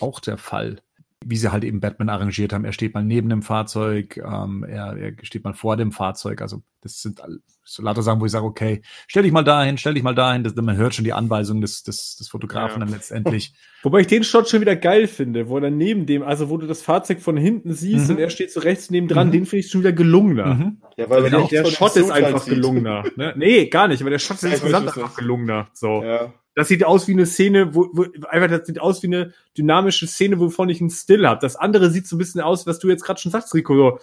auch 0.00 0.20
der 0.20 0.36
Fall. 0.36 0.82
Wie 1.24 1.36
sie 1.36 1.50
halt 1.50 1.64
eben 1.64 1.80
Batman 1.80 2.08
arrangiert 2.10 2.52
haben. 2.52 2.64
Er 2.64 2.72
steht 2.72 2.94
mal 2.94 3.02
neben 3.04 3.28
dem 3.28 3.42
Fahrzeug, 3.42 4.16
ähm, 4.18 4.64
er, 4.66 4.96
er 4.96 5.12
steht 5.22 5.42
mal 5.44 5.52
vor 5.52 5.76
dem 5.76 5.90
Fahrzeug. 5.90 6.40
Also 6.40 6.62
das 6.80 7.02
sind 7.02 7.20
all- 7.20 7.40
so 7.64 7.82
lauter 7.82 8.00
Sachen, 8.02 8.20
wo 8.20 8.24
ich 8.24 8.32
sage, 8.32 8.46
okay, 8.46 8.80
stell 9.08 9.24
dich 9.24 9.32
mal 9.32 9.42
dahin, 9.42 9.76
stell 9.76 9.92
dich 9.94 10.02
mal 10.02 10.14
dahin. 10.14 10.42
Das, 10.44 10.54
man 10.54 10.76
hört 10.76 10.94
schon 10.94 11.04
die 11.04 11.12
Anweisung 11.12 11.60
des, 11.60 11.82
des, 11.82 12.16
des 12.16 12.28
Fotografen 12.28 12.80
Ja. 12.80 12.86
dann 12.86 12.94
letztendlich. 12.94 13.52
Wobei 13.82 14.00
ich 14.00 14.06
den 14.06 14.22
Shot 14.24 14.48
schon 14.48 14.60
wieder 14.62 14.76
geil 14.76 15.06
finde, 15.06 15.48
wo 15.48 15.58
er 15.58 15.70
neben 15.70 16.06
dem, 16.06 16.22
also 16.22 16.48
wo 16.50 16.56
du 16.56 16.66
das 16.66 16.80
Fahrzeug 16.82 17.20
von 17.20 17.36
hinten 17.36 17.74
siehst 17.74 18.08
Mhm. 18.08 18.14
und 18.14 18.20
er 18.22 18.30
steht 18.30 18.52
so 18.52 18.60
rechts 18.60 18.88
neben 18.90 19.06
dran, 19.08 19.26
Mhm. 19.26 19.32
den 19.32 19.46
finde 19.46 19.60
ich 19.66 19.70
schon 19.70 19.80
wieder 19.82 19.92
gelungener. 19.92 20.54
Mhm. 20.54 20.78
Ja, 20.96 21.10
weil 21.10 21.24
Also 21.24 21.46
der, 21.48 21.62
der 21.64 21.70
Shot 21.70 21.96
ist 21.96 22.10
einfach 22.10 22.32
halt 22.34 22.42
sieht. 22.44 22.54
gelungener. 22.54 23.04
Ne? 23.16 23.34
Nee, 23.36 23.66
gar 23.66 23.88
nicht, 23.88 24.00
aber 24.00 24.10
der 24.10 24.18
Shot 24.20 24.36
ist 24.42 24.44
insgesamt 24.44 24.86
einfach 24.86 25.16
gelungener. 25.16 25.68
So. 25.74 26.02
Ja. 26.02 26.32
Das 26.58 26.68
sieht 26.68 26.84
aus 26.84 27.06
wie 27.06 27.12
eine 27.12 27.24
Szene, 27.26 27.74
wo, 27.74 27.88
wo 27.92 28.06
einfach 28.28 28.48
das 28.48 28.66
sieht 28.66 28.80
aus 28.80 29.02
wie 29.02 29.06
eine 29.06 29.32
dynamische 29.56 30.06
Szene, 30.08 30.40
wovon 30.40 30.68
ich 30.68 30.80
einen 30.80 30.90
Still 30.90 31.26
habe. 31.26 31.40
Das 31.40 31.54
andere 31.56 31.90
sieht 31.90 32.06
so 32.08 32.16
ein 32.16 32.18
bisschen 32.18 32.40
aus, 32.40 32.66
was 32.66 32.78
du 32.80 32.88
jetzt 32.88 33.04
gerade 33.04 33.20
schon 33.20 33.30
sagst, 33.32 33.54
Rico. 33.54 33.74
So, 33.76 33.98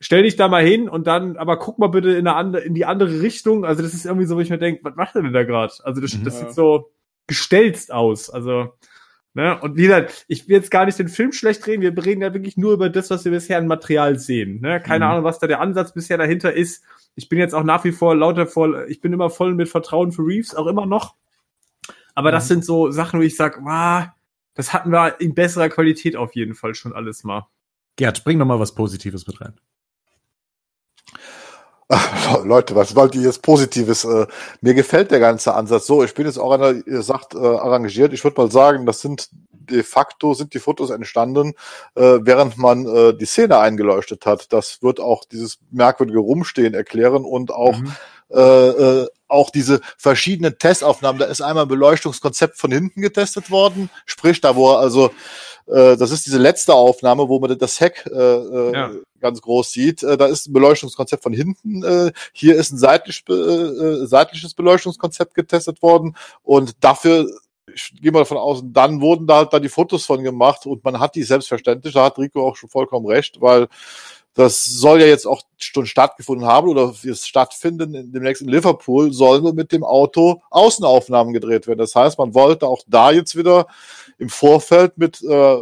stell 0.00 0.22
dich 0.22 0.36
da 0.36 0.46
mal 0.48 0.64
hin 0.64 0.88
und 0.88 1.06
dann, 1.06 1.36
aber 1.36 1.58
guck 1.58 1.78
mal 1.78 1.88
bitte 1.88 2.10
in, 2.10 2.26
eine 2.26 2.36
andere, 2.36 2.62
in 2.62 2.74
die 2.74 2.84
andere 2.84 3.20
Richtung. 3.22 3.64
Also 3.64 3.82
das 3.82 3.92
ist 3.92 4.06
irgendwie 4.06 4.26
so, 4.26 4.36
wo 4.36 4.40
ich 4.40 4.50
mir 4.50 4.58
denke, 4.58 4.84
was 4.84 4.94
macht 4.94 5.16
er 5.16 5.22
denn 5.22 5.32
da 5.32 5.42
gerade? 5.42 5.72
Also 5.82 6.00
das, 6.00 6.14
Mhm. 6.14 6.24
das 6.24 6.40
Ja. 6.40 6.46
sieht 6.46 6.54
so 6.54 6.90
gestelzt 7.26 7.92
aus. 7.92 8.30
Also 8.30 8.72
Ne? 9.34 9.60
Und 9.60 9.76
wie 9.76 9.82
gesagt, 9.82 10.24
ich 10.28 10.48
will 10.48 10.56
jetzt 10.56 10.70
gar 10.70 10.86
nicht 10.86 10.98
den 10.98 11.08
Film 11.08 11.30
schlecht 11.30 11.66
reden, 11.66 11.82
wir 11.82 12.06
reden 12.06 12.22
ja 12.22 12.32
wirklich 12.32 12.56
nur 12.56 12.72
über 12.72 12.88
das, 12.88 13.10
was 13.10 13.26
wir 13.26 13.32
bisher 13.32 13.58
an 13.58 13.66
Material 13.66 14.18
sehen. 14.18 14.62
Ne? 14.62 14.80
Keine 14.80 15.04
Mhm. 15.04 15.10
Ahnung, 15.10 15.24
was 15.24 15.38
da 15.38 15.46
der 15.46 15.60
Ansatz 15.60 15.92
bisher 15.92 16.16
dahinter 16.16 16.54
ist. 16.54 16.82
Ich 17.16 17.28
bin 17.28 17.38
jetzt 17.38 17.54
auch 17.54 17.62
nach 17.62 17.84
wie 17.84 17.92
vor 17.92 18.16
lauter 18.16 18.46
voll, 18.46 18.86
ich 18.88 19.02
bin 19.02 19.12
immer 19.12 19.28
voll 19.28 19.52
mit 19.54 19.68
Vertrauen 19.68 20.10
für 20.12 20.22
Reeves, 20.22 20.54
auch 20.54 20.66
immer 20.66 20.86
noch. 20.86 21.16
Aber 22.16 22.32
das 22.32 22.44
Mhm. 22.44 22.48
sind 22.48 22.64
so 22.64 22.90
Sachen, 22.90 23.20
wo 23.20 23.22
ich 23.24 23.36
sage, 23.36 23.60
wow, 23.62 24.08
das 24.54 24.72
hatten 24.72 24.90
wir 24.90 25.20
in 25.20 25.34
besserer 25.34 25.68
Qualität 25.68 26.16
auf 26.16 26.34
jeden 26.34 26.54
Fall 26.54 26.74
schon 26.74 26.92
alles 26.92 27.22
mal. 27.22 27.46
Gerd, 27.96 28.24
bring 28.24 28.38
doch 28.38 28.46
mal 28.46 28.58
was 28.58 28.74
Positives 28.74 29.26
mit 29.26 29.40
rein. 29.40 29.54
Ach, 31.88 31.94
Leute, 32.44 32.74
was 32.74 32.96
wollt 32.96 33.14
ihr 33.14 33.22
jetzt 33.22 33.42
Positives? 33.42 34.04
Äh, 34.04 34.26
mir 34.60 34.74
gefällt 34.74 35.10
der 35.12 35.20
ganze 35.20 35.54
Ansatz 35.54 35.86
so. 35.86 36.02
Ich 36.02 36.14
bin 36.14 36.26
jetzt 36.26 36.38
auch 36.38 36.50
einer, 36.52 36.72
ihr 36.86 37.02
sagt, 37.02 37.34
äh, 37.34 37.38
arrangiert. 37.38 38.12
Ich 38.12 38.24
würde 38.24 38.40
mal 38.40 38.50
sagen, 38.50 38.86
das 38.86 39.00
sind 39.00 39.28
de 39.68 39.82
facto 39.82 40.32
sind 40.32 40.54
die 40.54 40.60
Fotos 40.60 40.90
entstanden, 40.90 41.52
äh, 41.96 42.18
während 42.22 42.56
man 42.56 42.86
äh, 42.86 43.14
die 43.14 43.24
Szene 43.24 43.58
eingeleuchtet 43.58 44.24
hat. 44.24 44.52
Das 44.52 44.80
wird 44.80 45.00
auch 45.00 45.24
dieses 45.24 45.58
merkwürdige 45.72 46.20
Rumstehen 46.20 46.72
erklären 46.72 47.24
und 47.24 47.50
auch 47.52 47.76
Mhm. 47.80 47.92
Äh, 48.30 48.40
äh, 48.40 49.08
auch 49.28 49.50
diese 49.50 49.80
verschiedenen 49.98 50.58
Testaufnahmen. 50.58 51.18
Da 51.18 51.26
ist 51.26 51.40
einmal 51.40 51.64
ein 51.64 51.68
Beleuchtungskonzept 51.68 52.56
von 52.56 52.70
hinten 52.70 53.02
getestet 53.02 53.50
worden, 53.50 53.90
sprich 54.04 54.40
da, 54.40 54.54
wo 54.56 54.72
er 54.72 54.78
also 54.78 55.10
äh, 55.66 55.96
das 55.96 56.10
ist 56.12 56.26
diese 56.26 56.38
letzte 56.38 56.74
Aufnahme, 56.74 57.28
wo 57.28 57.40
man 57.40 57.58
das 57.58 57.80
Heck 57.80 58.04
äh, 58.06 58.16
äh, 58.16 58.72
Ja. 58.72 58.90
ganz 59.20 59.42
groß 59.42 59.72
sieht. 59.72 60.02
Äh, 60.02 60.16
da 60.16 60.26
ist 60.26 60.46
ein 60.46 60.52
Beleuchtungskonzept 60.52 61.22
von 61.22 61.32
hinten. 61.32 62.12
Hier 62.32 62.56
ist 62.56 62.72
ein 62.72 62.78
seitlich, 62.78 63.24
äh, 63.28 64.06
seitliches 64.06 64.54
Beleuchtungskonzept 64.54 65.34
getestet 65.34 65.82
worden 65.82 66.16
und 66.42 66.72
dafür 66.80 67.26
ich 67.74 67.92
gehe 68.00 68.12
mal 68.12 68.20
davon 68.20 68.38
aus, 68.38 68.62
dann 68.64 69.00
wurden 69.00 69.26
da 69.26 69.38
halt 69.38 69.52
da 69.52 69.58
die 69.58 69.68
Fotos 69.68 70.06
von 70.06 70.22
gemacht 70.22 70.66
und 70.66 70.84
man 70.84 71.00
hat 71.00 71.14
die 71.14 71.24
selbstverständlich, 71.24 71.94
da 71.94 72.04
hat 72.04 72.18
Rico 72.18 72.46
auch 72.46 72.56
schon 72.56 72.70
vollkommen 72.70 73.06
recht, 73.06 73.40
weil 73.40 73.66
das 74.36 74.64
soll 74.64 75.00
ja 75.00 75.06
jetzt 75.06 75.26
auch 75.26 75.42
schon 75.56 75.86
stattgefunden 75.86 76.46
haben 76.46 76.68
oder 76.68 76.94
wird 77.02 77.16
stattfinden 77.16 77.94
in 77.94 78.12
demnächst 78.12 78.42
in 78.42 78.48
Liverpool, 78.48 79.10
sollen 79.10 79.42
nur 79.42 79.54
mit 79.54 79.72
dem 79.72 79.82
Auto 79.82 80.42
Außenaufnahmen 80.50 81.32
gedreht 81.32 81.66
werden. 81.66 81.78
Das 81.78 81.94
heißt, 81.94 82.18
man 82.18 82.34
wollte 82.34 82.66
auch 82.66 82.82
da 82.86 83.10
jetzt 83.10 83.34
wieder 83.34 83.66
im 84.18 84.28
Vorfeld 84.28 84.98
mit 84.98 85.22
äh, 85.22 85.56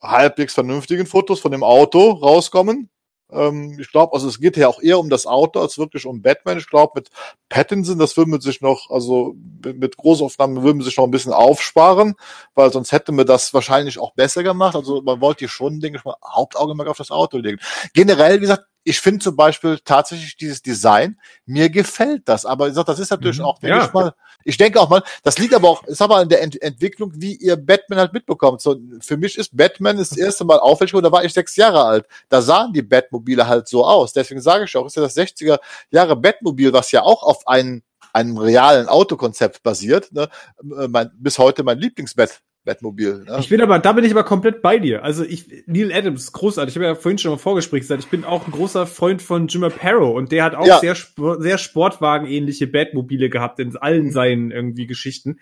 halbwegs 0.00 0.54
vernünftigen 0.54 1.06
Fotos 1.06 1.40
von 1.40 1.50
dem 1.50 1.64
Auto 1.64 2.12
rauskommen. 2.12 2.88
Ähm, 3.32 3.76
ich 3.80 3.90
glaube, 3.90 4.14
also 4.14 4.28
es 4.28 4.40
geht 4.40 4.56
ja 4.56 4.68
auch 4.68 4.80
eher 4.80 4.98
um 4.98 5.10
das 5.10 5.26
Auto 5.26 5.60
als 5.60 5.78
wirklich 5.78 6.06
um 6.06 6.22
Batman. 6.22 6.58
Ich 6.58 6.68
glaube, 6.68 6.92
mit 6.96 7.10
Pattinson, 7.48 7.98
das 7.98 8.16
würde 8.16 8.30
man 8.30 8.40
sich 8.40 8.60
noch, 8.60 8.90
also 8.90 9.34
mit 9.64 9.96
Großaufnahmen 9.96 10.62
würde 10.62 10.78
man 10.78 10.84
sich 10.84 10.96
noch 10.96 11.04
ein 11.04 11.10
bisschen 11.10 11.32
aufsparen, 11.32 12.14
weil 12.54 12.72
sonst 12.72 12.92
hätte 12.92 13.12
man 13.12 13.26
das 13.26 13.52
wahrscheinlich 13.54 13.98
auch 13.98 14.14
besser 14.14 14.42
gemacht. 14.42 14.76
Also 14.76 15.02
man 15.02 15.20
wollte 15.20 15.40
hier 15.40 15.48
schon, 15.48 15.80
denke 15.80 15.98
ich 15.98 16.04
mal, 16.04 16.16
Hauptaugenmerk 16.24 16.88
auf 16.88 16.98
das 16.98 17.10
Auto 17.10 17.38
legen. 17.38 17.58
Generell, 17.94 18.36
wie 18.36 18.40
gesagt, 18.40 18.64
ich 18.84 19.00
finde 19.00 19.20
zum 19.22 19.36
Beispiel 19.36 19.78
tatsächlich 19.84 20.36
dieses 20.36 20.62
Design, 20.62 21.18
mir 21.46 21.68
gefällt 21.70 22.22
das. 22.28 22.46
Aber 22.46 22.66
wie 22.66 22.70
gesagt, 22.70 22.88
das 22.88 22.98
ist 22.98 23.10
natürlich 23.10 23.38
Mhm. 23.38 23.44
auch, 23.44 23.58
denke 23.58 23.76
Ja. 23.78 23.84
ich 23.86 23.92
mal, 23.92 24.12
ich 24.44 24.56
denke 24.56 24.80
auch 24.80 24.88
mal, 24.88 25.02
das 25.22 25.38
liegt 25.38 25.52
aber 25.54 25.68
auch, 25.68 25.84
ist 25.84 26.00
aber 26.00 26.16
an 26.16 26.28
der 26.28 26.42
Ent 26.42 26.60
Entwicklung, 26.62 27.12
wie 27.14 27.34
ihr 27.36 27.56
Batman 27.56 27.98
halt 27.98 28.12
mitbekommt. 28.14 28.60
So, 28.62 28.76
für 29.00 29.16
mich 29.18 29.36
ist 29.36 29.54
Batman 29.56 29.98
das 29.98 30.16
erste 30.16 30.44
Mal 30.44 30.58
auffällig, 30.58 30.92
geworden, 30.92 31.04
da 31.04 31.12
war 31.12 31.24
ich 31.24 31.32
sechs 31.34 31.56
Jahre 31.56 31.84
alt. 31.84 32.06
Da 32.30 32.40
sahen 32.40 32.72
die 32.72 32.82
Batmobile 32.82 33.46
halt 33.46 33.68
so 33.68 33.84
aus. 33.84 34.12
Deswegen 34.14 34.40
sage 34.40 34.64
ich 34.64 34.76
auch, 34.76 34.86
ist 34.86 34.96
ja 34.96 35.02
das 35.02 35.14
60er 35.14 35.58
Jahre 35.90 36.16
Batmobil, 36.16 36.72
was 36.72 36.90
ja 36.92 37.02
auch 37.02 37.22
auf 37.22 37.46
einen, 37.46 37.82
einem 38.14 38.38
realen 38.38 38.88
Autokonzept 38.88 39.62
basiert. 39.62 40.10
Ne? 40.12 40.28
Äh, 40.62 40.88
Mein, 40.88 41.10
bis 41.18 41.38
heute 41.38 41.62
mein 41.62 41.78
Lieblingsbat. 41.78 42.40
Batmobil. 42.64 43.24
Ne? 43.26 43.36
Ich 43.40 43.48
bin 43.48 43.60
aber, 43.60 43.78
da 43.78 43.92
bin 43.92 44.04
ich 44.04 44.12
aber 44.12 44.24
komplett 44.24 44.62
bei 44.62 44.78
dir. 44.78 45.02
Also 45.02 45.24
ich, 45.24 45.64
Neil 45.66 45.92
Adams, 45.92 46.32
großartig. 46.32 46.72
Ich 46.72 46.76
habe 46.76 46.86
ja 46.86 46.94
vorhin 46.94 47.18
schon 47.18 47.32
im 47.32 47.38
Vorgespräch 47.38 47.80
gesagt, 47.80 48.04
ich 48.04 48.10
bin 48.10 48.24
auch 48.24 48.46
ein 48.46 48.52
großer 48.52 48.86
Freund 48.86 49.22
von 49.22 49.48
Jim 49.48 49.64
Aparo 49.64 50.10
und 50.10 50.30
der 50.30 50.44
hat 50.44 50.54
auch 50.54 50.66
Ja. 50.66 50.78
sehr, 50.78 50.96
sehr 51.38 51.58
Sportwagen-ähnliche 51.58 52.66
Batmobile 52.66 53.30
gehabt 53.30 53.58
in 53.60 53.76
allen 53.76 54.10
seinen 54.10 54.50
irgendwie 54.50 54.86
Geschichten. 54.86 55.40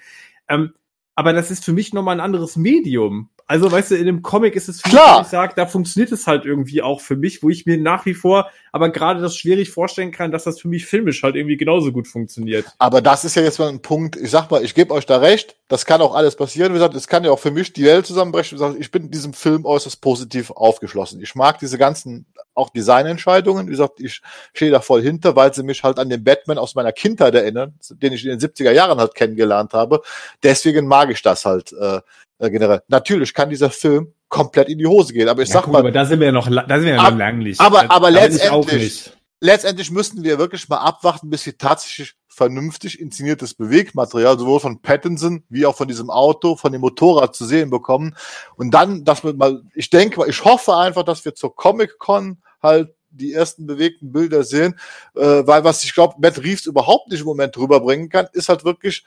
Ähm, 0.48 0.72
aber 1.14 1.32
das 1.32 1.50
ist 1.50 1.64
für 1.64 1.72
mich 1.72 1.92
nochmal 1.92 2.16
ein 2.16 2.20
anderes 2.24 2.56
Medium. 2.56 3.30
Also, 3.48 3.72
weißt 3.72 3.90
du, 3.90 3.94
in 3.96 4.02
einem 4.02 4.22
Comic 4.22 4.54
ist 4.54 4.68
es 4.68 4.82
Klar. 4.82 5.18
mich, 5.18 5.26
ich 5.26 5.30
sage, 5.30 5.54
da 5.56 5.66
funktioniert 5.66 6.12
es 6.12 6.26
halt 6.26 6.44
irgendwie 6.44 6.82
auch 6.82 7.00
für 7.00 7.16
mich, 7.16 7.42
wo 7.42 7.48
ich 7.48 7.66
mir 7.66 7.78
nach 7.78 8.06
wie 8.06 8.14
vor 8.14 8.50
aber 8.72 8.90
gerade 8.90 9.20
das 9.20 9.36
schwierig 9.36 9.70
vorstellen 9.70 10.12
kann, 10.12 10.30
dass 10.30 10.44
das 10.44 10.60
für 10.60 10.68
mich 10.68 10.86
filmisch 10.86 11.22
halt 11.22 11.36
irgendwie 11.36 11.56
genauso 11.56 11.92
gut 11.92 12.06
funktioniert. 12.06 12.66
Aber 12.78 13.00
das 13.00 13.24
ist 13.24 13.34
ja 13.34 13.42
jetzt 13.42 13.58
mal 13.58 13.68
ein 13.68 13.82
Punkt, 13.82 14.16
ich 14.16 14.30
sag 14.30 14.50
mal, 14.50 14.64
ich 14.64 14.74
gebe 14.74 14.92
euch 14.94 15.06
da 15.06 15.18
recht, 15.18 15.56
das 15.68 15.86
kann 15.86 16.00
auch 16.00 16.14
alles 16.14 16.36
passieren. 16.36 16.72
Wie 16.72 16.74
gesagt, 16.74 16.94
es 16.94 17.08
kann 17.08 17.24
ja 17.24 17.30
auch 17.30 17.38
für 17.38 17.50
mich 17.50 17.72
die 17.72 17.84
Welt 17.84 18.06
zusammenbrechen. 18.06 18.58
Ich 18.78 18.90
bin 18.90 19.04
in 19.04 19.10
diesem 19.10 19.32
Film 19.32 19.64
äußerst 19.64 20.00
positiv 20.00 20.50
aufgeschlossen. 20.50 21.20
Ich 21.20 21.34
mag 21.34 21.58
diese 21.58 21.78
ganzen 21.78 22.26
auch 22.58 22.70
Designentscheidungen. 22.70 23.66
Wie 23.66 23.70
gesagt, 23.70 24.00
ich 24.00 24.20
stehe 24.52 24.70
da 24.70 24.80
voll 24.80 25.02
hinter, 25.02 25.34
weil 25.36 25.54
sie 25.54 25.62
mich 25.62 25.82
halt 25.82 25.98
an 25.98 26.08
den 26.10 26.22
Batman 26.24 26.58
aus 26.58 26.74
meiner 26.74 26.92
Kindheit 26.92 27.34
erinnern, 27.34 27.74
den 27.90 28.12
ich 28.12 28.24
in 28.24 28.30
den 28.30 28.40
70er 28.40 28.72
Jahren 28.72 28.98
halt 28.98 29.14
kennengelernt 29.14 29.72
habe. 29.72 30.02
Deswegen 30.42 30.86
mag 30.86 31.10
ich 31.10 31.22
das 31.22 31.44
halt 31.44 31.72
äh, 31.72 32.00
äh, 32.38 32.50
generell. 32.50 32.82
Natürlich 32.88 33.32
kann 33.34 33.48
dieser 33.50 33.70
Film 33.70 34.12
komplett 34.28 34.68
in 34.68 34.78
die 34.78 34.86
Hose 34.86 35.12
gehen, 35.12 35.28
aber 35.28 35.42
ich 35.42 35.48
Ja, 35.48 35.54
sag 35.54 35.64
gut, 35.64 35.72
mal, 35.72 35.78
aber 35.80 35.90
da 35.90 36.04
sind 36.04 36.20
wir 36.20 36.26
ja 36.26 36.32
noch, 36.32 36.46
da 36.48 36.76
sind 36.76 36.84
wir 36.86 36.94
ja 36.94 36.98
Ab- 37.00 37.12
noch 37.12 37.18
lang 37.18 37.38
nicht. 37.38 37.60
aber- 37.60 37.90
aber 37.90 38.12
da 38.12 38.20
letztendlich- 38.24 39.10
letztendlich 39.40 39.90
müssten 39.90 40.22
wir 40.22 40.38
wirklich 40.38 40.68
mal 40.68 40.76
abwarten, 40.78 41.30
bis 41.30 41.46
wir 41.46 41.56
tatsächlich 41.56 42.14
vernünftig 42.28 43.00
inszeniertes 43.00 43.54
Bewegmaterial 43.54 44.38
sowohl 44.38 44.60
von 44.60 44.80
Pattinson 44.80 45.42
wie 45.48 45.66
auch 45.66 45.74
von 45.74 45.88
diesem 45.88 46.08
Auto, 46.10 46.54
von 46.54 46.70
dem 46.70 46.82
Motorrad 46.82 47.34
zu 47.34 47.44
sehen 47.44 47.68
bekommen. 47.70 48.14
Und 48.54 48.72
dann, 48.72 49.04
dass 49.04 49.24
wir 49.24 49.34
mal, 49.34 49.62
ich 49.74 49.90
denke 49.90 50.20
mal, 50.20 50.28
ich 50.28 50.44
hoffe 50.44 50.76
einfach, 50.76 51.02
dass 51.02 51.24
wir 51.24 51.34
zur 51.34 51.56
Comic-Con 51.56 52.38
halt 52.62 52.94
die 53.10 53.32
ersten 53.32 53.66
bewegten 53.66 54.12
Bilder 54.12 54.44
sehen, 54.44 54.78
äh, 55.16 55.20
weil 55.46 55.64
was 55.64 55.82
ich 55.82 55.94
glaube, 55.94 56.16
Matt 56.18 56.38
Reeves 56.38 56.66
überhaupt 56.66 57.08
nicht 57.10 57.20
im 57.20 57.26
Moment 57.26 57.56
rüberbringen 57.56 58.08
kann, 58.08 58.28
ist 58.32 58.48
halt 58.48 58.64
wirklich 58.64 59.04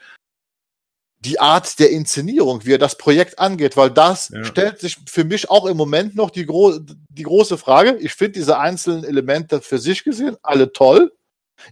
die 1.20 1.38
Art 1.38 1.78
der 1.78 1.90
Inszenierung, 1.90 2.64
wie 2.64 2.72
er 2.72 2.78
das 2.78 2.98
Projekt 2.98 3.38
angeht, 3.38 3.76
weil 3.76 3.90
das 3.90 4.30
Ja. 4.30 4.44
stellt 4.44 4.80
sich 4.80 4.96
für 5.06 5.24
mich 5.24 5.50
auch 5.50 5.66
im 5.66 5.76
Moment 5.76 6.16
noch 6.16 6.30
die, 6.30 6.46
gro 6.46 6.78
die 6.80 7.22
große 7.22 7.58
Frage. 7.58 7.96
Ich 8.00 8.14
finde 8.14 8.32
diese 8.32 8.58
einzelnen 8.58 9.04
Elemente 9.04 9.60
für 9.60 9.78
sich 9.78 10.02
gesehen 10.02 10.36
alle 10.42 10.72
toll. 10.72 11.12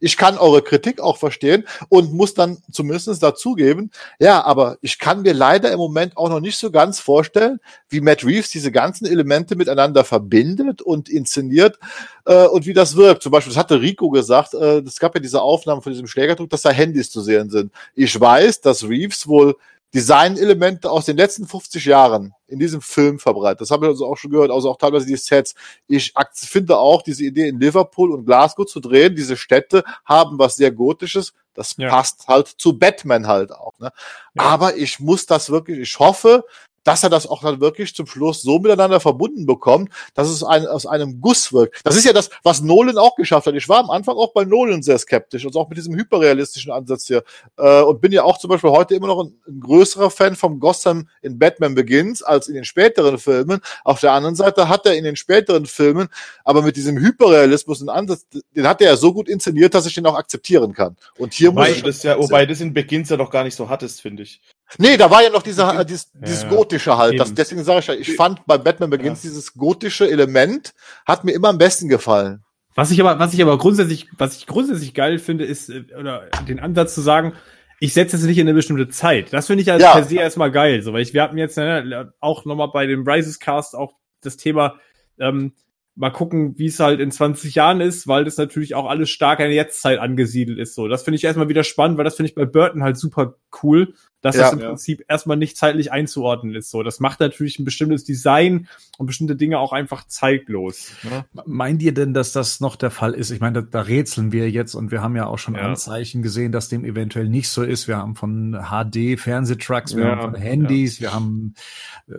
Ich 0.01 0.17
kann 0.17 0.39
eure 0.39 0.63
Kritik 0.63 1.01
auch 1.01 1.17
verstehen 1.17 1.67
und 1.89 2.13
muss 2.13 2.35
dann 2.35 2.59
zumindest 2.71 3.23
dazugeben, 3.23 3.91
ja, 4.19 4.45
aber 4.45 4.79
ich 4.83 4.99
kann 4.99 5.23
mir 5.23 5.35
leider 5.35 5.73
im 5.73 5.79
Moment 5.79 6.17
auch 6.17 6.29
noch 6.29 6.41
nicht 6.41 6.59
so 6.59 6.71
ganz 6.71 7.01
vorstellen, 7.01 7.59
wie 7.89 8.01
Matt 8.01 8.25
Reeves 8.25 8.51
diese 8.51 8.71
ganzen 8.73 9.07
Elemente 9.07 9.57
miteinander 9.57 10.05
verbindet 10.05 10.83
und 10.83 11.09
inszeniert 11.09 11.79
äh, 12.25 12.47
und 12.47 12.67
wie 12.67 12.73
das 12.73 12.97
wirkt. 12.97 13.23
Zum 13.23 13.33
Beispiel, 13.33 13.53
das 13.53 13.59
hatte 13.59 13.81
Rico 13.81 14.11
gesagt, 14.11 14.55
äh, 14.55 14.79
es 14.79 14.99
gab 14.99 15.15
ja 15.15 15.21
diese 15.21 15.43
Aufnahmen 15.43 15.83
von 15.83 15.93
diesem 15.93 16.07
Schlägerdruck, 16.07 16.51
dass 16.51 16.63
da 16.63 16.71
Handys 16.71 17.11
zu 17.11 17.21
sehen 17.21 17.51
sind. 17.51 17.73
Ich 17.95 18.19
weiß, 18.19 18.61
dass 18.61 18.89
Reeves 18.89 19.27
wohl 19.27 19.57
Designelemente 19.93 20.89
aus 20.89 21.07
den 21.07 21.17
letzten 21.17 21.49
50 21.49 21.85
Jahren 21.85 22.33
in 22.51 22.59
diesem 22.59 22.81
Film 22.81 23.19
verbreitet. 23.19 23.61
Das 23.63 23.71
habe 23.71 23.87
ich 23.87 23.91
also 23.91 24.07
auch 24.07 24.17
schon 24.17 24.31
gehört, 24.31 24.51
also 24.51 24.71
auch 24.71 24.77
teilweise 24.79 25.07
die 25.07 25.17
Sets. 25.17 25.55
Ich 25.89 26.13
finde 26.35 26.79
auch 26.79 27.03
diese 27.03 27.25
Idee 27.25 27.49
in 27.49 27.61
Liverpool 27.61 28.11
und 28.13 28.27
Glasgow 28.27 28.67
zu 28.67 28.81
drehen. 28.81 29.15
Diese 29.17 29.37
Städte 29.37 29.85
haben 30.05 30.39
was 30.39 30.57
sehr 30.57 30.71
Gotisches. 30.71 31.33
Das 31.55 31.75
Ja. 31.77 31.89
passt 31.91 32.29
halt 32.29 32.49
zu 32.49 32.79
Batman 32.79 33.27
halt 33.27 33.53
auch. 33.53 33.79
Ne? 33.79 33.91
Ja. 34.35 34.43
Aber 34.43 34.77
ich 34.77 35.01
muss 35.01 35.27
das 35.27 35.51
wirklich, 35.51 35.79
ich 35.79 35.99
hoffe, 35.99 36.45
dass 36.85 37.03
er 37.03 37.11
das 37.11 37.27
auch 37.27 37.43
dann 37.43 37.61
wirklich 37.61 37.95
zum 37.95 38.07
Schluss 38.07 38.43
so 38.43 38.59
miteinander 38.59 39.01
verbunden 39.01 39.47
bekommt, 39.47 39.91
dass 40.15 40.29
es 40.29 40.43
ein, 40.43 40.67
aus 40.67 40.87
einem 40.87 41.21
Guss 41.21 41.53
wirkt. 41.53 41.81
Das 41.85 41.97
ist 41.97 42.05
ja 42.05 42.13
das, 42.13 42.31
was 42.43 42.63
Nolan 42.63 42.99
auch 42.99 43.17
geschafft 43.17 43.47
hat. 43.47 43.55
Ich 43.55 43.69
war 43.69 43.79
am 43.79 43.91
Anfang 43.91 44.17
auch 44.17 44.33
bei 44.33 44.45
Nolan 44.45 44.83
sehr 44.83 44.99
skeptisch, 44.99 45.45
also 45.45 45.61
auch 45.61 45.69
mit 45.69 45.79
diesem 45.79 45.95
hyperrealistischen 45.95 46.73
Ansatz 46.73 47.07
hier. 47.07 47.23
Äh, 47.57 47.83
und 47.83 48.01
bin 48.01 48.13
ja 48.13 48.25
auch 48.25 48.39
zum 48.39 48.51
Beispiel 48.51 48.71
heute 48.71 48.95
immer 48.95 49.07
noch 49.09 49.25
ein, 49.25 49.35
ein 49.47 49.61
größerer 49.61 50.11
Fan 50.11 50.37
vom 50.37 50.61
Gotham 50.61 51.09
in 51.23 51.39
Batman 51.39 51.75
Begins 51.75 52.23
als 52.23 52.49
in 52.49 52.55
den 52.55 52.65
späteren 52.65 53.19
Filmen. 53.19 53.61
Auf 53.85 54.01
der 54.01 54.13
anderen 54.13 54.37
Seite 54.37 54.69
hat 54.69 54.87
er 54.87 54.95
in 54.97 55.05
den 55.05 55.17
späteren 55.17 55.67
Filmen, 55.67 56.09
aber 56.45 56.63
mit 56.63 56.77
diesem 56.77 56.99
Hyperrealismus 56.99 57.81
einen 57.81 57.91
Ansatz, 57.91 58.27
den 58.55 58.67
hat 58.67 58.81
er 58.81 58.91
ja 58.91 58.97
so 58.97 59.13
gut 59.13 59.29
inszeniert, 59.29 59.75
dass 59.75 59.87
ich 59.87 59.95
den 59.95 60.07
auch 60.07 60.17
akzeptieren 60.17 60.73
kann. 60.73 60.97
Und 61.19 61.35
hier 61.35 61.51
Wobei, 61.51 61.69
muss 61.69 61.77
ich, 61.77 61.83
das 61.83 62.03
ja, 62.03 62.19
wobei 62.19 62.47
das 62.47 62.61
in 62.61 62.73
Begins 62.73 63.11
ja 63.11 63.17
doch 63.17 63.31
gar 63.31 63.45
nicht 63.45 63.55
so 63.55 63.69
hattest, 63.69 64.01
finde 64.01 64.23
ich. 64.23 64.41
Nee, 64.79 64.97
da 64.97 65.11
war 65.11 65.23
ja 65.23 65.31
noch 65.31 65.43
dieser, 65.43 65.81
äh, 65.81 65.85
dieses, 65.85 66.11
dieses 66.13 66.43
Ja, 66.43 66.49
gotische 66.49 66.97
halt. 66.97 67.19
Das, 67.19 67.35
deswegen 67.35 67.65
sage 67.65 67.81
ich 67.81 67.87
ja, 67.87 67.95
ich 67.95 68.15
fand 68.17 68.47
bei 68.47 68.59
Batman 68.59 68.91
Begins 68.91 69.23
dieses 69.23 69.55
gotische 69.55 70.09
Element 70.11 70.73
hat 71.07 71.25
mir 71.25 71.33
immer 71.33 71.49
am 71.49 71.59
besten 71.59 71.89
gefallen. 71.89 72.45
Was 72.77 72.91
ich 72.91 73.01
aber, 73.01 73.19
was 73.19 73.35
ich 73.35 73.43
aber 73.43 73.59
grundsätzlich, 73.59 74.09
was 74.17 74.37
ich 74.37 74.47
grundsätzlich 74.47 74.95
geil 74.95 75.19
finde, 75.19 75.45
ist, 75.45 75.71
äh, 75.71 75.85
oder 75.99 76.27
den 76.49 76.61
Ansatz 76.61 76.95
zu 76.95 77.01
sagen, 77.01 77.35
ich 77.81 77.95
setze 77.95 78.17
es 78.17 78.23
nicht 78.23 78.39
in 78.39 78.47
eine 78.47 78.55
bestimmte 78.55 78.89
Zeit. 78.89 79.33
Das 79.33 79.47
finde 79.47 79.63
ich 79.63 79.73
als 79.73 79.83
Ja. 79.83 79.93
per 79.93 80.05
se 80.05 80.17
erstmal 80.17 80.51
geil, 80.51 80.83
so, 80.83 80.93
weil 80.93 81.03
ich, 81.03 81.15
wir 81.15 81.23
hatten 81.23 81.39
jetzt 81.39 81.57
ne, 81.57 82.13
auch 82.21 82.45
nochmal 82.45 82.69
bei 82.73 82.87
dem 82.87 83.07
Rises 83.09 83.41
Cast 83.41 83.75
auch 83.75 83.95
das 84.23 84.37
Thema, 84.37 84.77
ähm, 85.19 85.55
mal 85.97 86.11
gucken, 86.11 86.59
wie 86.59 86.67
es 86.67 86.79
halt 86.79 87.01
in 87.01 87.11
20 87.11 87.55
Jahren 87.55 87.81
ist, 87.81 88.07
weil 88.07 88.25
das 88.25 88.37
natürlich 88.37 88.75
auch 88.75 88.87
alles 88.89 89.11
stark 89.11 89.41
an 89.41 89.47
der 89.47 89.55
Jetztzeit 89.55 89.99
angesiedelt 89.99 90.59
ist, 90.59 90.75
so. 90.75 90.89
Das 90.89 91.03
finde 91.03 91.17
ich 91.17 91.25
erstmal 91.25 91.49
wieder 91.49 91.65
spannend, 91.65 91.99
weil 91.99 92.05
das 92.05 92.17
finde 92.17 92.29
ich 92.29 92.35
bei 92.35 92.45
Burton 92.45 92.83
halt 92.83 92.97
super 92.97 93.35
cool, 93.63 93.95
dass 94.23 94.37
Ja. 94.37 94.43
das 94.43 94.53
im 94.53 94.59
Ja. 94.61 94.69
Prinzip 94.69 95.05
erstmal 95.09 95.37
nicht 95.37 95.57
zeitlich 95.57 95.93
einzuordnen 95.93 96.55
ist, 96.55 96.71
so. 96.71 96.83
Das 96.83 97.01
macht 97.01 97.21
natürlich 97.21 97.59
ein 97.59 97.65
bestimmtes 97.65 98.05
Design 98.05 98.69
und 98.99 99.07
bestimmte 99.07 99.37
Dinge 99.37 99.59
auch 99.59 99.73
einfach 99.73 100.07
zeitlos. 100.07 100.93
Ne? 101.03 101.25
Meint 101.47 101.83
ihr 101.83 101.95
denn, 101.95 102.13
dass 102.15 102.33
das 102.33 102.61
noch 102.61 102.77
der 102.77 102.91
Fall 102.91 103.15
ist? 103.15 103.31
Ich 103.31 103.41
meine, 103.41 103.63
da, 103.63 103.69
da 103.71 103.81
rätseln 103.81 104.33
wir 104.33 104.51
jetzt 104.51 104.75
und 104.75 104.91
wir 104.91 105.03
haben 105.03 105.17
ja 105.17 105.27
auch 105.27 105.39
schon 105.39 105.55
Ja. 105.55 105.63
Anzeichen 105.63 106.23
gesehen, 106.23 106.53
dass 106.53 106.69
dem 106.69 106.85
eventuell 106.85 107.29
nicht 107.29 107.49
so 107.49 107.63
ist. 107.63 107.89
Wir 107.89 107.97
haben 107.97 108.15
von 108.15 108.53
HD 108.71 109.17
Fernsehtrucks, 109.19 109.97
wir 109.97 110.05
Ja, 110.05 110.11
haben 110.17 110.33
von 110.33 110.35
Handys, 110.41 111.01
wir 111.01 111.13
haben 111.15 111.55
äh, 112.09 112.15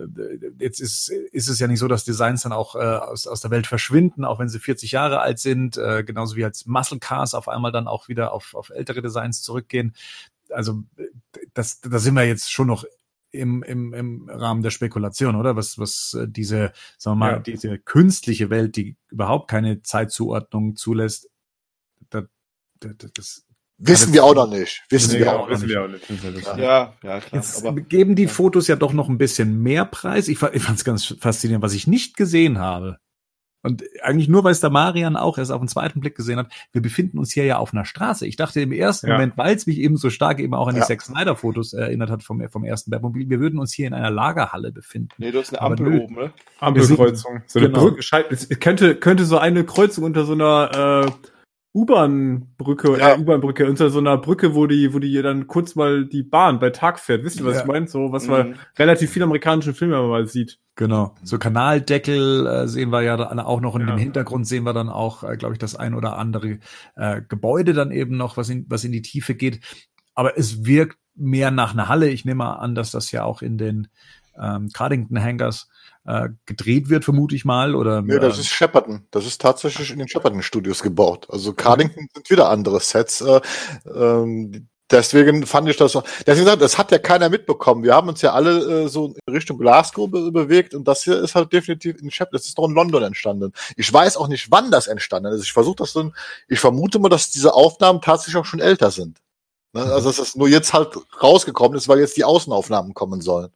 jetzt 0.58 0.80
ist, 0.80 1.08
ist 1.10 1.48
es 1.48 1.58
ja 1.60 1.66
nicht 1.68 1.78
so, 1.78 1.88
dass 1.88 2.04
Designs 2.04 2.42
dann 2.42 2.52
auch 2.52 2.74
äh, 2.74 2.78
aus, 2.78 3.26
aus 3.26 3.40
der 3.40 3.50
Welt 3.50 3.66
verschwinden, 3.66 4.24
auch 4.24 4.38
wenn 4.38 4.48
sie 4.48 4.58
40 4.58 4.92
Jahre 4.92 5.20
alt 5.20 5.38
sind, 5.38 5.76
äh, 5.76 6.02
genauso 6.04 6.36
wie 6.36 6.44
als 6.44 6.66
Muscle 6.66 6.98
Cars 6.98 7.34
auf 7.34 7.48
einmal 7.48 7.72
dann 7.72 7.86
auch 7.86 8.08
wieder 8.08 8.32
auf, 8.32 8.54
auf 8.54 8.70
ältere 8.70 9.02
Designs 9.02 9.42
zurückgehen. 9.42 9.94
Also 10.52 10.82
das, 11.54 11.80
da 11.80 11.98
sind 11.98 12.14
wir 12.14 12.24
jetzt 12.24 12.50
schon 12.52 12.66
noch 12.68 12.84
im, 13.30 13.62
im, 13.62 13.94
im 13.94 14.28
Rahmen 14.28 14.62
der 14.62 14.70
Spekulation, 14.70 15.36
oder? 15.36 15.56
Was, 15.56 15.78
was 15.78 16.14
äh, 16.20 16.26
diese, 16.28 16.72
sagen 16.98 17.18
wir 17.18 17.26
mal, 17.26 17.32
Ja. 17.32 17.38
diese 17.40 17.78
künstliche 17.78 18.50
Welt, 18.50 18.76
die 18.76 18.96
überhaupt 19.10 19.48
keine 19.50 19.82
Zeitzuordnung 19.82 20.76
zulässt, 20.76 21.30
da, 22.10 22.22
da, 22.80 22.90
da, 22.96 23.08
das 23.14 23.46
Wissen 23.84 24.12
wir 24.12 24.22
auch 24.22 24.34
noch 24.34 24.48
nicht. 24.48 24.84
Wissen 24.90 25.12
Nee, 25.14 25.20
wir 25.20 25.32
auch 25.32 25.48
noch 25.48 25.50
wissen 25.50 25.66
nicht. 25.66 25.74
wir 25.74 25.82
auch 25.84 25.88
nicht. 25.88 26.46
Ja, 26.56 26.94
ja, 27.02 27.20
klar. 27.20 27.22
Jetzt 27.32 27.64
aber 27.64 27.80
geben 27.80 28.14
die 28.14 28.28
Fotos 28.28 28.68
ja 28.68 28.76
doch 28.76 28.92
noch 28.92 29.08
ein 29.08 29.18
bisschen 29.18 29.60
mehr 29.60 29.84
Preis. 29.86 30.28
Ich, 30.28 30.40
ich 30.40 30.62
fand 30.62 30.78
es 30.78 30.84
ganz 30.84 31.16
faszinierend, 31.18 31.64
was 31.64 31.72
ich 31.72 31.88
nicht 31.88 32.16
gesehen 32.16 32.58
habe. 32.58 32.98
Und 33.62 33.84
eigentlich 34.02 34.28
nur, 34.28 34.42
weil 34.44 34.52
es 34.52 34.60
der 34.60 34.70
Marian 34.70 35.16
auch 35.16 35.38
erst 35.38 35.52
auf 35.52 35.60
den 35.60 35.68
zweiten 35.68 36.00
Blick 36.00 36.16
gesehen 36.16 36.38
hat. 36.38 36.50
Wir 36.72 36.82
befinden 36.82 37.18
uns 37.18 37.32
hier 37.32 37.44
ja 37.44 37.58
auf 37.58 37.72
einer 37.72 37.84
Straße. 37.84 38.26
Ich 38.26 38.36
dachte 38.36 38.60
im 38.60 38.72
ersten 38.72 39.06
Ja. 39.06 39.14
Moment, 39.14 39.36
weil 39.36 39.54
es 39.54 39.66
mich 39.66 39.78
eben 39.78 39.96
so 39.96 40.10
stark 40.10 40.40
eben 40.40 40.54
auch 40.54 40.66
an 40.66 40.74
die 40.74 40.80
Ja. 40.80 40.86
Zack 40.86 41.02
Snyder 41.02 41.36
Fotos 41.36 41.72
erinnert 41.72 42.10
hat 42.10 42.22
vom, 42.22 42.42
vom 42.48 42.64
ersten 42.64 42.90
Batmobil, 42.90 43.30
wir 43.30 43.38
würden 43.40 43.58
uns 43.60 43.72
hier 43.72 43.86
in 43.86 43.94
einer 43.94 44.10
Lagerhalle 44.10 44.72
befinden. 44.72 45.10
nee, 45.18 45.30
du 45.30 45.38
hast 45.38 45.50
eine 45.50 45.60
Aber 45.62 45.72
Ampel 45.72 45.90
nö. 45.90 46.00
oben, 46.00 46.14
ne? 46.16 46.32
Ampelkreuzung. 46.60 47.42
So 47.46 47.58
eine 47.58 47.68
Genau. 47.68 47.80
Brücke, 47.90 48.56
könnte, 48.56 48.96
könnte 48.96 49.24
so 49.24 49.38
eine 49.38 49.64
Kreuzung 49.64 50.04
unter 50.04 50.24
so 50.24 50.32
einer 50.32 51.06
äh, 51.06 51.10
U-Bahn-Brücke, 51.74 52.98
Ja. 52.98 53.14
äh, 53.14 53.18
U-Bahn-Brücke, 53.18 53.68
unter 53.68 53.90
so 53.90 53.98
einer 53.98 54.18
Brücke, 54.18 54.54
wo 54.54 54.66
die, 54.66 54.92
wo 54.92 54.98
die 54.98 55.20
dann 55.22 55.46
kurz 55.46 55.74
mal 55.74 56.04
die 56.04 56.22
Bahn 56.22 56.58
bei 56.58 56.70
Tag 56.70 56.98
fährt. 56.98 57.24
Wisst 57.24 57.40
ihr, 57.40 57.46
was 57.46 57.56
Ja. 57.56 57.60
ich 57.62 57.66
meine? 57.66 57.88
So, 57.88 58.12
was 58.12 58.24
Mhm. 58.26 58.30
man 58.30 58.54
relativ 58.78 59.10
viel 59.10 59.22
amerikanischen 59.22 59.74
Filme 59.74 60.00
mal 60.02 60.26
sieht. 60.26 60.58
Genau. 60.74 61.14
So 61.22 61.38
Kanaldeckel 61.38 62.46
äh, 62.46 62.68
sehen 62.68 62.90
wir 62.90 63.02
ja 63.02 63.16
dann 63.16 63.40
auch 63.40 63.60
noch 63.60 63.74
und 63.74 63.82
Ja. 63.86 63.92
im 63.92 63.98
Hintergrund 63.98 64.46
sehen 64.46 64.64
wir 64.64 64.72
dann 64.72 64.88
auch, 64.88 65.22
äh, 65.22 65.36
glaube 65.36 65.54
ich, 65.54 65.58
das 65.58 65.74
ein 65.76 65.94
oder 65.94 66.16
andere 66.18 66.58
äh, 66.96 67.22
Gebäude 67.26 67.72
dann 67.72 67.90
eben 67.90 68.16
noch, 68.16 68.36
was 68.36 68.48
in, 68.48 68.66
was 68.68 68.84
in 68.84 68.92
die 68.92 69.02
Tiefe 69.02 69.34
geht. 69.34 69.60
Aber 70.14 70.36
es 70.38 70.64
wirkt 70.66 70.98
mehr 71.14 71.50
nach 71.50 71.72
einer 71.72 71.88
Halle. 71.88 72.08
Ich 72.08 72.24
nehme 72.24 72.38
mal 72.38 72.54
an, 72.54 72.74
dass 72.74 72.90
das 72.90 73.12
ja 73.12 73.24
auch 73.24 73.42
in 73.42 73.58
den 73.58 73.88
ähm, 74.40 74.68
Cardington 74.72 75.22
Hangars 75.22 75.68
äh, 76.04 76.28
gedreht 76.46 76.88
wird, 76.88 77.04
vermute 77.04 77.34
ich 77.34 77.44
mal. 77.44 77.74
Oder 77.74 78.02
Nee, 78.02 78.18
das 78.18 78.38
äh, 78.38 78.40
ist 78.40 78.48
Shepperton. 78.48 79.06
Das 79.10 79.26
ist 79.26 79.40
tatsächlich 79.40 79.90
in 79.90 79.98
den 79.98 80.08
Shepperton 80.08 80.42
Studios 80.42 80.82
gebaut. 80.82 81.26
Also 81.30 81.52
Cardington 81.52 82.08
sind 82.12 82.30
wieder 82.30 82.48
andere 82.48 82.80
Sets. 82.80 83.20
Äh, 83.20 83.40
ähm, 83.94 84.68
deswegen 84.90 85.46
fand 85.46 85.68
ich 85.68 85.76
das, 85.76 85.92
deswegen 86.26 86.44
gesagt, 86.44 86.62
das 86.62 86.76
hat 86.76 86.90
ja 86.90 86.98
keiner 86.98 87.28
mitbekommen. 87.28 87.82
Wir 87.84 87.94
haben 87.94 88.08
uns 88.08 88.20
ja 88.22 88.32
alle 88.32 88.84
äh, 88.84 88.88
so 88.88 89.14
in 89.26 89.32
Richtung 89.32 89.58
Glasgow 89.58 90.10
be 90.10 90.32
bewegt 90.32 90.74
und 90.74 90.86
das 90.86 91.04
hier 91.04 91.20
ist 91.20 91.34
halt 91.34 91.52
definitiv 91.52 92.00
in 92.00 92.10
Shepperton. 92.10 92.38
Das 92.38 92.46
ist 92.46 92.58
noch 92.58 92.68
in 92.68 92.74
London 92.74 93.02
entstanden. 93.02 93.52
Ich 93.76 93.92
weiß 93.92 94.16
auch 94.16 94.28
nicht, 94.28 94.50
wann 94.50 94.70
das 94.70 94.86
entstanden 94.86 95.32
ist. 95.32 95.44
Ich 95.44 95.52
versuche 95.52 95.76
das 95.76 95.92
so, 95.92 96.12
ich 96.48 96.60
vermute 96.60 96.98
mal, 96.98 97.08
dass 97.08 97.30
diese 97.30 97.54
Aufnahmen 97.54 98.00
tatsächlich 98.00 98.36
auch 98.36 98.46
schon 98.46 98.60
älter 98.60 98.90
sind. 98.90 99.18
Ne? 99.72 99.82
Also, 99.82 100.08
dass 100.08 100.16
das 100.16 100.36
nur 100.36 100.48
jetzt 100.48 100.72
halt 100.72 100.96
rausgekommen 101.22 101.76
ist, 101.78 101.88
weil 101.88 102.00
jetzt 102.00 102.16
die 102.16 102.24
Außenaufnahmen 102.24 102.92
kommen 102.94 103.20
sollen. 103.20 103.50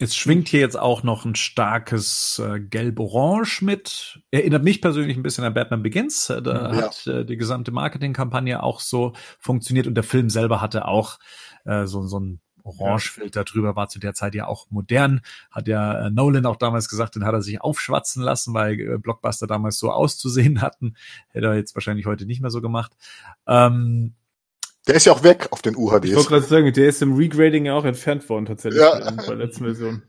Es 0.00 0.16
schwingt 0.16 0.48
hier 0.48 0.58
jetzt 0.60 0.78
auch 0.78 1.04
noch 1.04 1.24
ein 1.24 1.36
starkes 1.36 2.40
äh, 2.44 2.58
Gelb-Orange 2.58 3.62
mit. 3.64 4.18
Erinnert 4.32 4.64
mich 4.64 4.82
persönlich 4.82 5.16
ein 5.16 5.22
bisschen 5.22 5.44
an 5.44 5.54
Batman 5.54 5.84
Begins. 5.84 6.30
Äh, 6.30 6.42
Da 6.42 6.72
Ja. 6.72 6.76
hat 6.82 7.06
äh, 7.06 7.24
die 7.24 7.36
gesamte 7.36 7.70
Marketingkampagne 7.70 8.60
auch 8.62 8.80
so 8.80 9.12
funktioniert 9.38 9.86
und 9.86 9.94
der 9.94 10.02
Film 10.02 10.30
selber 10.30 10.60
hatte 10.60 10.88
auch 10.88 11.18
äh, 11.64 11.86
so, 11.86 12.02
so 12.06 12.18
ein 12.18 12.40
Orangefilter 12.64 13.44
drüber, 13.44 13.76
war 13.76 13.88
zu 13.88 14.00
der 14.00 14.14
Zeit 14.14 14.34
ja 14.34 14.46
auch 14.46 14.68
modern. 14.70 15.20
Hat 15.50 15.68
ja 15.68 16.06
äh, 16.06 16.10
Nolan 16.10 16.46
auch 16.46 16.56
damals 16.56 16.88
gesagt, 16.88 17.14
den 17.14 17.24
hat 17.24 17.34
er 17.34 17.42
sich 17.42 17.60
aufschwatzen 17.60 18.22
lassen, 18.22 18.52
weil 18.54 18.80
äh, 18.80 18.98
Blockbuster 18.98 19.46
damals 19.46 19.78
so 19.78 19.92
auszusehen 19.92 20.60
hatten. 20.60 20.96
Hätte 21.28 21.46
er 21.46 21.54
jetzt 21.56 21.76
wahrscheinlich 21.76 22.06
heute 22.06 22.26
nicht 22.26 22.40
mehr 22.40 22.50
so 22.50 22.60
gemacht. 22.62 22.96
Ähm, 23.46 24.14
Der 24.86 24.96
ist 24.96 25.06
ja 25.06 25.12
auch 25.12 25.22
weg 25.22 25.48
auf 25.50 25.62
den 25.62 25.74
Ich 25.74 25.78
wollte 25.80 26.08
UHDs. 26.08 26.26
gerade 26.28 26.42
sagen, 26.44 26.72
der 26.72 26.88
ist 26.88 27.00
im 27.02 27.14
Regrading 27.14 27.64
ja 27.66 27.74
auch 27.74 27.84
entfernt 27.84 28.28
worden, 28.28 28.46
tatsächlich, 28.46 28.80
Ja. 28.82 28.98
bei 29.10 29.22
der 29.26 29.36
letzten 29.36 29.64
Version. 29.64 30.02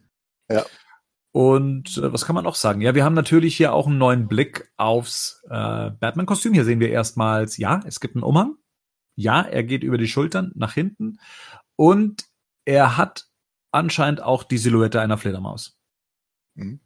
Und 1.32 1.98
äh, 1.98 2.14
was 2.14 2.26
kann 2.26 2.36
man 2.36 2.46
noch 2.46 2.56
sagen? 2.56 2.80
Ja, 2.82 2.96
wir 2.96 3.04
haben 3.04 3.14
natürlich 3.14 3.58
hier 3.58 3.74
auch 3.74 3.88
einen 3.88 3.98
neuen 3.98 4.28
Blick 4.28 4.72
aufs 4.78 5.42
äh, 5.50 5.90
Batman-Kostüm. 5.92 6.54
Hier 6.54 6.64
sehen 6.64 6.80
wir 6.80 6.90
erstmals, 6.90 7.58
ja, 7.58 7.82
es 7.86 8.00
gibt 8.00 8.16
einen 8.16 8.24
Umhang. 8.24 8.56
Ja, 9.18 9.42
er 9.42 9.64
geht 9.64 9.84
über 9.84 9.98
die 9.98 10.08
Schultern 10.08 10.52
nach 10.56 10.74
hinten. 10.74 11.20
Und 11.76 12.26
er 12.64 12.96
hat 12.98 13.28
anscheinend 13.72 14.22
auch 14.24 14.44
die 14.44 14.58
Silhouette 14.58 15.02
einer 15.02 15.18
Fledermaus. 15.18 15.78
Mhm. 16.54 16.80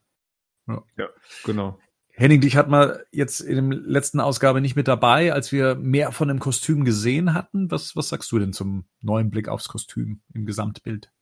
Ja. 0.67 0.83
ja, 0.97 1.07
genau. 1.43 1.79
Henning, 2.19 2.41
dich 2.41 2.57
hat 2.57 2.67
man 2.67 2.99
jetzt 3.13 3.39
in 3.39 3.69
der 3.69 3.79
letzten 3.79 4.19
Ausgabe 4.19 4.59
nicht 4.59 4.75
mit 4.75 4.89
dabei, 4.89 5.31
als 5.31 5.53
wir 5.53 5.75
mehr 5.75 6.11
von 6.11 6.27
dem 6.27 6.39
Kostüm 6.39 6.83
gesehen 6.83 7.33
hatten. 7.33 7.71
Was, 7.71 7.95
was 7.95 8.09
sagst 8.09 8.29
du 8.33 8.39
denn 8.39 8.51
zum 8.51 8.83
neuen 8.99 9.29
Blick 9.29 9.47
aufs 9.47 9.69
Kostüm 9.69 10.19
im 10.33 10.45
Gesamtbild? 10.45 11.13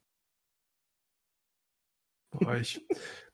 Ich, 2.59 2.83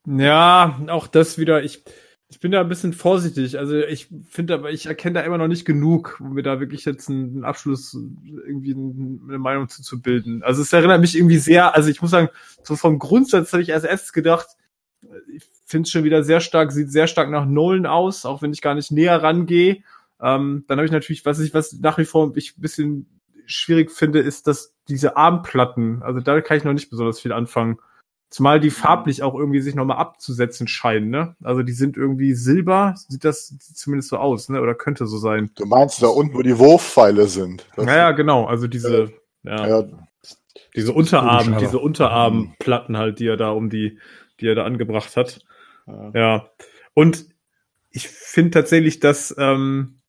ja, 0.06 0.78
auch 0.90 1.08
das 1.08 1.38
wieder, 1.38 1.64
ich, 1.64 1.86
ich 2.28 2.42
bin 2.42 2.52
da 2.52 2.60
ein 2.60 2.68
bisschen 2.68 2.92
vorsichtig. 2.92 3.58
Also 3.58 3.78
ich 3.78 4.10
finde 4.28 4.56
aber, 4.56 4.72
ich 4.72 4.88
erkenne 4.88 5.14
da 5.14 5.22
immer 5.22 5.38
noch 5.38 5.48
nicht 5.48 5.64
genug, 5.64 6.18
um 6.20 6.34
mir 6.34 6.44
da 6.44 6.60
wirklich 6.60 6.84
jetzt 6.84 7.10
einen, 7.10 7.46
Abschluss 7.46 7.94
irgendwie 7.94 8.74
eine 8.74 9.40
Meinung 9.40 9.70
zu, 9.70 9.82
zu 9.82 10.02
bilden. 10.02 10.44
Also 10.44 10.62
es 10.62 10.74
erinnert 10.74 11.00
mich 11.00 11.16
irgendwie 11.16 11.38
sehr, 11.38 11.74
also 11.74 11.88
ich 11.88 12.02
muss 12.02 12.12
sagen, 12.12 12.28
so 12.62 12.76
vom 12.76 13.00
Grundsatz 13.00 13.54
habe 13.54 13.64
ich 13.64 13.74
als 13.74 13.86
erstes 13.86 14.12
gedacht, 14.12 14.48
ich 15.34 15.53
finde 15.74 15.88
es 15.88 15.92
schon 15.92 16.06
wieder 16.06 16.24
sehr 16.24 16.40
stark, 16.40 16.72
sieht 16.72 16.92
sehr 16.92 17.08
stark 17.08 17.30
nach 17.30 17.46
Nolan 17.46 17.86
aus, 17.86 18.26
auch 18.26 18.42
wenn 18.42 18.54
ich 18.54 18.62
gar 18.62 18.76
nicht 18.76 18.92
näher 18.92 19.22
rangehe. 19.22 19.84
Ähm, 20.22 20.64
dann 20.68 20.78
habe 20.78 20.86
ich 20.86 20.92
natürlich, 20.92 21.26
was 21.26 21.40
ich, 21.40 21.54
was 21.54 21.74
nach 21.74 21.98
wie 21.98 22.06
vor 22.06 22.32
ich 22.38 22.56
ein 22.58 22.62
bisschen 22.62 23.20
schwierig 23.46 23.92
finde, 23.92 24.20
ist, 24.20 24.48
dass 24.48 24.74
diese 24.88 25.18
Armplatten, 25.18 26.02
also 26.02 26.20
da 26.20 26.40
kann 26.42 26.58
ich 26.58 26.64
noch 26.64 26.74
nicht 26.74 26.90
besonders 26.90 27.20
viel 27.20 27.34
anfangen. 27.34 27.80
Zumal 28.30 28.60
die 28.60 28.72
farblich 28.72 29.22
auch 29.22 29.36
irgendwie 29.36 29.60
sich 29.60 29.76
nochmal 29.76 29.98
abzusetzen 29.98 30.68
scheinen, 30.68 31.10
ne? 31.10 31.36
Also 31.44 31.62
die 31.62 31.74
sind 31.74 31.98
irgendwie 31.98 32.34
silber, 32.34 32.96
sieht 33.08 33.26
das 33.26 33.56
zumindest 33.76 34.10
so 34.10 34.18
aus, 34.18 34.50
ne? 34.50 34.62
Oder 34.62 34.74
könnte 34.76 35.06
so 35.06 35.18
sein. 35.18 35.52
Du 35.56 35.66
meinst 35.66 36.02
da 36.02 36.08
unten, 36.08 36.34
wo 36.36 36.42
die 36.42 36.58
Wurfpfeile 36.58 37.28
sind? 37.28 37.68
naja, 37.78 38.12
genau. 38.12 38.46
Also 38.46 38.68
diese, 38.68 39.12
ja, 39.44 39.68
ja. 39.68 39.84
diese 40.76 40.94
Unterarm, 40.94 41.60
diese 41.60 41.78
Unterarmplatten 41.78 42.98
halt, 42.98 43.20
die 43.20 43.28
er 43.28 43.38
da 43.38 43.52
um 43.52 43.70
die, 43.70 44.00
die 44.40 44.48
er 44.48 44.56
da 44.56 44.64
angebracht 44.64 45.16
hat. 45.16 45.42
Ja. 45.88 46.12
ja. 46.14 46.50
Und 46.94 47.28
ich 47.90 48.08
finde 48.08 48.52
tatsächlich, 48.52 49.00
dass 49.00 49.36
ähm, 49.38 50.02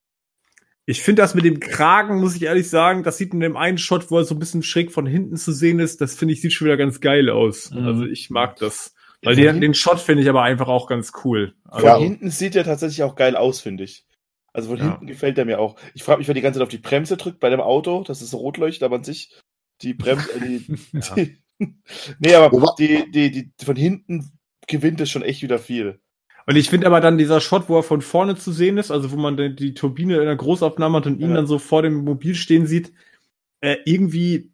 ich 0.87 1.03
finde 1.03 1.23
das 1.23 1.35
mit 1.35 1.45
dem 1.45 1.61
Kragen, 1.61 2.21
muss 2.21 2.37
ich 2.37 2.43
ehrlich 2.43 2.69
sagen, 2.69 3.03
das 3.03 3.17
sieht 3.17 3.33
in 3.33 3.41
dem 3.41 3.57
einen 3.57 3.79
Shot, 3.79 4.11
wo 4.11 4.19
er 4.19 4.25
so 4.25 4.35
ein 4.35 4.39
bisschen 4.39 4.63
schräg 4.63 4.93
von 4.93 5.07
hinten 5.07 5.37
zu 5.37 5.53
sehen 5.53 5.81
ist, 5.81 6.01
das 6.01 6.15
finde 6.15 6.35
ich 6.35 6.43
sieht 6.43 6.53
schon 6.53 6.67
wieder 6.67 6.77
ganz 6.77 7.01
geil 7.01 7.31
aus. 7.31 7.71
Mhm. 7.71 7.87
Also 7.87 8.05
ich 8.05 8.31
mag 8.31 8.57
das. 8.57 8.95
Weil 9.23 9.37
den, 9.37 9.63
den 9.63 9.73
Shot 9.73 10.01
finde 10.01 10.23
ich 10.23 10.29
aber 10.29 10.43
einfach 10.43 10.69
auch 10.69 10.87
ganz 10.87 11.13
cool. 11.25 11.55
Also 11.65 11.87
von 11.87 12.03
hinten 12.03 12.29
sieht 12.29 12.57
er 12.57 12.65
tatsächlich 12.65 13.03
auch 13.03 13.15
geil 13.15 13.37
aus, 13.37 13.61
finde 13.61 13.85
ich. 13.85 14.05
Also 14.53 14.69
von 14.69 14.79
ja. 14.79 14.91
hinten 14.91 15.07
gefällt 15.07 15.39
er 15.39 15.47
mir 15.47 15.61
auch. 15.61 15.77
Ich 15.95 16.03
frage 16.03 16.19
mich, 16.19 16.29
wer 16.29 16.35
die 16.35 16.43
ganze 16.43 16.59
Zeit 16.59 16.65
auf 16.65 16.71
die 16.71 16.79
Bremse 16.79 17.17
drückt 17.17 17.41
bei 17.41 17.49
dem 17.49 17.61
Auto, 17.61 18.05
dass 18.05 18.21
es 18.21 18.31
so 18.31 18.37
rot 18.37 18.59
leuchtet, 18.59 18.83
aber 18.83 18.97
an 18.97 19.05
sich 19.05 19.35
die 19.81 19.95
Bremse, 19.95 20.31
äh, 20.35 20.41
die, 20.41 20.79
ja. 20.93 21.15
die 21.15 21.39
nee, 22.19 22.35
aber 22.35 22.75
die, 22.79 23.11
die, 23.11 23.31
die, 23.31 23.65
von 23.65 23.77
hinten 23.77 24.33
gewinnt 24.67 25.01
es 25.01 25.11
schon 25.11 25.23
echt 25.23 25.43
wieder 25.43 25.59
viel. 25.59 26.01
Und 26.47 26.57
ich 26.57 26.69
finde 26.69 26.87
aber 26.87 27.01
dann 27.01 27.19
dieser 27.19 27.41
Shot, 27.41 27.69
wo 27.69 27.79
er 27.79 27.83
von 27.83 28.03
vorne 28.03 28.37
zu 28.37 28.53
sehen 28.53 28.77
ist, 28.77 28.91
also 28.91 29.11
wo 29.13 29.17
man 29.17 29.37
die, 29.37 29.55
die 29.55 29.75
Turbine 29.75 30.19
in 30.19 30.27
der 30.27 30.37
Großaufnahme 30.37 30.99
hat 30.99 31.07
und 31.07 31.21
ihn 31.21 31.31
ja. 31.31 31.37
dann 31.37 31.47
so 31.47 31.59
vor 31.59 31.83
dem 31.83 32.05
Mobil 32.05 32.35
stehen 32.35 32.67
sieht, 32.67 32.93
äh, 33.61 33.77
irgendwie, 33.87 34.53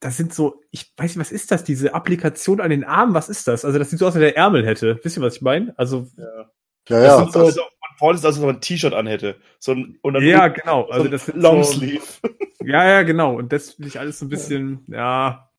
das 0.00 0.16
sind 0.16 0.32
so, 0.32 0.62
ich 0.70 0.92
weiß 0.96 1.10
nicht, 1.10 1.20
was 1.20 1.32
ist 1.32 1.50
das, 1.50 1.64
diese 1.64 1.94
Applikation 1.94 2.60
an 2.60 2.70
den 2.70 2.84
Armen, 2.84 3.12
was 3.14 3.28
ist 3.28 3.46
das? 3.46 3.64
Also 3.64 3.78
das 3.78 3.90
sieht 3.90 3.98
so 3.98 4.06
aus, 4.06 4.14
als 4.14 4.22
wenn 4.22 4.28
der 4.28 4.36
Ärmel 4.38 4.66
hätte. 4.66 5.00
Wisst 5.02 5.18
ihr, 5.18 5.22
was 5.22 5.36
ich 5.36 5.42
meine? 5.42 5.74
Also, 5.76 6.08
ja. 6.16 6.50
Ja, 6.88 7.02
ja. 7.02 7.24
Das 7.24 7.32
so, 7.32 7.62
von 7.62 7.98
vorne 7.98 8.18
ist, 8.18 8.24
als 8.24 8.38
wenn 8.38 8.46
man 8.46 8.56
ein 8.56 8.60
T-Shirt 8.60 8.94
anhätte. 8.94 9.36
So 9.58 9.72
ein, 9.72 9.98
und 10.02 10.14
dann 10.14 10.24
ja, 10.24 10.48
genau. 10.48 10.88
Also 10.88 11.04
so 11.04 11.10
das 11.10 11.28
Longsleeve. 11.34 12.02
So, 12.22 12.64
ja, 12.64 12.84
ja, 12.88 13.02
genau. 13.02 13.36
Und 13.36 13.52
das 13.52 13.72
finde 13.72 13.88
ich 13.88 14.00
alles 14.00 14.18
so 14.18 14.26
ein 14.26 14.28
bisschen, 14.28 14.84
ja, 14.88 14.96
ja, 14.96 15.51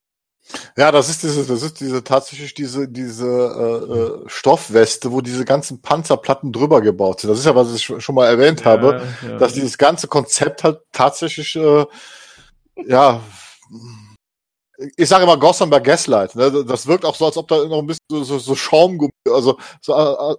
das 0.76 1.10
ist 1.10 1.24
diese, 1.24 1.46
das 1.46 1.62
ist 1.64 1.80
diese 1.80 2.04
tatsächlich 2.04 2.54
diese 2.54 2.88
diese 2.88 3.28
äh, 3.28 4.24
äh, 4.26 4.30
Stoffweste, 4.30 5.12
wo 5.12 5.22
diese 5.22 5.46
ganzen 5.46 5.82
Panzerplatten 5.82 6.52
drüber 6.52 6.82
gebaut 6.82 7.22
sind. 7.22 7.30
Das 7.30 7.40
ist 7.40 7.46
ja, 7.46 7.56
was 7.56 7.74
ich 7.74 7.84
schon 7.84 8.16
mal 8.16 8.28
erwähnt 8.28 8.62
ja, 8.62 8.66
habe, 8.66 9.02
ja. 9.26 9.38
dass 9.38 9.54
dieses 9.54 9.78
ganze 9.78 10.08
Konzept 10.08 10.64
halt 10.64 10.82
tatsächlich, 10.92 11.56
äh, 11.56 11.86
ja, 12.86 13.22
ich 14.98 15.08
sage 15.08 15.24
immer 15.24 15.38
Gotham 15.38 15.70
bei 15.70 15.80
Gaslight. 15.80 16.36
Ne? 16.36 16.66
Das 16.66 16.88
wirkt 16.88 17.06
auch 17.06 17.16
so, 17.16 17.26
als 17.26 17.38
ob 17.38 17.48
da 17.48 17.64
noch 17.66 17.80
ein 17.80 17.88
bisschen 17.88 18.02
so, 18.10 18.40
so, 18.40 18.56
Schaumgummi, 18.56 19.12
also 19.30 19.58
so, 19.82 19.94
äh, 19.94 20.36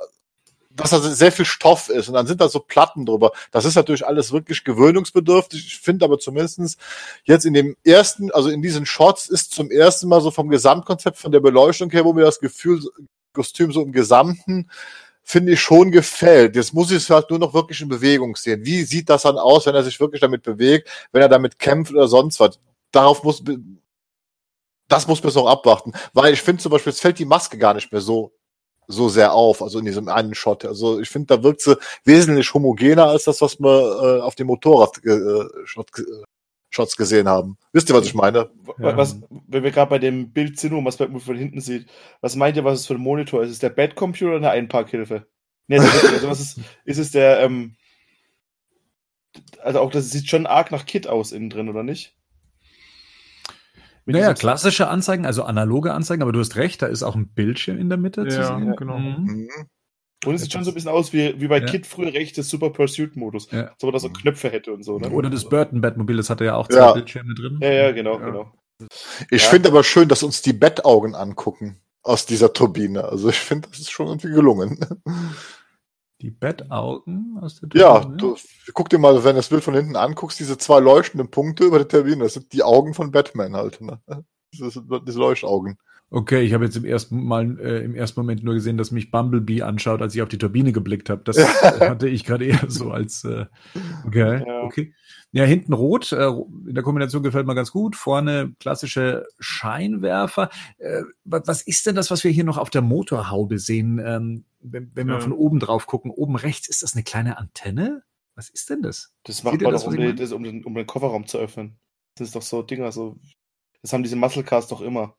dass 0.77 0.91
da 0.91 1.01
sehr 1.01 1.33
viel 1.33 1.45
Stoff 1.45 1.89
ist 1.89 2.09
und 2.09 2.15
dann 2.15 2.27
sind 2.27 2.41
da 2.41 2.49
so 2.49 2.61
Platten 2.61 3.07
drüber. 3.07 3.33
Das 3.51 3.65
ist 3.65 3.77
natürlich 3.77 4.07
alles 4.07 4.33
wirklich 4.33 4.65
gewöhnungsbedürftig. 4.65 5.67
Ich 5.67 5.79
finde 5.79 6.05
aber 6.05 6.19
zumindestens 6.19 6.77
jetzt 7.25 7.47
in 7.47 7.55
dem 7.55 7.77
ersten, 7.85 8.31
also 8.33 8.49
in 8.49 8.63
diesen 8.63 8.87
Shots 8.87 9.29
ist 9.29 9.53
zum 9.55 9.71
ersten 9.71 10.09
Mal 10.09 10.21
so 10.21 10.31
vom 10.31 10.49
Gesamtkonzept 10.49 11.19
von 11.19 11.33
der 11.33 11.41
Beleuchtung 11.41 11.91
her, 11.91 12.05
wo 12.05 12.13
mir 12.13 12.25
das 12.25 12.41
Gefühl, 12.41 12.83
Kostüm 13.33 13.73
so 13.73 13.83
im 13.83 13.93
Gesamten 13.93 14.69
finde 15.23 15.53
ich 15.53 15.61
schon 15.61 15.91
gefällt. 15.91 16.57
Jetzt 16.57 16.75
muss 16.75 16.91
ich 16.91 16.99
es 16.99 17.11
halt 17.11 17.31
nur 17.31 17.39
noch 17.39 17.55
wirklich 17.55 17.81
in 17.81 17.89
Bewegung 17.89 18.37
sehen. 18.37 18.65
Wie 18.65 18.83
sieht 18.83 19.09
das 19.09 19.23
dann 19.23 19.39
aus, 19.39 19.67
wenn 19.67 19.75
er 19.75 19.83
sich 19.83 19.99
wirklich 19.99 20.21
damit 20.21 20.43
bewegt, 20.43 20.89
wenn 21.13 21.23
er 21.23 21.29
damit 21.29 21.59
kämpft 21.59 21.93
oder 21.93 22.09
sonst 22.09 22.41
was? 22.41 22.59
Darauf 22.93 23.23
muss, 23.25 23.43
das 24.89 25.09
muss 25.09 25.23
man 25.23 25.33
noch 25.33 25.47
abwarten, 25.47 25.93
weil 26.13 26.35
ich 26.35 26.43
finde 26.43 26.63
zum 26.63 26.71
Beispiel, 26.71 26.93
es 26.93 27.01
fällt 27.01 27.19
die 27.19 27.25
Maske 27.25 27.59
gar 27.59 27.75
nicht 27.75 27.91
mehr 27.91 28.01
so 28.01 28.33
so 28.87 29.09
sehr 29.09 29.33
auf, 29.33 29.63
also 29.63 29.79
in 29.79 29.85
diesem 29.85 30.09
einen 30.09 30.35
Shot. 30.35 30.65
Also 30.65 31.01
ich 31.01 31.09
finde, 31.09 31.37
da 31.37 31.43
wirkt 31.43 31.63
sie 31.63 31.77
wesentlich 32.05 32.53
homogener 32.55 33.07
als 33.07 33.25
das, 33.25 33.41
was 33.41 33.59
wir 33.59 34.19
äh, 34.19 34.21
auf 34.21 34.35
dem 34.35 34.49
Motorrad 34.49 35.01
äh, 35.05 35.11
äh, 35.11 35.49
Shots 36.71 36.97
gesehen 36.97 37.29
haben. 37.29 37.57
Wisst 37.73 37.89
ihr, 37.89 37.95
was 37.95 38.07
ich 38.07 38.15
meine? 38.15 38.51
Ja. 38.79 38.97
Was, 38.97 39.17
wenn 39.47 39.63
wir 39.63 39.71
gerade 39.71 39.91
bei 39.91 39.99
dem 39.99 40.33
Bild 40.33 40.59
sind 40.59 40.73
und 40.75 40.85
was 40.85 40.99
man 40.99 41.21
von 41.21 41.37
hinten 41.37 41.61
sieht, 41.61 41.87
was 42.21 42.35
meint 42.37 42.57
ihr, 42.57 42.65
was 42.65 42.81
es 42.81 42.87
für 42.87 42.95
ein 42.95 43.01
Monitor 43.01 43.43
ist? 43.43 43.51
Ist 43.51 43.55
es 43.55 43.61
der 43.61 43.71
Bad-Computer 43.71 44.31
oder 44.31 44.39
eine 44.39 44.51
Einparkhilfe? 44.51 45.27
Nee, 45.69 45.79
also 45.79 46.29
was 46.29 46.41
ist, 46.41 46.61
ist 46.85 46.99
es 46.99 47.11
der, 47.13 47.41
ähm, 47.41 47.77
also 49.63 49.81
auch 49.81 49.91
das 49.91 50.11
sieht 50.11 50.29
schon 50.29 50.47
arg 50.47 50.71
nach 50.71 50.85
Kit 50.85 51.07
aus 51.07 51.33
innen 51.33 51.51
drin, 51.51 51.69
oder 51.69 51.83
nicht? 51.83 52.15
Naja, 54.07 54.35
klassische 54.35 54.89
Anzeigen, 54.89 55.27
also 55.27 55.45
analoge 55.45 55.93
Anzeigen, 55.93 56.23
aber 56.23 56.33
du 56.33 56.41
hast 56.41 56.57
recht, 56.57 56.83
da 56.83 56.87
ist 56.87 57.03
auch 57.03 57.15
ein 57.15 57.29
Bildschirm 57.29 57.79
in 57.79 57.89
der 57.89 57.99
Mitte 57.99 58.23
ja, 58.23 58.29
zu 58.29 58.45
sehen. 58.45 58.77
Genau. 58.77 58.99
Mhm. 58.99 59.25
mhm. 59.25 59.49
Und 60.25 60.37
es 60.37 60.43
sieht 60.43 60.53
schon 60.53 60.65
so 60.65 60.71
ein 60.71 60.75
bisschen 60.75 60.91
aus 60.91 61.13
wie, 61.13 61.39
wie 61.39 61.49
bei 61.49 61.59
ja. 61.59 61.67
Kid 61.67 61.87
früher 61.87 62.13
rechtes 62.13 62.49
Super 62.49 62.71
Pursuit-Modus. 62.71 63.51
Ja. 63.51 63.73
So, 63.79 63.91
dass 63.91 64.05
er 64.05 64.11
Knöpfe 64.11 64.51
hätte 64.51 64.73
und 64.73 64.83
so. 64.83 64.99
Ne? 64.99 65.11
Oder 65.11 65.29
das 65.29 65.47
Burton-Batmobil, 65.47 66.17
das 66.17 66.31
hatte 66.31 66.47
ja 66.47 66.55
auch 66.57 66.67
zwei 66.69 66.79
ja. 66.79 66.93
Bildschirme 66.93 67.35
drin. 67.35 67.59
Ja, 67.61 67.73
ja, 67.73 67.93
genau, 67.93 68.19
ja. 68.19 68.25
genau. 68.25 68.53
Ich 69.31 69.43
ja. 69.43 69.51
finde 69.51 69.69
aber 69.69 69.85
schön, 69.85 70.09
dass 70.09 70.23
uns 70.23 70.43
die 70.43 70.53
Bettaugen 70.53 71.15
angucken 71.15 71.79
aus 72.03 72.27
dieser 72.27 72.53
Turbine. 72.53 73.05
Also 73.05 73.29
ich 73.29 73.39
finde, 73.39 73.69
das 73.69 73.81
ist 73.81 73.91
schon 73.91 74.07
irgendwie 74.07 74.31
gelungen. 74.31 74.79
Die 76.21 76.31
Bettaugen 76.31 77.39
aus 77.41 77.61
der 77.61 77.69
Turbine? 77.69 77.85
Ja, 77.85 78.05
du, 78.05 78.37
guck 78.73 78.89
dir 78.89 78.99
mal, 78.99 79.25
wenn 79.25 79.35
du 79.35 79.37
das 79.37 79.49
Bild 79.49 79.65
von 79.65 79.75
hinten 79.75 79.97
anguckst, 79.97 80.39
diese 80.39 80.57
zwei 80.59 80.81
leuchtenden 80.81 81.31
Punkte 81.31 81.65
über 81.65 81.79
der 81.79 81.89
Turbine, 81.89 82.25
das 82.25 82.35
sind 82.35 82.53
die 82.53 82.63
Augen 82.63 82.95
von 82.95 83.11
Batman 83.11 83.57
halt. 83.57 83.81
Ne? 83.81 84.01
Das 84.57 84.75
sind 84.75 84.89
diese 85.09 85.19
Leuchtaugen. 85.19 85.79
Okay, 86.15 86.43
ich 86.43 86.55
habe 86.55 86.65
jetzt 86.65 86.77
im 86.77 86.85
ersten 86.85 87.25
Mal 87.25 87.59
äh, 87.59 87.85
im 87.85 87.97
ersten 87.97 88.21
Moment 88.21 88.45
nur 88.45 88.55
gesehen, 88.55 88.77
dass 88.77 88.93
mich 88.93 89.11
Bumblebee 89.11 89.63
anschaut, 89.63 90.01
als 90.01 90.15
ich 90.15 90.23
auf 90.23 90.29
die 90.29 90.39
Turbine 90.39 90.71
geblickt 90.71 91.11
habe. 91.11 91.23
Das 91.25 91.37
hatte 91.81 92.09
ich 92.09 92.23
gerade 92.23 92.45
eher 92.45 92.67
so 92.69 92.93
als 92.93 93.25
äh, 93.25 93.47
okay, 94.07 94.45
ja. 94.47 94.63
okay. 94.63 94.95
Ja, 95.33 95.43
hinten 95.43 95.73
rot, 95.73 96.13
äh, 96.13 96.29
in 96.29 96.75
der 96.75 96.85
Kombination 96.85 97.25
gefällt 97.25 97.49
mir 97.49 97.57
ganz 97.57 97.73
gut. 97.73 97.97
Vorne 97.97 98.55
klassische 98.61 99.27
Scheinwerfer. 99.41 100.51
Äh, 100.79 101.03
was 101.25 101.63
ist 101.63 101.85
denn 101.85 101.97
das, 101.97 102.13
was 102.13 102.23
wir 102.23 102.31
hier 102.31 102.45
noch 102.45 102.59
auf 102.59 102.71
der 102.71 102.83
Motorhaube 102.83 103.59
sehen? 103.59 103.99
Ähm, 103.99 104.45
wenn, 104.61 104.93
wenn 104.95 105.09
wir 105.09 105.15
ja. 105.15 105.21
von 105.21 105.33
oben 105.33 105.59
drauf 105.59 105.89
gucken, 105.89 106.13
oben 106.13 106.37
rechts, 106.37 106.69
ist 106.69 106.85
das 106.85 106.95
eine 106.95 107.03
kleine 107.03 107.39
Antenne? 107.39 108.05
Was 108.37 108.51
ist 108.51 108.71
denn 108.71 108.83
das? 108.83 109.13
Das 109.25 109.43
macht 109.43 109.61
man 109.61 109.73
doch, 109.73 109.85
um, 109.85 109.97
die, 109.97 110.15
das, 110.15 110.31
um, 110.31 110.45
den, 110.45 110.63
um 110.63 110.77
den 110.77 110.87
Kofferraum 110.87 111.27
zu 111.27 111.39
öffnen. 111.39 111.77
Das 112.15 112.29
ist 112.29 112.37
doch 112.37 112.43
so 112.43 112.63
Dinger, 112.63 112.93
so. 112.93 113.17
Das 113.83 113.93
haben 113.93 114.05
diese 114.05 114.15
Muscle 114.15 114.45
Cars 114.45 114.69
doch 114.69 114.81
immer. 114.81 115.17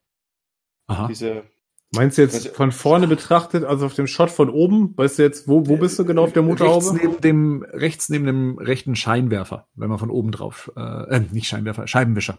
Aha. 0.86 1.08
Diese, 1.08 1.44
Meinst 1.92 2.18
du 2.18 2.22
jetzt 2.22 2.48
von 2.48 2.72
vorne 2.72 3.06
betrachtet, 3.06 3.64
also 3.64 3.86
auf 3.86 3.94
dem 3.94 4.06
Shot 4.06 4.30
von 4.30 4.50
oben? 4.50 4.96
Weißt 4.96 5.18
du 5.18 5.22
jetzt, 5.22 5.46
wo, 5.46 5.66
wo 5.66 5.76
bist 5.76 5.98
du 5.98 6.04
genau 6.04 6.24
auf 6.24 6.32
der 6.32 6.42
Motorhaube? 6.42 6.84
Rechts 6.84 7.02
neben 7.02 7.20
dem, 7.20 7.62
rechts 7.62 8.08
neben 8.08 8.26
dem 8.26 8.58
rechten 8.58 8.96
Scheinwerfer, 8.96 9.68
wenn 9.74 9.88
man 9.88 9.98
von 9.98 10.10
oben 10.10 10.32
drauf, 10.32 10.70
äh, 10.76 10.80
äh 10.80 11.20
nicht 11.30 11.46
Scheinwerfer, 11.46 11.86
Scheibenwischer. 11.86 12.38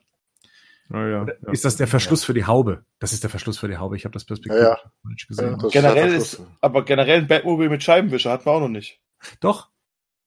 Oh 0.90 0.98
ja, 0.98 1.26
ja. 1.26 1.52
Ist 1.52 1.66
das 1.66 1.76
der 1.76 1.88
Verschluss 1.88 2.22
ja. 2.22 2.28
für 2.28 2.34
die 2.34 2.46
Haube? 2.46 2.86
Das 3.00 3.14
ist 3.14 3.24
der 3.24 3.30
Verschluss 3.30 3.58
für 3.58 3.68
die 3.68 3.78
Haube. 3.78 3.96
Ich 3.96 4.06
habe 4.06 4.14
das 4.14 4.26
Perspektiv 4.26 4.62
ja, 4.62 4.78
falsch 5.04 5.28
gesehen. 5.28 5.58
generell 5.72 6.14
ist, 6.14 6.42
aber 6.62 6.86
generell 6.86 7.22
ein 7.22 7.28
Batmobile 7.28 7.70
mit 7.70 7.84
Scheibenwischer 7.84 8.32
hat 8.32 8.46
man 8.46 8.56
auch 8.56 8.62
noch 8.62 8.70
nicht. 8.70 9.02
Doch. 9.40 9.70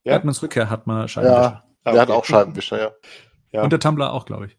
Ja? 0.05 0.15
Batmans 0.15 0.43
Rückkehr 0.43 0.69
hat 0.69 0.87
man 0.87 1.09
Scheibenwischer. 1.09 1.43
Ja, 1.43 1.65
der 1.85 1.93
okay. 1.93 2.01
hat 2.01 2.11
auch 2.11 2.25
Scheibenwischer, 2.25 2.79
ja. 2.79 2.91
ja. 3.53 3.63
Und 3.63 3.73
der 3.73 3.81
Tumblr 3.81 4.13
auch, 4.13 4.27
glaube 4.27 4.47
ich. 4.47 4.59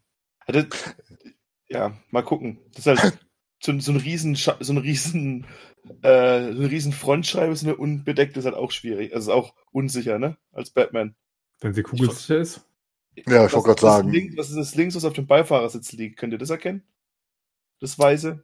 Ja, 1.68 1.92
mal 2.10 2.22
gucken. 2.22 2.58
Das 2.74 2.86
ist 2.86 3.02
halt 3.02 3.18
so, 3.64 3.78
so 3.78 3.92
ein 3.92 3.98
riesen, 3.98 4.34
so 4.34 4.52
ein 4.58 4.78
riesen, 4.78 5.46
äh, 6.02 6.52
so 6.52 6.60
eine 6.60 6.70
riesen 6.70 6.92
Frontscheibe 6.92 7.52
ist 7.52 7.62
mir 7.62 7.76
unbedeckt, 7.76 8.36
ist 8.36 8.44
halt 8.44 8.56
auch 8.56 8.72
schwierig. 8.72 9.14
Also 9.14 9.30
ist 9.30 9.36
auch 9.36 9.54
unsicher, 9.70 10.18
ne? 10.18 10.36
Als 10.52 10.70
Batman. 10.70 11.14
Wenn 11.60 11.74
sie 11.74 11.82
kugelsicher 11.82 12.38
ist. 12.38 12.66
Ja, 13.14 13.46
ich 13.46 13.52
wollte 13.52 13.68
gerade 13.68 13.80
sagen. 13.80 14.10
Links, 14.10 14.36
was 14.36 14.50
ist 14.50 14.56
das 14.56 14.74
links, 14.74 14.96
was 14.96 15.04
auf 15.04 15.12
dem 15.12 15.26
Beifahrersitz 15.26 15.92
liegt? 15.92 16.18
Könnt 16.18 16.32
ihr 16.32 16.38
das 16.38 16.50
erkennen? 16.50 16.82
Das 17.78 17.98
Weiße? 17.98 18.42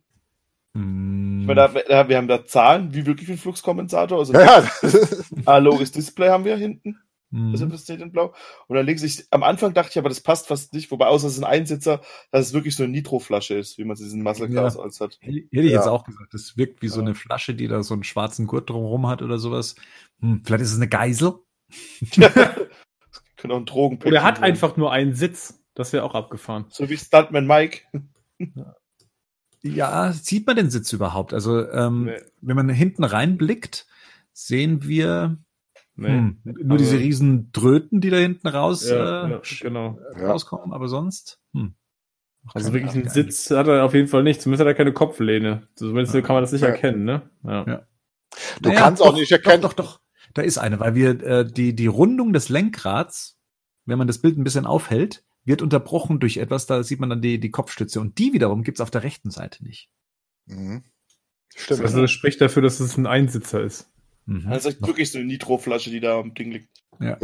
Hm. 0.75 1.41
Ich 1.41 1.47
meine, 1.47 1.61
da, 1.61 1.69
da, 1.69 2.09
wir 2.09 2.17
haben 2.17 2.29
da 2.29 2.45
Zahlen, 2.45 2.95
wie 2.95 3.07
wirklich 3.07 3.29
ein 3.29 3.39
Fluxkompensator. 3.39 4.19
Also 4.19 4.35
Ja, 4.35 4.61
ja. 4.61 4.71
analoges 5.47 5.91
Display 5.91 6.29
haben 6.29 6.45
wir 6.45 6.57
hinten. 6.57 6.99
Hm. 7.31 7.53
Das 7.53 7.61
ist 7.61 7.91
in 7.91 8.11
blau. 8.11 8.35
Und 8.69 8.77
dann 8.77 8.87
links, 8.87 9.03
ich, 9.03 9.27
am 9.31 9.43
Anfang 9.43 9.75
dachte 9.75 9.91
ich 9.91 9.99
aber, 9.99 10.09
das 10.09 10.21
passt 10.23 10.47
fast 10.47 10.73
nicht, 10.73 10.91
wobei 10.91 11.07
außer 11.07 11.27
es 11.27 11.35
ist 11.35 11.41
ein 11.41 11.45
Einsitzer, 11.51 12.01
dass 12.31 12.47
es 12.47 12.53
wirklich 12.55 12.75
so 12.75 12.85
eine 12.85 12.93
Nitroflasche 12.93 13.55
ist, 13.55 13.77
wie 13.77 13.85
man 13.85 13.95
es 13.95 14.01
in 14.01 14.07
diesen 14.07 14.23
Muscle 14.23 14.49
Cars 14.49 14.77
Ja. 14.77 14.81
als 14.81 15.01
hat. 15.01 15.19
Hätte 15.21 15.39
ich 15.51 15.53
jetzt 15.53 15.85
Ja. 15.87 15.91
auch 15.91 16.05
gesagt. 16.05 16.33
Das 16.33 16.57
wirkt 16.57 16.81
wie 16.81 16.89
so 16.89 17.01
Ja. 17.01 17.07
eine 17.07 17.15
Flasche, 17.15 17.55
die 17.55 17.69
da 17.69 17.83
so 17.83 17.93
einen 17.95 18.05
schwarzen 18.05 18.47
Gurt 18.47 18.71
drumherum 18.71 19.07
hat 19.09 19.21
oder 19.23 19.39
sowas. 19.39 19.75
Hm, 20.21 20.43
vielleicht 20.45 20.63
ist 20.63 20.71
es 20.73 20.77
eine 20.77 20.89
Geisel. 20.89 21.35
Könnte 23.37 23.55
auch 23.55 23.59
ein 23.61 23.67
Drogenpäckchen 23.67 24.13
Oder 24.13 24.21
er 24.23 24.25
hat 24.27 24.37
sein. 24.37 24.45
einfach 24.45 24.77
nur 24.77 24.91
einen 24.91 25.15
Sitz. 25.15 25.63
Das 25.75 25.93
wäre 25.93 26.05
auch 26.05 26.15
abgefahren. 26.15 26.65
So 26.71 26.89
wie 26.89 26.97
Stuntman 26.97 27.47
Mike. 27.47 27.83
Ja, 29.63 30.13
sieht 30.13 30.47
man 30.47 30.57
den 30.57 30.71
Sitz 30.71 30.93
überhaupt? 30.93 31.35
Also, 31.35 31.69
ähm, 31.71 32.05
Nee. 32.07 32.17
wenn 32.41 32.57
man 32.57 32.69
hinten 32.69 33.05
reinblickt, 33.05 33.87
sehen 34.33 34.85
wir 34.87 35.39
Nee. 36.01 36.09
hm, 36.09 36.39
nur 36.45 36.73
Also- 36.73 36.85
diese 36.85 36.99
riesen 36.99 37.51
Dröten, 37.53 38.01
die 38.01 38.11
da 38.11 38.17
hinten 38.19 38.47
raus 38.49 38.89
Ja, 38.89 39.27
äh, 39.27 39.31
ja, 39.33 39.41
genau. 39.61 39.99
Ja. 40.17 40.29
rauskommen, 40.31 40.73
aber 40.73 40.89
sonst. 40.89 41.41
Hm. 41.53 41.75
Also 42.55 42.73
wirklich 42.73 42.93
einen. 42.95 43.09
Sitz 43.09 43.51
hat 43.51 43.67
er 43.67 43.85
auf 43.85 43.95
jeden 43.95 44.09
Fall 44.09 44.23
nicht. 44.23 44.41
Zumindest 44.41 44.61
hat 44.61 44.69
er 44.69 44.75
keine 44.75 44.93
Kopflehne. 44.93 45.69
Zumindest 45.75 46.15
Ja. 46.15 46.21
kann 46.23 46.35
man 46.35 46.43
das 46.45 46.53
nicht 46.53 46.63
Ja. 46.63 46.69
erkennen, 46.69 47.05
ne? 47.05 47.29
Ja. 47.43 47.65
Ja. 47.67 47.87
Du 48.63 48.69
Naja, 48.69 48.81
kannst 48.81 49.03
doch, 49.03 49.07
auch 49.09 49.15
nicht 49.15 49.31
erkennen. 49.33 49.61
Doch, 49.61 49.73
doch, 49.73 49.85
doch. 49.85 50.01
Da 50.35 50.43
ist 50.43 50.57
eine, 50.59 50.79
weil 50.81 50.95
wir 50.95 51.21
äh, 51.23 51.51
die, 51.51 51.75
die 51.75 51.87
Rundung 51.89 52.33
des 52.33 52.49
Lenkrads, 52.49 53.39
wenn 53.87 53.99
man 53.99 54.07
das 54.07 54.19
Bild 54.21 54.39
ein 54.39 54.45
bisschen 54.45 54.67
aufhält, 54.67 55.25
wird 55.45 55.63
unterbrochen 55.63 56.21
durch 56.21 56.37
etwas, 56.37 56.67
da 56.67 56.83
sieht 56.83 57.01
man 57.01 57.11
dann 57.11 57.23
die, 57.23 57.41
die 57.41 57.51
Kopfstütze. 57.51 58.01
Und 58.01 58.19
die 58.19 58.33
wiederum 58.33 58.63
gibt's 58.63 58.81
auf 58.81 58.91
der 58.91 59.03
rechten 59.03 59.31
Seite 59.31 59.65
nicht. 59.65 59.91
Mhm. 60.47 60.85
Stimmt. 61.57 61.81
Also 61.81 62.03
das 62.03 62.11
spricht 62.11 62.41
dafür, 62.41 62.63
dass 62.63 62.79
es 62.81 62.97
ein 62.97 63.07
Einsitzer 63.07 63.63
ist. 63.63 63.91
Mhm. 64.29 64.51
Das 64.51 64.65
ist 64.65 64.75
echt 64.75 64.87
wirklich 64.87 65.11
so 65.11 65.19
eine 65.19 65.27
Nitroflasche, 65.27 65.91
die 65.91 66.01
da 66.01 66.19
am 66.21 66.35
Ding 66.35 66.53
liegt. 66.53 66.69
ja. 67.01 67.17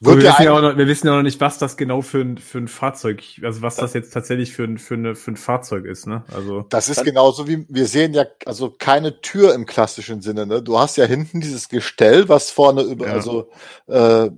Wird 0.00 0.18
wir, 0.18 0.24
ja 0.24 0.30
wissen 0.32 0.42
ja 0.42 0.52
auch 0.52 0.60
noch, 0.60 0.76
wir 0.76 0.86
wissen 0.88 1.06
ja 1.06 1.12
auch 1.12 1.16
noch 1.18 1.22
nicht, 1.22 1.40
was 1.40 1.58
das 1.58 1.76
genau 1.76 2.02
für 2.02 2.20
ein, 2.20 2.36
für 2.36 2.58
ein 2.58 2.68
Fahrzeug, 2.68 3.22
also 3.42 3.62
was 3.62 3.76
das 3.76 3.94
jetzt 3.94 4.12
tatsächlich 4.12 4.52
für 4.52 4.64
ein, 4.64 4.76
für, 4.76 4.94
eine, 4.94 5.14
für 5.14 5.30
ein 5.30 5.36
Fahrzeug 5.36 5.84
ist, 5.84 6.06
ne? 6.06 6.24
Also. 6.34 6.66
das 6.68 6.88
ist 6.88 7.04
genauso 7.04 7.46
wie, 7.48 7.64
wir 7.68 7.86
sehen 7.86 8.12
ja 8.12 8.24
also 8.44 8.74
keine 8.76 9.20
Tür 9.20 9.54
im 9.54 9.66
klassischen 9.66 10.20
Sinne, 10.20 10.46
ne? 10.46 10.62
Du 10.62 10.78
hast 10.78 10.96
ja 10.96 11.04
hinten 11.04 11.40
dieses 11.40 11.68
Gestell, 11.68 12.28
was 12.28 12.50
vorne 12.50 12.82
über, 12.82 13.06
Ja. 13.06 13.12
also, 13.14 13.50
äh, 13.86 14.30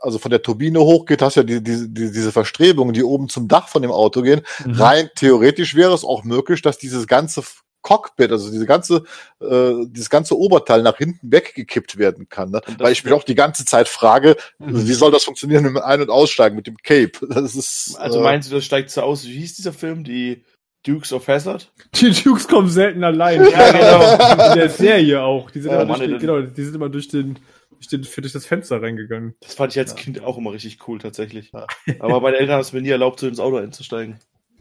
also 0.00 0.18
von 0.18 0.30
der 0.30 0.42
Turbine 0.42 0.80
hochgeht, 0.80 1.22
hast 1.22 1.36
ja 1.36 1.42
die, 1.42 1.62
die, 1.62 1.88
die, 1.88 2.12
diese 2.12 2.30
Verstrebungen, 2.30 2.92
die 2.92 3.02
oben 3.02 3.28
zum 3.28 3.48
Dach 3.48 3.68
von 3.68 3.82
dem 3.82 3.90
Auto 3.90 4.22
gehen. 4.22 4.42
Mhm. 4.64 4.72
Rein 4.74 5.10
theoretisch 5.16 5.74
wäre 5.74 5.94
es 5.94 6.04
auch 6.04 6.24
möglich, 6.24 6.62
dass 6.62 6.78
dieses 6.78 7.06
ganze 7.06 7.42
Cockpit, 7.82 8.30
also 8.30 8.50
diese 8.50 8.66
ganze, 8.66 9.02
äh, 9.40 9.72
dieses 9.86 10.08
ganze 10.08 10.38
Oberteil 10.38 10.82
nach 10.82 10.96
hinten 10.96 11.30
weggekippt 11.30 11.98
werden 11.98 12.28
kann. 12.28 12.50
Ne? 12.50 12.60
Weil 12.78 12.92
ich 12.92 13.04
mich 13.04 13.12
auch 13.12 13.24
die 13.24 13.34
ganze 13.34 13.64
Zeit 13.64 13.88
frage, 13.88 14.36
Mhm. 14.58 14.86
wie 14.86 14.92
soll 14.92 15.10
das 15.10 15.24
funktionieren 15.24 15.64
mit 15.64 15.72
dem 15.74 15.78
Ein- 15.82 16.00
und 16.00 16.10
Aussteigen, 16.10 16.56
mit 16.56 16.66
dem 16.66 16.76
Cape? 16.76 17.12
Das 17.42 17.54
ist. 17.56 17.96
Also 17.98 18.20
äh, 18.20 18.22
meinst 18.22 18.50
du, 18.50 18.54
das 18.54 18.64
steigt 18.64 18.90
so 18.90 19.02
aus? 19.02 19.24
Wie 19.26 19.32
hieß 19.38 19.56
dieser 19.56 19.72
Film? 19.72 20.04
Die 20.04 20.44
Dukes 20.84 21.12
of 21.12 21.28
Hazzard? 21.28 21.72
Die 21.94 22.10
Dukes 22.10 22.48
kommen 22.48 22.68
selten 22.68 23.04
allein. 23.04 23.40
Ja, 23.50 23.70
genau. 23.72 24.52
In 24.52 24.58
der 24.58 24.68
Serie 24.70 25.22
auch. 25.22 25.50
Die 25.50 25.60
sind, 25.60 25.70
Ja, 25.70 25.82
immer, 25.82 25.96
durch 25.96 26.00
Mann, 26.00 26.10
den, 26.10 26.18
genau, 26.18 26.40
die 26.40 26.62
sind 26.64 26.74
immer 26.74 26.88
durch 26.88 27.08
den, 27.08 27.38
durch 27.72 27.88
den, 27.88 28.02
durch 28.02 28.32
das 28.32 28.46
Fenster 28.46 28.82
reingegangen. 28.82 29.34
Das 29.40 29.54
fand 29.54 29.72
ich 29.72 29.78
als 29.78 29.94
Kind 29.94 30.22
auch 30.24 30.38
immer 30.38 30.52
richtig 30.52 30.78
cool, 30.88 30.98
tatsächlich. 30.98 31.52
Aber 32.00 32.20
meine 32.20 32.36
Eltern 32.36 32.54
haben 32.54 32.60
es 32.62 32.72
mir 32.72 32.82
nie 32.82 32.90
erlaubt, 32.90 33.20
so 33.20 33.28
ins 33.28 33.38
Auto 33.40 33.56
einzusteigen. 33.56 34.18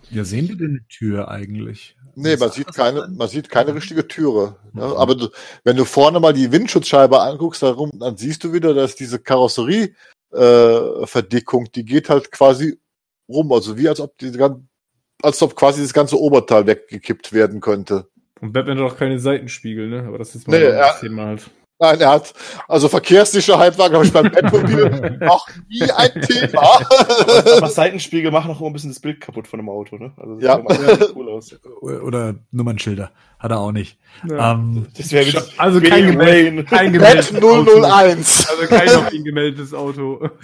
Ja, 0.10 0.24
sehen 0.24 0.50
wir 0.50 0.58
denn 0.58 0.70
eine 0.72 0.88
Tür 0.90 1.30
eigentlich? 1.30 1.96
Nee, 2.22 2.38
man 2.38 2.52
sieht 2.52 2.74
keine, 2.74 3.08
man 3.08 3.28
sieht 3.28 3.50
keine 3.50 3.74
richtige 3.76 4.08
Türe. 4.08 4.56
Ne? 4.74 4.86
Mhm. 4.86 4.94
Aber 4.94 5.16
du, 5.16 5.28
wenn 5.64 5.78
du 5.78 5.86
vorne 5.86 6.20
mal 6.20 6.34
die 6.34 6.52
Windschutzscheibe 6.52 7.20
anguckst, 7.20 7.64
darum, 7.64 7.92
dann 8.00 8.18
siehst 8.18 8.44
du 8.44 8.54
wieder, 8.54 8.74
dass 8.74 8.96
diese 8.96 9.20
Karosserie 9.20 9.96
äh, 10.32 11.06
Verdickung, 11.06 11.72
die 11.74 11.86
geht 11.86 12.10
halt 12.10 12.32
quasi 12.32 12.80
rum, 13.28 13.52
also 13.52 13.78
wie 13.78 13.90
als 13.90 14.00
ob 14.00 14.18
die 14.18 14.32
als 15.24 15.42
ob 15.42 15.56
quasi 15.56 15.82
das 15.82 15.94
ganze 15.94 16.20
Oberteil 16.20 16.66
weggekippt 16.66 17.34
werden 17.34 17.62
könnte. 17.62 18.08
Und 18.40 18.54
Batman 18.54 18.80
hat 18.80 18.92
auch 18.92 18.98
keine 18.98 19.20
Seitenspiegel, 19.20 19.88
ne? 19.88 20.04
Aber 20.08 20.18
das 20.18 20.34
ist 20.34 20.48
mal 20.48 20.60
Nee, 20.60 20.68
ein 20.68 20.78
ja. 20.78 20.94
Thema 20.94 21.26
halt. 21.26 21.52
Nein, 21.82 22.00
er 22.00 22.12
hat, 22.12 22.34
also 22.68 22.88
Verkehrssicherheit 22.88 23.76
war, 23.80 23.90
glaube 23.90 24.06
ich, 24.06 24.14
beim 24.14 24.32
Batmobil 24.32 25.18
noch 25.20 25.48
nie 25.68 25.82
ein 25.82 26.22
Thema. 26.22 26.62
Aber 27.58 27.70
Seitenspiegel 27.70 28.30
machen 28.32 28.52
auch 28.52 28.60
immer 28.60 28.70
ein 28.70 28.74
bisschen 28.74 28.92
das 28.92 29.00
Bild 29.00 29.20
kaputt 29.20 29.48
von 29.48 29.58
dem 29.60 29.68
Auto, 29.68 29.98
ne? 29.98 30.14
Also 30.16 30.36
das 30.36 30.44
Ja. 30.44 30.58
sieht 30.58 30.80
immer 30.80 30.92
richtig 31.00 31.16
cool 31.16 31.30
aus. 31.30 31.56
Oder 31.82 32.36
Nummernschilder. 32.52 33.10
Hat 33.40 33.50
er 33.50 33.60
auch 33.60 33.72
nicht. 33.72 33.98
Ja. 34.30 34.52
Ähm, 34.52 34.86
Das 34.96 35.12
wäre 35.12 35.26
wieder 35.26 35.44
Also 35.58 35.82
kein. 35.82 36.16
Kein 36.68 36.92
Bat 36.92 37.32
gemeldetes 37.32 37.34
Auto. 37.44 37.82
001. 37.82 38.48
Also 38.52 38.68
kein 38.68 38.90
auf 38.90 39.12
ihn 39.12 39.24
gemeldetes 39.24 39.74
Auto. 39.74 40.30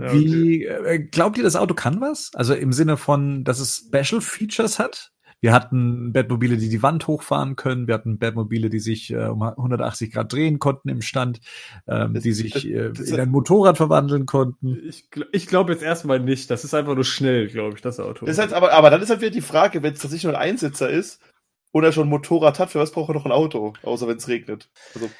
Ja, 0.00 0.06
okay. 0.06 0.12
Wie 0.14 0.64
äh, 0.64 0.98
glaubt 0.98 1.38
ihr, 1.38 1.44
das 1.44 1.54
Auto 1.54 1.72
kann 1.74 2.00
was? 2.00 2.32
Also 2.34 2.54
im 2.54 2.72
Sinne 2.72 2.96
von, 2.96 3.44
dass 3.44 3.60
es 3.60 3.84
Special 3.86 4.20
Features 4.20 4.80
hat? 4.80 5.12
Wir 5.42 5.52
hatten 5.52 6.12
Batmobile, 6.12 6.56
die 6.56 6.68
die 6.70 6.82
Wand 6.82 7.06
hochfahren 7.06 7.56
können. 7.56 7.86
Wir 7.86 7.94
hatten 7.94 8.18
Batmobile, 8.18 8.70
die 8.70 8.78
sich 8.78 9.12
äh, 9.12 9.26
um 9.26 9.42
180 9.42 10.12
Grad 10.12 10.32
drehen 10.32 10.58
konnten 10.58 10.88
im 10.88 11.02
Stand, 11.02 11.40
ähm, 11.86 12.14
Das- 12.14 12.22
die 12.22 12.32
sich 12.32 12.52
das- 12.54 12.64
äh, 12.64 12.90
das- 12.92 13.08
in 13.10 13.20
ein 13.20 13.28
Motorrad 13.30 13.76
verwandeln 13.76 14.24
konnten. 14.26 14.78
Ich, 14.88 15.08
ich 15.32 15.46
glaube 15.46 15.72
jetzt 15.72 15.82
erstmal 15.82 16.20
nicht. 16.20 16.50
Das 16.50 16.64
ist 16.64 16.72
einfach 16.74 16.94
nur 16.94 17.04
schnell, 17.04 17.48
glaube 17.48 17.76
ich, 17.76 17.82
das 17.82 18.00
Auto. 18.00 18.24
Das 18.24 18.36
ist 18.36 18.40
halt, 18.40 18.52
aber, 18.54 18.72
aber 18.72 18.88
dann 18.90 19.02
ist 19.02 19.10
halt 19.10 19.20
wieder 19.20 19.30
die 19.30 19.40
Frage, 19.42 19.82
wenn 19.82 19.92
es 19.92 20.00
tatsächlich 20.00 20.24
nur 20.24 20.38
ein 20.38 20.48
Einsitzer 20.50 20.88
ist 20.88 21.20
oder 21.72 21.92
schon 21.92 22.06
ein 22.06 22.10
Motorrad 22.10 22.58
hat, 22.58 22.70
für 22.70 22.78
was 22.80 22.90
braucht 22.92 23.10
er 23.10 23.14
noch 23.14 23.26
ein 23.26 23.32
Auto? 23.32 23.74
Außer 23.82 24.08
wenn 24.08 24.16
es 24.16 24.28
regnet. 24.28 24.70
Also, 24.94 25.10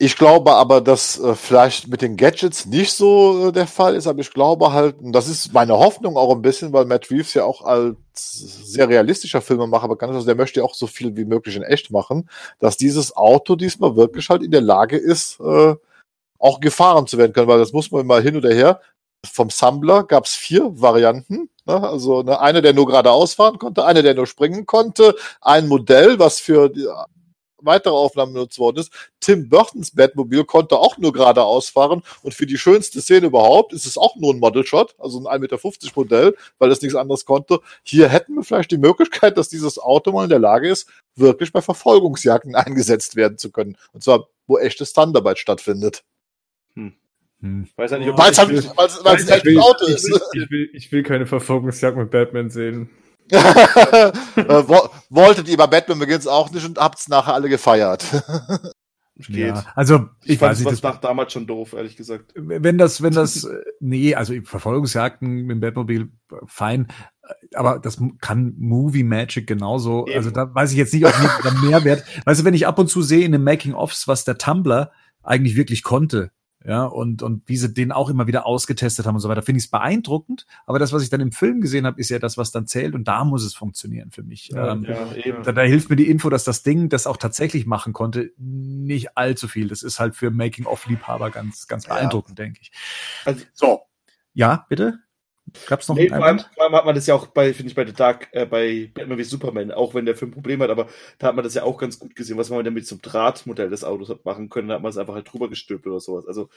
Ich 0.00 0.16
glaube 0.16 0.52
aber, 0.52 0.80
dass 0.80 1.18
äh, 1.18 1.34
vielleicht 1.34 1.88
mit 1.88 2.02
den 2.02 2.16
Gadgets 2.16 2.66
nicht 2.66 2.92
so 2.92 3.48
äh, 3.48 3.52
der 3.52 3.66
Fall 3.66 3.96
ist, 3.96 4.06
aber 4.06 4.20
ich 4.20 4.32
glaube 4.32 4.72
halt, 4.72 5.00
und 5.00 5.10
das 5.10 5.26
ist 5.26 5.52
meine 5.52 5.76
Hoffnung 5.76 6.16
auch 6.16 6.32
ein 6.32 6.40
bisschen, 6.42 6.72
weil 6.72 6.84
Matt 6.84 7.10
Reeves 7.10 7.34
ja 7.34 7.42
auch 7.42 7.62
als 7.62 7.96
sehr 8.14 8.88
realistischer 8.88 9.40
Filmemacher 9.40 9.88
bekannt 9.88 10.12
ist, 10.12 10.18
also 10.18 10.26
der 10.26 10.36
möchte 10.36 10.60
ja 10.60 10.66
auch 10.66 10.74
so 10.74 10.86
viel 10.86 11.16
wie 11.16 11.24
möglich 11.24 11.56
in 11.56 11.64
echt 11.64 11.90
machen, 11.90 12.30
dass 12.60 12.76
dieses 12.76 13.16
Auto 13.16 13.56
diesmal 13.56 13.96
wirklich 13.96 14.30
halt 14.30 14.44
in 14.44 14.52
der 14.52 14.60
Lage 14.60 14.96
ist, 14.96 15.40
äh, 15.40 15.74
auch 16.38 16.60
gefahren 16.60 17.08
zu 17.08 17.18
werden 17.18 17.32
können, 17.32 17.48
weil 17.48 17.58
das 17.58 17.72
muss 17.72 17.90
man 17.90 18.06
mal 18.06 18.22
hin 18.22 18.36
oder 18.36 18.54
her. 18.54 18.80
Vom 19.26 19.50
Sammler 19.50 20.04
gab 20.04 20.26
es 20.26 20.34
vier 20.34 20.70
Varianten. 20.80 21.50
Ne? 21.66 21.82
Also 21.82 22.22
ne, 22.22 22.40
eine, 22.40 22.62
der 22.62 22.72
nur 22.72 22.86
geradeaus 22.86 23.34
fahren 23.34 23.58
konnte, 23.58 23.84
eine, 23.84 24.04
der 24.04 24.14
nur 24.14 24.28
springen 24.28 24.64
konnte, 24.64 25.16
ein 25.40 25.66
Modell, 25.66 26.20
was 26.20 26.38
für 26.38 26.72
weitere 27.60 27.94
Aufnahmen 27.94 28.32
benutzt 28.34 28.58
worden 28.58 28.78
ist. 28.78 28.92
Tim 29.20 29.48
Burtons 29.48 29.90
Batmobil 29.92 30.44
konnte 30.44 30.76
auch 30.76 30.98
nur 30.98 31.12
geradeaus 31.12 31.68
fahren 31.68 32.02
und 32.22 32.34
für 32.34 32.46
die 32.46 32.58
schönste 32.58 33.00
Szene 33.00 33.26
überhaupt 33.26 33.72
ist 33.72 33.86
es 33.86 33.98
auch 33.98 34.16
nur 34.16 34.32
ein 34.34 34.38
Model 34.38 34.64
Shot, 34.66 34.94
also 34.98 35.18
ein 35.28 35.40
1,50 35.40 35.40
Meter 35.40 35.90
Modell, 35.96 36.36
weil 36.58 36.70
es 36.70 36.80
nichts 36.82 36.94
anderes 36.96 37.24
konnte. 37.24 37.60
Hier 37.82 38.08
hätten 38.08 38.34
wir 38.34 38.44
vielleicht 38.44 38.70
die 38.70 38.78
Möglichkeit, 38.78 39.36
dass 39.36 39.48
dieses 39.48 39.78
Auto 39.78 40.12
mal 40.12 40.24
in 40.24 40.30
der 40.30 40.38
Lage 40.38 40.68
ist, 40.68 40.88
wirklich 41.16 41.52
bei 41.52 41.60
Verfolgungsjagden 41.62 42.54
eingesetzt 42.54 43.16
werden 43.16 43.38
zu 43.38 43.50
können. 43.50 43.76
Und 43.92 44.02
zwar, 44.04 44.28
wo 44.46 44.58
echtes 44.58 44.92
Thunderbite 44.92 45.36
stattfindet. 45.40 46.04
Hm. 46.74 46.92
ich 47.64 47.76
weiß 47.78 47.92
ja 47.92 47.98
nicht, 47.98 48.08
ob 48.08 48.18
Weil 48.18 48.32
es 48.32 48.38
halt, 48.38 48.48
will- 48.48 48.56
nicht- 48.56 48.76
weil 48.76 48.86
es- 48.86 49.04
weil 49.04 49.16
es 49.16 49.22
ich, 49.24 49.30
ein 49.46 49.58
Auto 49.58 49.86
ich, 49.86 49.94
ist. 49.94 50.04
will, 50.10 50.20
ich, 50.42 50.50
will, 50.50 50.70
ich 50.72 50.92
will 50.92 51.02
keine 51.02 51.26
Verfolgungsjagd 51.26 51.96
mit 51.96 52.10
Batman 52.10 52.50
sehen. 52.50 52.90
Äh, 53.30 54.12
wo- 54.68 54.88
wolltet 55.10 55.48
ihr 55.48 55.56
bei 55.56 55.66
Batman 55.66 55.98
Begins 55.98 56.26
auch 56.26 56.50
nicht 56.50 56.66
und 56.66 56.78
habt's 56.78 57.08
nachher 57.08 57.34
alle 57.34 57.48
gefeiert. 57.48 58.04
geht. 59.16 59.36
Ja, 59.36 59.64
also 59.74 60.08
Ich, 60.22 60.30
ich, 60.34 60.38
fand 60.38 60.50
weiß 60.52 60.58
es 60.58 60.64
nicht, 60.64 60.72
was 60.72 60.80
das, 60.80 60.94
nach 60.94 61.00
damals 61.00 61.32
schon 61.32 61.46
doof, 61.46 61.72
ehrlich 61.72 61.96
gesagt. 61.96 62.32
wenn 62.36 62.78
das, 62.78 63.02
wenn 63.02 63.12
das, 63.12 63.42
äh, 63.44 63.56
nee, 63.80 64.14
also 64.14 64.32
Verfolgungsjagden 64.44 65.42
mit 65.42 65.56
dem 65.56 65.60
Batmobil, 65.60 66.12
fein. 66.46 66.86
Aber 67.54 67.78
das 67.80 68.00
kann 68.20 68.54
Movie 68.58 69.02
Magic 69.02 69.46
genauso. 69.46 70.06
Eben. 70.06 70.16
Also 70.16 70.30
da 70.30 70.54
weiß 70.54 70.70
ich 70.70 70.78
jetzt 70.78 70.94
nicht, 70.94 71.04
ob 71.04 71.12
mir 71.18 71.30
der 71.42 71.52
Mehrwert. 71.52 72.04
Weißt 72.24 72.40
du, 72.40 72.44
wenn 72.44 72.54
ich 72.54 72.66
ab 72.66 72.78
und 72.78 72.88
zu 72.88 73.02
sehe 73.02 73.24
in 73.24 73.32
den 73.32 73.42
Making-ofs, 73.44 74.06
was 74.08 74.24
der 74.24 74.38
Tumblr 74.38 74.92
eigentlich 75.22 75.56
wirklich 75.56 75.82
konnte, 75.82 76.30
ja, 76.64 76.84
und, 76.84 77.22
und 77.22 77.48
wie 77.48 77.56
sie 77.56 77.72
den 77.72 77.92
auch 77.92 78.10
immer 78.10 78.26
wieder 78.26 78.44
ausgetestet 78.46 79.06
haben 79.06 79.14
und 79.14 79.20
so 79.20 79.28
weiter, 79.28 79.42
finde 79.42 79.58
ich 79.58 79.64
es 79.66 79.70
beeindruckend. 79.70 80.44
Aber 80.66 80.78
das, 80.78 80.92
was 80.92 81.02
ich 81.02 81.08
dann 81.10 81.20
im 81.20 81.30
Film 81.32 81.60
gesehen 81.60 81.86
habe, 81.86 82.00
ist 82.00 82.08
ja 82.08 82.18
das, 82.18 82.36
was 82.36 82.50
dann 82.50 82.66
zählt 82.66 82.94
und 82.94 83.06
da 83.06 83.24
muss 83.24 83.44
es 83.44 83.54
funktionieren 83.54 84.10
für 84.10 84.22
mich. 84.24 84.48
Ja, 84.48 84.72
ähm, 84.72 84.84
Ja, 84.88 85.12
eben. 85.14 85.42
da, 85.44 85.52
da 85.52 85.62
hilft 85.62 85.88
mir 85.88 85.96
die 85.96 86.08
Info, 86.10 86.30
dass 86.30 86.44
das 86.44 86.62
Ding 86.64 86.88
das 86.88 87.06
auch 87.06 87.16
tatsächlich 87.16 87.64
machen 87.66 87.92
konnte, 87.92 88.32
nicht 88.38 89.16
allzu 89.16 89.46
viel. 89.48 89.68
Das 89.68 89.82
ist 89.82 90.00
halt 90.00 90.16
für 90.16 90.30
Making-of-Liebhaber 90.30 91.30
ganz, 91.30 91.66
ganz 91.68 91.86
Ja. 91.86 91.94
beeindruckend, 91.94 92.38
denke 92.38 92.58
ich. 92.62 92.72
Also, 93.24 93.44
so, 93.54 93.80
Ja, 94.34 94.66
bitte? 94.68 94.98
Gab's 95.66 95.88
noch 95.88 95.96
nee, 95.96 96.08
vor 96.08 96.22
allem, 96.22 96.38
vor 96.38 96.64
allem, 96.64 96.74
hat 96.74 96.84
man 96.84 96.94
das 96.94 97.06
ja 97.06 97.14
auch 97.14 97.26
bei, 97.28 97.52
finde 97.54 97.70
ich, 97.70 97.74
bei 97.74 97.86
The 97.86 97.92
Dark, 97.92 98.28
äh, 98.32 98.46
bei 98.46 98.90
Batman 98.94 99.18
wie 99.18 99.24
Superman, 99.24 99.70
auch 99.70 99.94
wenn 99.94 100.06
der 100.06 100.16
Film 100.16 100.30
Probleme 100.30 100.64
hat, 100.64 100.70
aber 100.70 100.88
da 101.18 101.28
hat 101.28 101.36
man 101.36 101.44
das 101.44 101.54
ja 101.54 101.62
auch 101.62 101.78
ganz 101.78 101.98
gut 101.98 102.14
gesehen, 102.14 102.38
was 102.38 102.50
man 102.50 102.64
damit 102.64 102.86
zum 102.86 103.00
Drahtmodell 103.00 103.70
des 103.70 103.84
Autos 103.84 104.08
hat 104.08 104.24
machen 104.24 104.48
können, 104.48 104.68
da 104.68 104.74
hat 104.74 104.82
man 104.82 104.90
es 104.90 104.98
einfach 104.98 105.14
halt 105.14 105.32
drüber 105.32 105.48
gestülpt 105.48 105.86
oder 105.86 106.00
sowas. 106.00 106.26
Also 106.26 106.48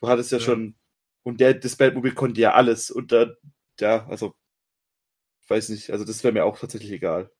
du 0.00 0.08
hattest 0.08 0.32
ja, 0.32 0.38
ja. 0.38 0.44
schon, 0.44 0.74
und 1.22 1.40
der, 1.40 1.54
das 1.54 1.76
Batmobil 1.76 2.12
konnte 2.12 2.40
ja 2.40 2.54
alles 2.54 2.90
und 2.90 3.12
da, 3.12 3.30
ja, 3.78 4.06
also, 4.08 4.34
ich 5.42 5.50
weiß 5.50 5.68
nicht, 5.70 5.90
also 5.90 6.04
das 6.04 6.22
wäre 6.24 6.32
mir 6.32 6.44
auch 6.44 6.58
tatsächlich 6.58 6.92
egal. 6.92 7.30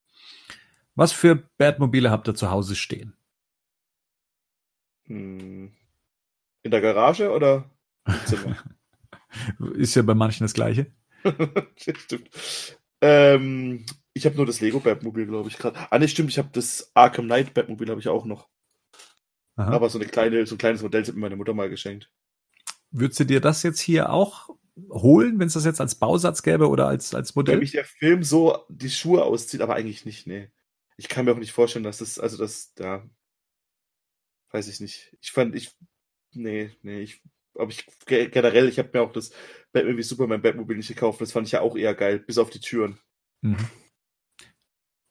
Was 0.95 1.13
für 1.13 1.49
Batmobile 1.57 2.11
habt 2.11 2.29
ihr 2.29 2.35
zu 2.35 2.51
Hause 2.51 2.77
stehen? 2.77 3.15
Hm. 5.07 5.73
In 6.63 6.71
der 6.71 6.81
Garage 6.81 7.31
oder 7.31 7.71
im 8.07 8.27
Zimmer? 8.27 8.57
Ist 9.75 9.95
ja 9.95 10.03
bei 10.03 10.15
manchen 10.15 10.45
das 10.45 10.55
gleiche. 10.55 10.93
stimmt. 11.77 12.31
Ähm, 13.01 13.87
ich 14.13 14.27
habe 14.27 14.37
nur 14.37 14.47
das 14.47 14.61
Lego 14.61 14.81
Batmobil, 14.81 15.27
glaube 15.27 15.49
ich, 15.49 15.59
gerade. 15.59 15.79
Ah, 15.91 15.99
ne, 15.99 16.09
stimmt, 16.09 16.31
ich 16.31 16.39
habe 16.39 16.51
das 16.53 16.91
Arkham 16.95 17.27
Knight 17.27 17.55
Batmobil 17.55 17.89
habe 17.89 18.01
ich 18.01 18.09
auch 18.09 18.25
noch. 18.25 18.49
Aha. 19.57 19.73
Aber 19.73 19.91
so 19.91 19.99
eine 19.99 20.09
kleine, 20.09 20.47
so 20.47 20.55
ein 20.55 20.59
kleines 20.59 20.83
Modell 20.83 21.05
hat 21.05 21.15
mir 21.15 21.21
meine 21.21 21.37
Mutter 21.37 21.55
mal 21.55 21.69
geschenkt. 21.69 22.11
Würdest 22.91 23.21
du 23.21 23.25
dir 23.25 23.41
das 23.41 23.63
jetzt 23.63 23.81
hier 23.81 24.11
auch 24.11 24.51
holen, 24.91 25.39
wenn 25.39 25.47
es 25.47 25.55
das 25.55 25.65
jetzt 25.65 25.81
als 25.81 25.95
Bausatz 25.95 26.43
gäbe 26.43 26.69
oder 26.69 26.89
als, 26.89 27.15
als 27.15 27.35
Modell? 27.35 27.55
Wenn 27.55 27.61
mich 27.61 27.73
der 27.73 27.85
Film 27.85 28.23
so 28.23 28.65
die 28.69 28.91
Schuhe 28.91 29.25
auszieht, 29.25 29.61
aber 29.61 29.75
eigentlich 29.75 30.05
nicht, 30.05 30.27
nee. 30.27 30.51
Ich 30.97 31.09
kann 31.09 31.25
mir 31.25 31.33
auch 31.33 31.39
nicht 31.39 31.53
vorstellen, 31.53 31.85
dass 31.85 31.99
das, 31.99 32.19
also 32.19 32.37
das, 32.37 32.75
da, 32.75 33.09
weiß 34.51 34.69
ich 34.69 34.81
nicht. 34.81 35.17
Ich 35.21 35.31
fand, 35.33 35.55
ich, 35.55 35.77
nee, 36.33 36.71
nee, 36.83 37.01
ich 37.01 37.23
aber 37.61 37.71
ich 37.71 37.87
generell, 38.07 38.69
ich 38.69 38.79
habe 38.79 38.91
mir 38.93 39.03
auch 39.03 39.13
das 39.13 39.31
Batman 39.73 39.97
wie 39.97 40.03
Superman 40.03 40.43
Batmobil 40.43 40.77
nicht 40.77 40.89
gekauft. 40.89 41.21
Das 41.21 41.33
fand 41.33 41.47
ich 41.47 41.53
ja 41.53 41.61
auch 41.61 41.77
eher 41.77 41.95
geil, 41.95 42.19
bis 42.19 42.39
auf 42.39 42.51
die 42.51 42.61
Türen. 42.61 42.99
Mhm. 43.43 43.57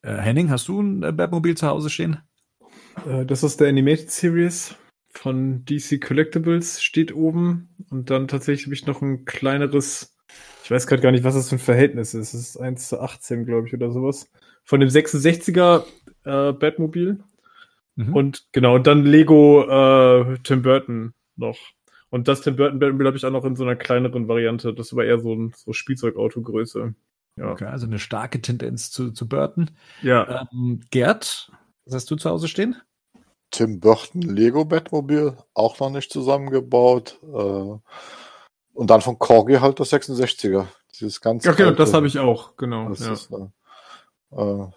Äh, 0.02 0.18
Henning, 0.18 0.50
hast 0.50 0.68
du 0.68 0.82
ein 0.82 1.04
äh, 1.04 1.12
Batmobil 1.12 1.56
zu 1.56 1.68
Hause 1.68 1.90
stehen? 1.90 2.20
Äh, 3.06 3.26
das 3.26 3.44
ist 3.44 3.60
der 3.60 3.70
Animated 3.70 4.12
Series 4.12 4.76
von 5.12 5.66
DC 5.66 6.02
Collectibles, 6.02 6.82
steht 6.82 7.14
oben. 7.14 7.70
Und 7.90 8.10
dann 8.10 8.28
tatsächlich 8.28 8.66
habe 8.66 8.76
ich 8.76 8.86
noch 8.86 9.02
ein 9.02 9.26
kleineres, 9.26 10.16
ich 10.64 10.72
weiß 10.72 10.88
gerade 10.88 11.02
gar 11.02 11.12
nicht, 11.12 11.24
was 11.24 11.36
das 11.36 11.50
für 11.50 11.56
ein 11.56 11.60
Verhältnis 11.60 12.14
ist. 12.14 12.34
Es 12.34 12.50
ist 12.52 12.58
1 12.58 12.90
zu 12.90 13.00
18, 13.00 13.46
glaube 13.46 13.68
ich, 13.68 13.74
oder 13.74 13.92
sowas. 13.92 14.30
Von 14.64 14.80
dem 14.80 14.90
66er 14.90 15.84
äh, 16.26 16.54
Batmobil. 16.54 17.24
Mhm. 17.96 18.16
Und 18.16 18.48
genau, 18.52 18.76
und 18.76 18.88
dann 18.88 19.04
Lego 19.04 19.64
äh, 19.64 20.38
Tim 20.44 20.62
Burton 20.62 21.14
noch. 21.36 21.58
Und 22.10 22.28
das 22.28 22.42
Tim 22.42 22.56
Burton 22.56 22.80
Batmobile 22.80 23.08
habe 23.08 23.18
ich 23.18 23.26
auch 23.26 23.32
noch 23.32 23.46
in 23.46 23.56
so 23.56 23.64
einer 23.64 23.76
kleineren 23.76 24.28
Variante. 24.28 24.74
Das 24.74 24.96
war 24.96 25.04
eher 25.04 25.20
so 25.20 25.34
ein 25.34 25.54
so 25.56 25.74
Spielzeugautogröße. 25.74 26.94
Ja. 27.36 27.52
Okay, 27.52 27.66
also 27.66 27.86
eine 27.86 28.00
starke 28.00 28.42
Tendenz 28.42 28.92
zu, 28.92 29.12
zu 29.12 29.28
Burton. 29.28 29.72
Ja. 30.02 30.48
Ähm, 30.52 30.82
Gerd, 30.90 31.52
was 31.86 31.94
hast 31.94 32.12
du 32.12 32.16
zu 32.16 32.30
Hause 32.30 32.48
stehen? 32.48 32.76
Tim 33.52 33.80
Burton 33.80 34.22
Lego 34.22 34.66
Batmobil, 34.66 35.38
auch 35.54 35.80
noch 35.80 35.90
nicht 35.90 36.12
zusammengebaut. 36.12 37.20
Äh, 37.24 37.78
und 38.74 38.90
dann 38.90 39.02
von 39.02 39.18
Corgi 39.20 39.56
halt 39.56 39.80
das 39.80 39.92
66er. 39.92 40.68
Dieses 41.00 41.22
ganze. 41.22 41.48
Ja, 41.48 41.54
genau, 41.54 41.72
das 41.72 41.94
habe 41.94 42.08
ich 42.08 42.20
auch, 42.20 42.58
genau. 42.58 42.90
Das 42.90 43.00
ja. 43.00 43.14
ist, 43.14 43.32
äh, 43.32 44.68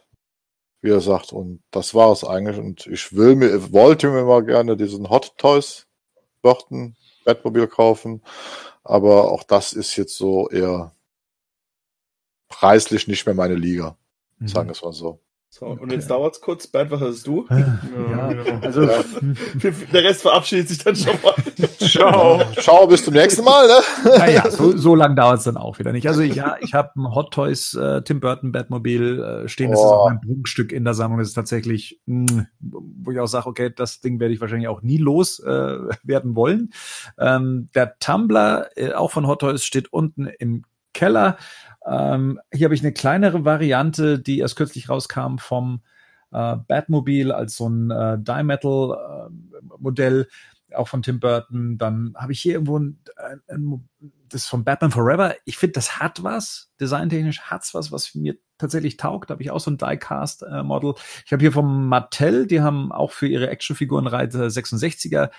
wie 0.81 0.91
er 0.91 1.01
sagt, 1.01 1.33
und 1.33 1.63
das 1.71 1.95
war 1.95 2.13
es 2.13 2.25
eigentlich. 2.25 2.59
Und 2.59 2.87
ich 2.87 3.15
will 3.15 3.35
mir, 3.35 3.73
wollte 3.73 4.11
mir 4.11 4.25
mal 4.25 4.45
gerne 4.45 4.77
diesen 4.77 5.11
Hot 5.11 5.37
Toys 5.37 5.87
Burton 6.43 6.97
Batmobil 7.25 7.67
kaufen. 7.67 8.23
Aber 8.85 9.31
auch 9.31 9.43
das 9.43 9.73
ist 9.73 9.97
jetzt 9.97 10.17
so 10.17 10.49
eher 10.49 10.93
preislich 12.49 13.09
nicht 13.09 13.27
mehr 13.27 13.35
meine 13.35 13.55
Liga. 13.55 13.97
Mhm. 14.39 14.49
Sagen 14.49 14.69
wir 14.69 14.73
es 14.73 14.83
mal 14.83 14.93
so. 14.93 15.21
So, 15.55 15.67
und 15.67 15.93
jetzt 15.93 16.11
dauert 16.11 16.35
es 16.35 16.41
kurz. 16.41 16.67
Bernd, 16.67 16.91
was 16.93 17.03
hast 17.03 17.27
du? 17.27 17.47
Ja, 17.51 17.59
ja, 18.11 18.59
also 18.63 18.87
der 19.93 20.03
Rest 20.03 20.23
verabschiedet 20.23 20.71
sich 20.71 20.79
dann 20.79 20.97
schon 20.97 21.13
mal. 21.23 21.35
Ciao. 21.79 22.41
Ciao, 22.59 22.87
bis 22.87 23.05
zum 23.05 23.13
nächsten 23.13 23.45
Mal. 23.45 23.67
Ne? 23.67 24.17
Naja, 24.17 24.51
so, 24.51 24.75
so 24.75 24.95
lange 24.95 25.15
dauert 25.15 25.41
es 25.41 25.45
dann 25.45 25.59
auch 25.59 25.79
wieder 25.79 25.93
nicht. 25.93 26.09
Also 26.09 26.23
ja, 26.23 26.57
ich 26.63 26.73
habe 26.73 26.99
ein 26.99 27.15
Hot 27.15 27.35
Toys 27.35 27.75
äh, 27.75 28.01
Tim 28.01 28.21
Burton 28.21 28.51
Batmobil 28.51 29.23
äh, 29.23 29.49
stehen. 29.49 29.73
Das 29.73 29.81
oh. 29.81 29.85
ist 29.85 29.91
auch 29.91 30.09
mein 30.09 30.21
Prunkstück 30.23 30.73
in 30.73 30.85
der 30.85 30.95
Sammlung. 30.95 31.19
Das 31.19 31.29
ist 31.29 31.35
tatsächlich, 31.35 32.01
mh, 32.07 32.47
wo 32.61 33.11
ich 33.11 33.21
auch 33.21 33.27
sage, 33.27 33.47
okay, 33.47 33.71
das 33.77 34.01
Ding 34.01 34.21
werde 34.21 34.33
ich 34.33 34.41
wahrscheinlich 34.41 34.69
auch 34.69 34.81
nie 34.81 34.97
los 34.97 35.39
äh, 35.39 35.49
werden 36.03 36.35
wollen. 36.35 36.73
Ähm, 37.19 37.69
der 37.75 37.99
Tumblr, 37.99 38.71
äh, 38.75 38.95
auch 38.95 39.11
von 39.11 39.27
Hot 39.27 39.43
Toys, 39.43 39.67
steht 39.67 39.93
unten 39.93 40.29
im 40.39 40.65
Keller. 40.95 41.37
Ähm, 41.87 42.41
hier 42.53 42.67
habe 42.67 42.75
ich 42.75 42.83
eine 42.83 42.93
kleinere 42.93 43.45
Variante, 43.45 44.19
die 44.19 44.39
erst 44.39 44.57
kürzlich 44.57 44.89
rauskam 44.89 45.37
vom 45.39 45.83
äh, 46.33 46.57
Batmobile 46.57 47.35
als 47.35 47.57
so 47.57 47.69
ein 47.69 47.91
äh, 47.91 48.19
Die-Metal-Modell, 48.19 50.29
äh, 50.71 50.75
auch 50.75 50.89
von 50.89 51.03
Tim 51.03 51.21
Burton. 51.21 51.79
Dann 51.79 52.15
habe 52.17 52.33
ich 52.33 52.41
hier 52.41 52.55
irgendwo 52.55 52.79
ein, 52.79 52.99
ein, 53.17 53.41
ein 53.49 53.89
das 54.35 54.47
von 54.47 54.65
Batman 54.65 54.91
Forever. 54.91 55.35
Ich 55.45 55.59
finde, 55.59 55.73
das 55.75 55.99
hat 55.99 56.23
was. 56.23 56.71
Designtechnisch 56.81 57.43
hat's 57.43 57.75
was, 57.75 57.93
was 57.93 58.15
mir 58.15 58.37
tatsächlich 58.59 58.97
taugt. 58.97 59.31
Da 59.31 59.35
habe 59.35 59.43
ich 59.43 59.51
auch 59.51 59.61
so 59.61 59.71
ein 59.71 59.79
Diecast-Model. 59.79 60.95
ich 61.25 61.33
habe 61.33 61.41
hier 61.41 61.53
vom 61.53 61.89
Mattel, 61.89 62.47
die 62.47 62.61
haben 62.61 62.93
auch 62.93 63.13
für 63.13 63.27
ihre 63.27 63.49
Actionfigurenreihe 63.49 64.27
66er 64.27 65.31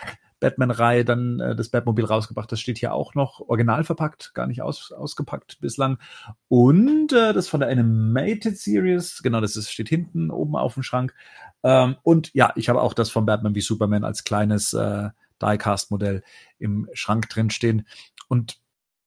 Batman-Reihe 0.44 1.06
dann 1.06 1.40
äh, 1.40 1.56
das 1.56 1.70
Batmobil 1.70 2.04
rausgebracht. 2.04 2.52
Das 2.52 2.60
steht 2.60 2.78
hier 2.78 2.94
auch 2.94 3.16
noch 3.16 3.40
original 3.40 3.86
verpackt, 3.86 4.34
gar 4.34 4.46
nicht 4.46 4.62
aus, 4.62 4.92
ausgepackt 4.92 5.60
bislang. 5.62 6.00
Und 6.50 7.14
äh, 7.14 7.32
das 7.32 7.48
von 7.48 7.62
der 7.62 7.70
Animated 7.70 8.58
Series, 8.58 9.22
genau, 9.24 9.40
das 9.40 9.56
ist, 9.56 9.72
steht 9.72 9.88
hinten 9.88 10.32
oben 10.32 10.58
auf 10.58 10.74
dem 10.74 10.84
Schrank. 10.84 11.16
Ähm, 11.64 11.96
und 12.04 12.34
ja, 12.34 12.52
ich 12.58 12.68
habe 12.68 12.82
auch 12.82 12.94
das 12.94 13.10
von 13.10 13.26
Batman 13.26 13.56
wie 13.56 13.62
Superman 13.62 14.04
als 14.04 14.26
kleines 14.26 14.74
äh, 14.74 15.10
Diecast-Modell 15.42 16.24
im 16.60 16.90
Schrank 16.94 17.30
drin 17.30 17.50
stehen. 17.50 17.88
Und 18.28 18.58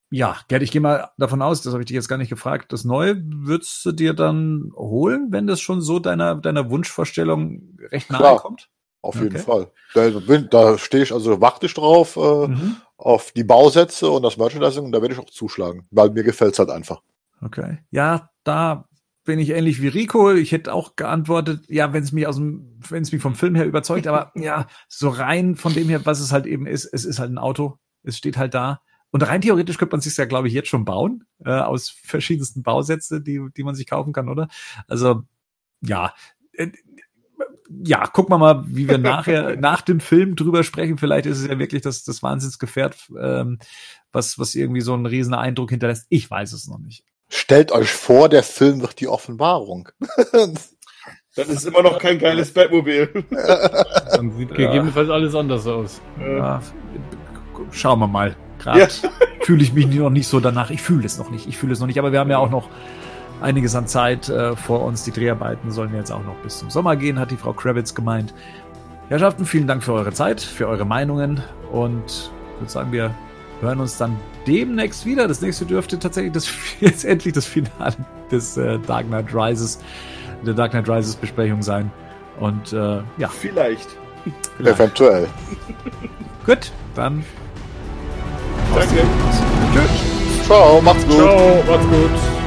ja, 0.09 0.37
Gerd, 0.47 0.63
ich 0.63 0.71
gehe 0.71 0.81
mal 0.81 1.09
davon 1.17 1.41
aus, 1.41 1.61
das 1.61 1.73
habe 1.73 1.81
ich 1.81 1.87
dich 1.87 1.95
jetzt 1.95 2.07
gar 2.07 2.17
nicht 2.17 2.29
gefragt, 2.29 2.71
das 2.71 2.85
Neue 2.85 3.21
würdest 3.25 3.85
du 3.85 3.91
dir 3.91 4.13
dann 4.13 4.71
holen, 4.75 5.27
wenn 5.31 5.47
das 5.47 5.59
schon 5.59 5.81
so 5.81 5.99
deiner, 5.99 6.35
deiner 6.35 6.69
Wunschvorstellung 6.69 7.77
recht 7.91 8.09
nahe 8.09 8.19
Klar. 8.19 8.39
kommt? 8.39 8.69
Auf 9.01 9.15
okay. 9.15 9.25
jeden 9.25 9.39
Fall. 9.39 9.71
Da, 9.93 10.09
da 10.09 10.77
stehe 10.77 11.03
ich, 11.03 11.13
also 11.13 11.39
warte 11.41 11.65
ich 11.65 11.73
drauf, 11.73 12.15
äh, 12.17 12.47
mhm. 12.47 12.77
auf 12.97 13.31
die 13.31 13.43
Bausätze 13.43 14.09
und 14.09 14.23
das 14.23 14.37
Merchandising 14.37 14.85
und 14.85 14.91
da 14.91 15.01
werde 15.01 15.13
ich 15.13 15.19
auch 15.19 15.29
zuschlagen, 15.29 15.87
weil 15.91 16.09
mir 16.09 16.23
gefällt 16.23 16.53
es 16.53 16.59
halt 16.59 16.69
einfach. 16.69 17.01
Okay. 17.41 17.79
Ja, 17.91 18.29
da 18.43 18.85
bin 19.23 19.39
ich 19.39 19.49
ähnlich 19.49 19.81
wie 19.81 19.89
Rico. 19.89 20.31
Ich 20.31 20.53
hätte 20.53 20.73
auch 20.73 20.95
geantwortet, 20.95 21.65
ja, 21.67 21.91
wenn 21.93 22.03
es 22.03 22.13
mich 22.13 22.25
aus 22.25 22.37
dem, 22.37 22.79
wenn 22.89 23.03
es 23.03 23.11
mich 23.11 23.21
vom 23.21 23.35
Film 23.35 23.55
her 23.55 23.65
überzeugt, 23.65 24.07
aber 24.07 24.31
ja, 24.35 24.67
so 24.87 25.09
rein 25.09 25.55
von 25.55 25.73
dem 25.73 25.89
her, 25.89 26.05
was 26.05 26.19
es 26.19 26.31
halt 26.31 26.45
eben 26.45 26.65
ist, 26.65 26.85
es 26.85 27.05
ist 27.05 27.19
halt 27.19 27.31
ein 27.31 27.37
Auto. 27.37 27.77
Es 28.03 28.17
steht 28.17 28.37
halt 28.37 28.53
da. 28.53 28.81
Und 29.17 29.23
rein 29.23 29.41
theoretisch 29.41 29.79
könnte 29.79 29.95
man 29.95 30.01
sich 30.01 30.15
ja, 30.15 30.25
glaube 30.25 30.47
ich, 30.47 30.53
jetzt 30.53 30.69
schon 30.69 30.85
bauen, 30.85 31.25
äh, 31.43 31.49
aus 31.49 31.89
verschiedensten 31.89 32.61
Bausätze, 32.61 33.19
die, 33.19 33.41
die 33.57 33.63
man 33.63 33.73
sich 33.73 33.87
kaufen 33.87 34.13
kann, 34.13 34.29
oder? 34.29 34.47
Also, 34.87 35.23
ja, 35.81 36.13
äh, 36.53 36.67
ja, 37.83 38.05
gucken 38.05 38.31
wir 38.31 38.37
mal, 38.37 38.63
wie 38.67 38.87
wir 38.87 38.99
nachher 38.99 39.55
nach 39.59 39.81
dem 39.81 40.01
Film 40.01 40.35
drüber 40.35 40.63
sprechen. 40.63 40.99
Vielleicht 40.99 41.25
ist 41.25 41.39
es 41.39 41.47
ja 41.47 41.57
wirklich 41.57 41.81
das, 41.81 42.03
das 42.03 42.21
Wahnsinnsgefährt, 42.21 42.95
ähm, 43.19 43.57
was, 44.11 44.37
was 44.37 44.53
irgendwie 44.53 44.81
so 44.81 44.93
einen 44.93 45.07
riesen 45.07 45.33
Eindruck 45.33 45.71
hinterlässt. 45.71 46.05
Ich 46.09 46.29
weiß 46.29 46.53
es 46.53 46.67
noch 46.67 46.77
nicht. 46.77 47.03
Stellt 47.27 47.71
euch 47.71 47.89
vor, 47.89 48.29
der 48.29 48.43
Film 48.43 48.81
wird 48.81 48.99
die 48.99 49.07
Offenbarung. 49.07 49.89
Das 51.35 51.49
ist 51.49 51.65
immer 51.65 51.83
noch 51.83 51.99
kein 51.99 52.17
geiles 52.17 52.51
Batmobil. 52.51 53.23
Dann 54.11 54.31
sieht 54.31 54.49
gegebenenfalls 54.49 55.09
alles 55.09 55.35
anders 55.35 55.67
aus. 55.67 56.01
Ja, 56.19 56.59
schauen 57.71 57.99
wir 57.99 58.07
mal. 58.07 58.35
Gerade 58.67 58.79
ja. 58.79 59.09
fühle 59.41 59.63
ich 59.63 59.73
mich 59.73 59.87
noch 59.87 60.09
nicht 60.09 60.27
so 60.27 60.39
danach. 60.39 60.69
Ich 60.71 60.81
fühle 60.81 61.05
es 61.05 61.17
noch 61.17 61.29
nicht. 61.29 61.47
Ich 61.47 61.57
fühle 61.57 61.73
es 61.73 61.79
noch 61.79 61.87
nicht. 61.87 61.99
Aber 61.99 62.11
wir 62.11 62.19
haben 62.19 62.29
ja 62.29 62.37
auch 62.37 62.49
noch 62.49 62.69
einiges 63.41 63.75
an 63.75 63.87
Zeit 63.87 64.29
äh, 64.29 64.55
vor 64.55 64.83
uns. 64.83 65.03
Die 65.03 65.11
Dreharbeiten 65.11 65.71
sollen 65.71 65.93
jetzt 65.95 66.11
auch 66.11 66.23
noch 66.23 66.35
bis 66.43 66.59
zum 66.59 66.69
Sommer 66.69 66.95
gehen, 66.95 67.19
hat 67.19 67.31
die 67.31 67.37
Frau 67.37 67.53
Kravitz 67.53 67.93
gemeint. 67.95 68.33
Herrschaften, 69.09 69.45
vielen 69.45 69.67
Dank 69.67 69.83
für 69.83 69.93
eure 69.93 70.11
Zeit, 70.11 70.41
für 70.41 70.67
eure 70.67 70.83
Meinungen 70.83 71.41
und 71.71 72.31
ich 72.55 72.61
würde 72.61 72.71
sagen, 72.71 72.91
wir 72.91 73.15
hören 73.61 73.79
uns 73.79 73.97
dann 73.97 74.17
demnächst 74.45 75.05
wieder. 75.05 75.29
Das 75.29 75.41
nächste 75.41 75.65
dürfte 75.65 75.97
tatsächlich 75.97 76.33
das, 76.33 76.49
jetzt 76.81 77.05
endlich 77.05 77.33
das 77.33 77.45
Finale 77.45 77.95
des 78.31 78.57
äh, 78.57 78.79
Dark 78.79 79.07
Knight 79.07 79.33
Rises, 79.33 79.79
der 80.45 80.53
Dark 80.53 80.71
Knight 80.71 80.89
Rises 80.89 81.15
Besprechung 81.15 81.61
sein. 81.61 81.89
Und 82.39 82.73
äh, 82.73 83.01
ja. 83.17 83.29
Vielleicht. 83.29 83.87
Vielleicht. 84.57 84.79
Eventuell. 84.79 85.27
Gut, 86.45 86.71
dann. 86.95 87.23
Danke. 88.77 89.01
Tschüss. 89.73 90.45
Ciao, 90.45 90.79
macht's 90.81 91.05
gut. 91.05 91.15
Ciao, 91.15 91.63
macht's 91.67 91.87
gut. 91.87 92.46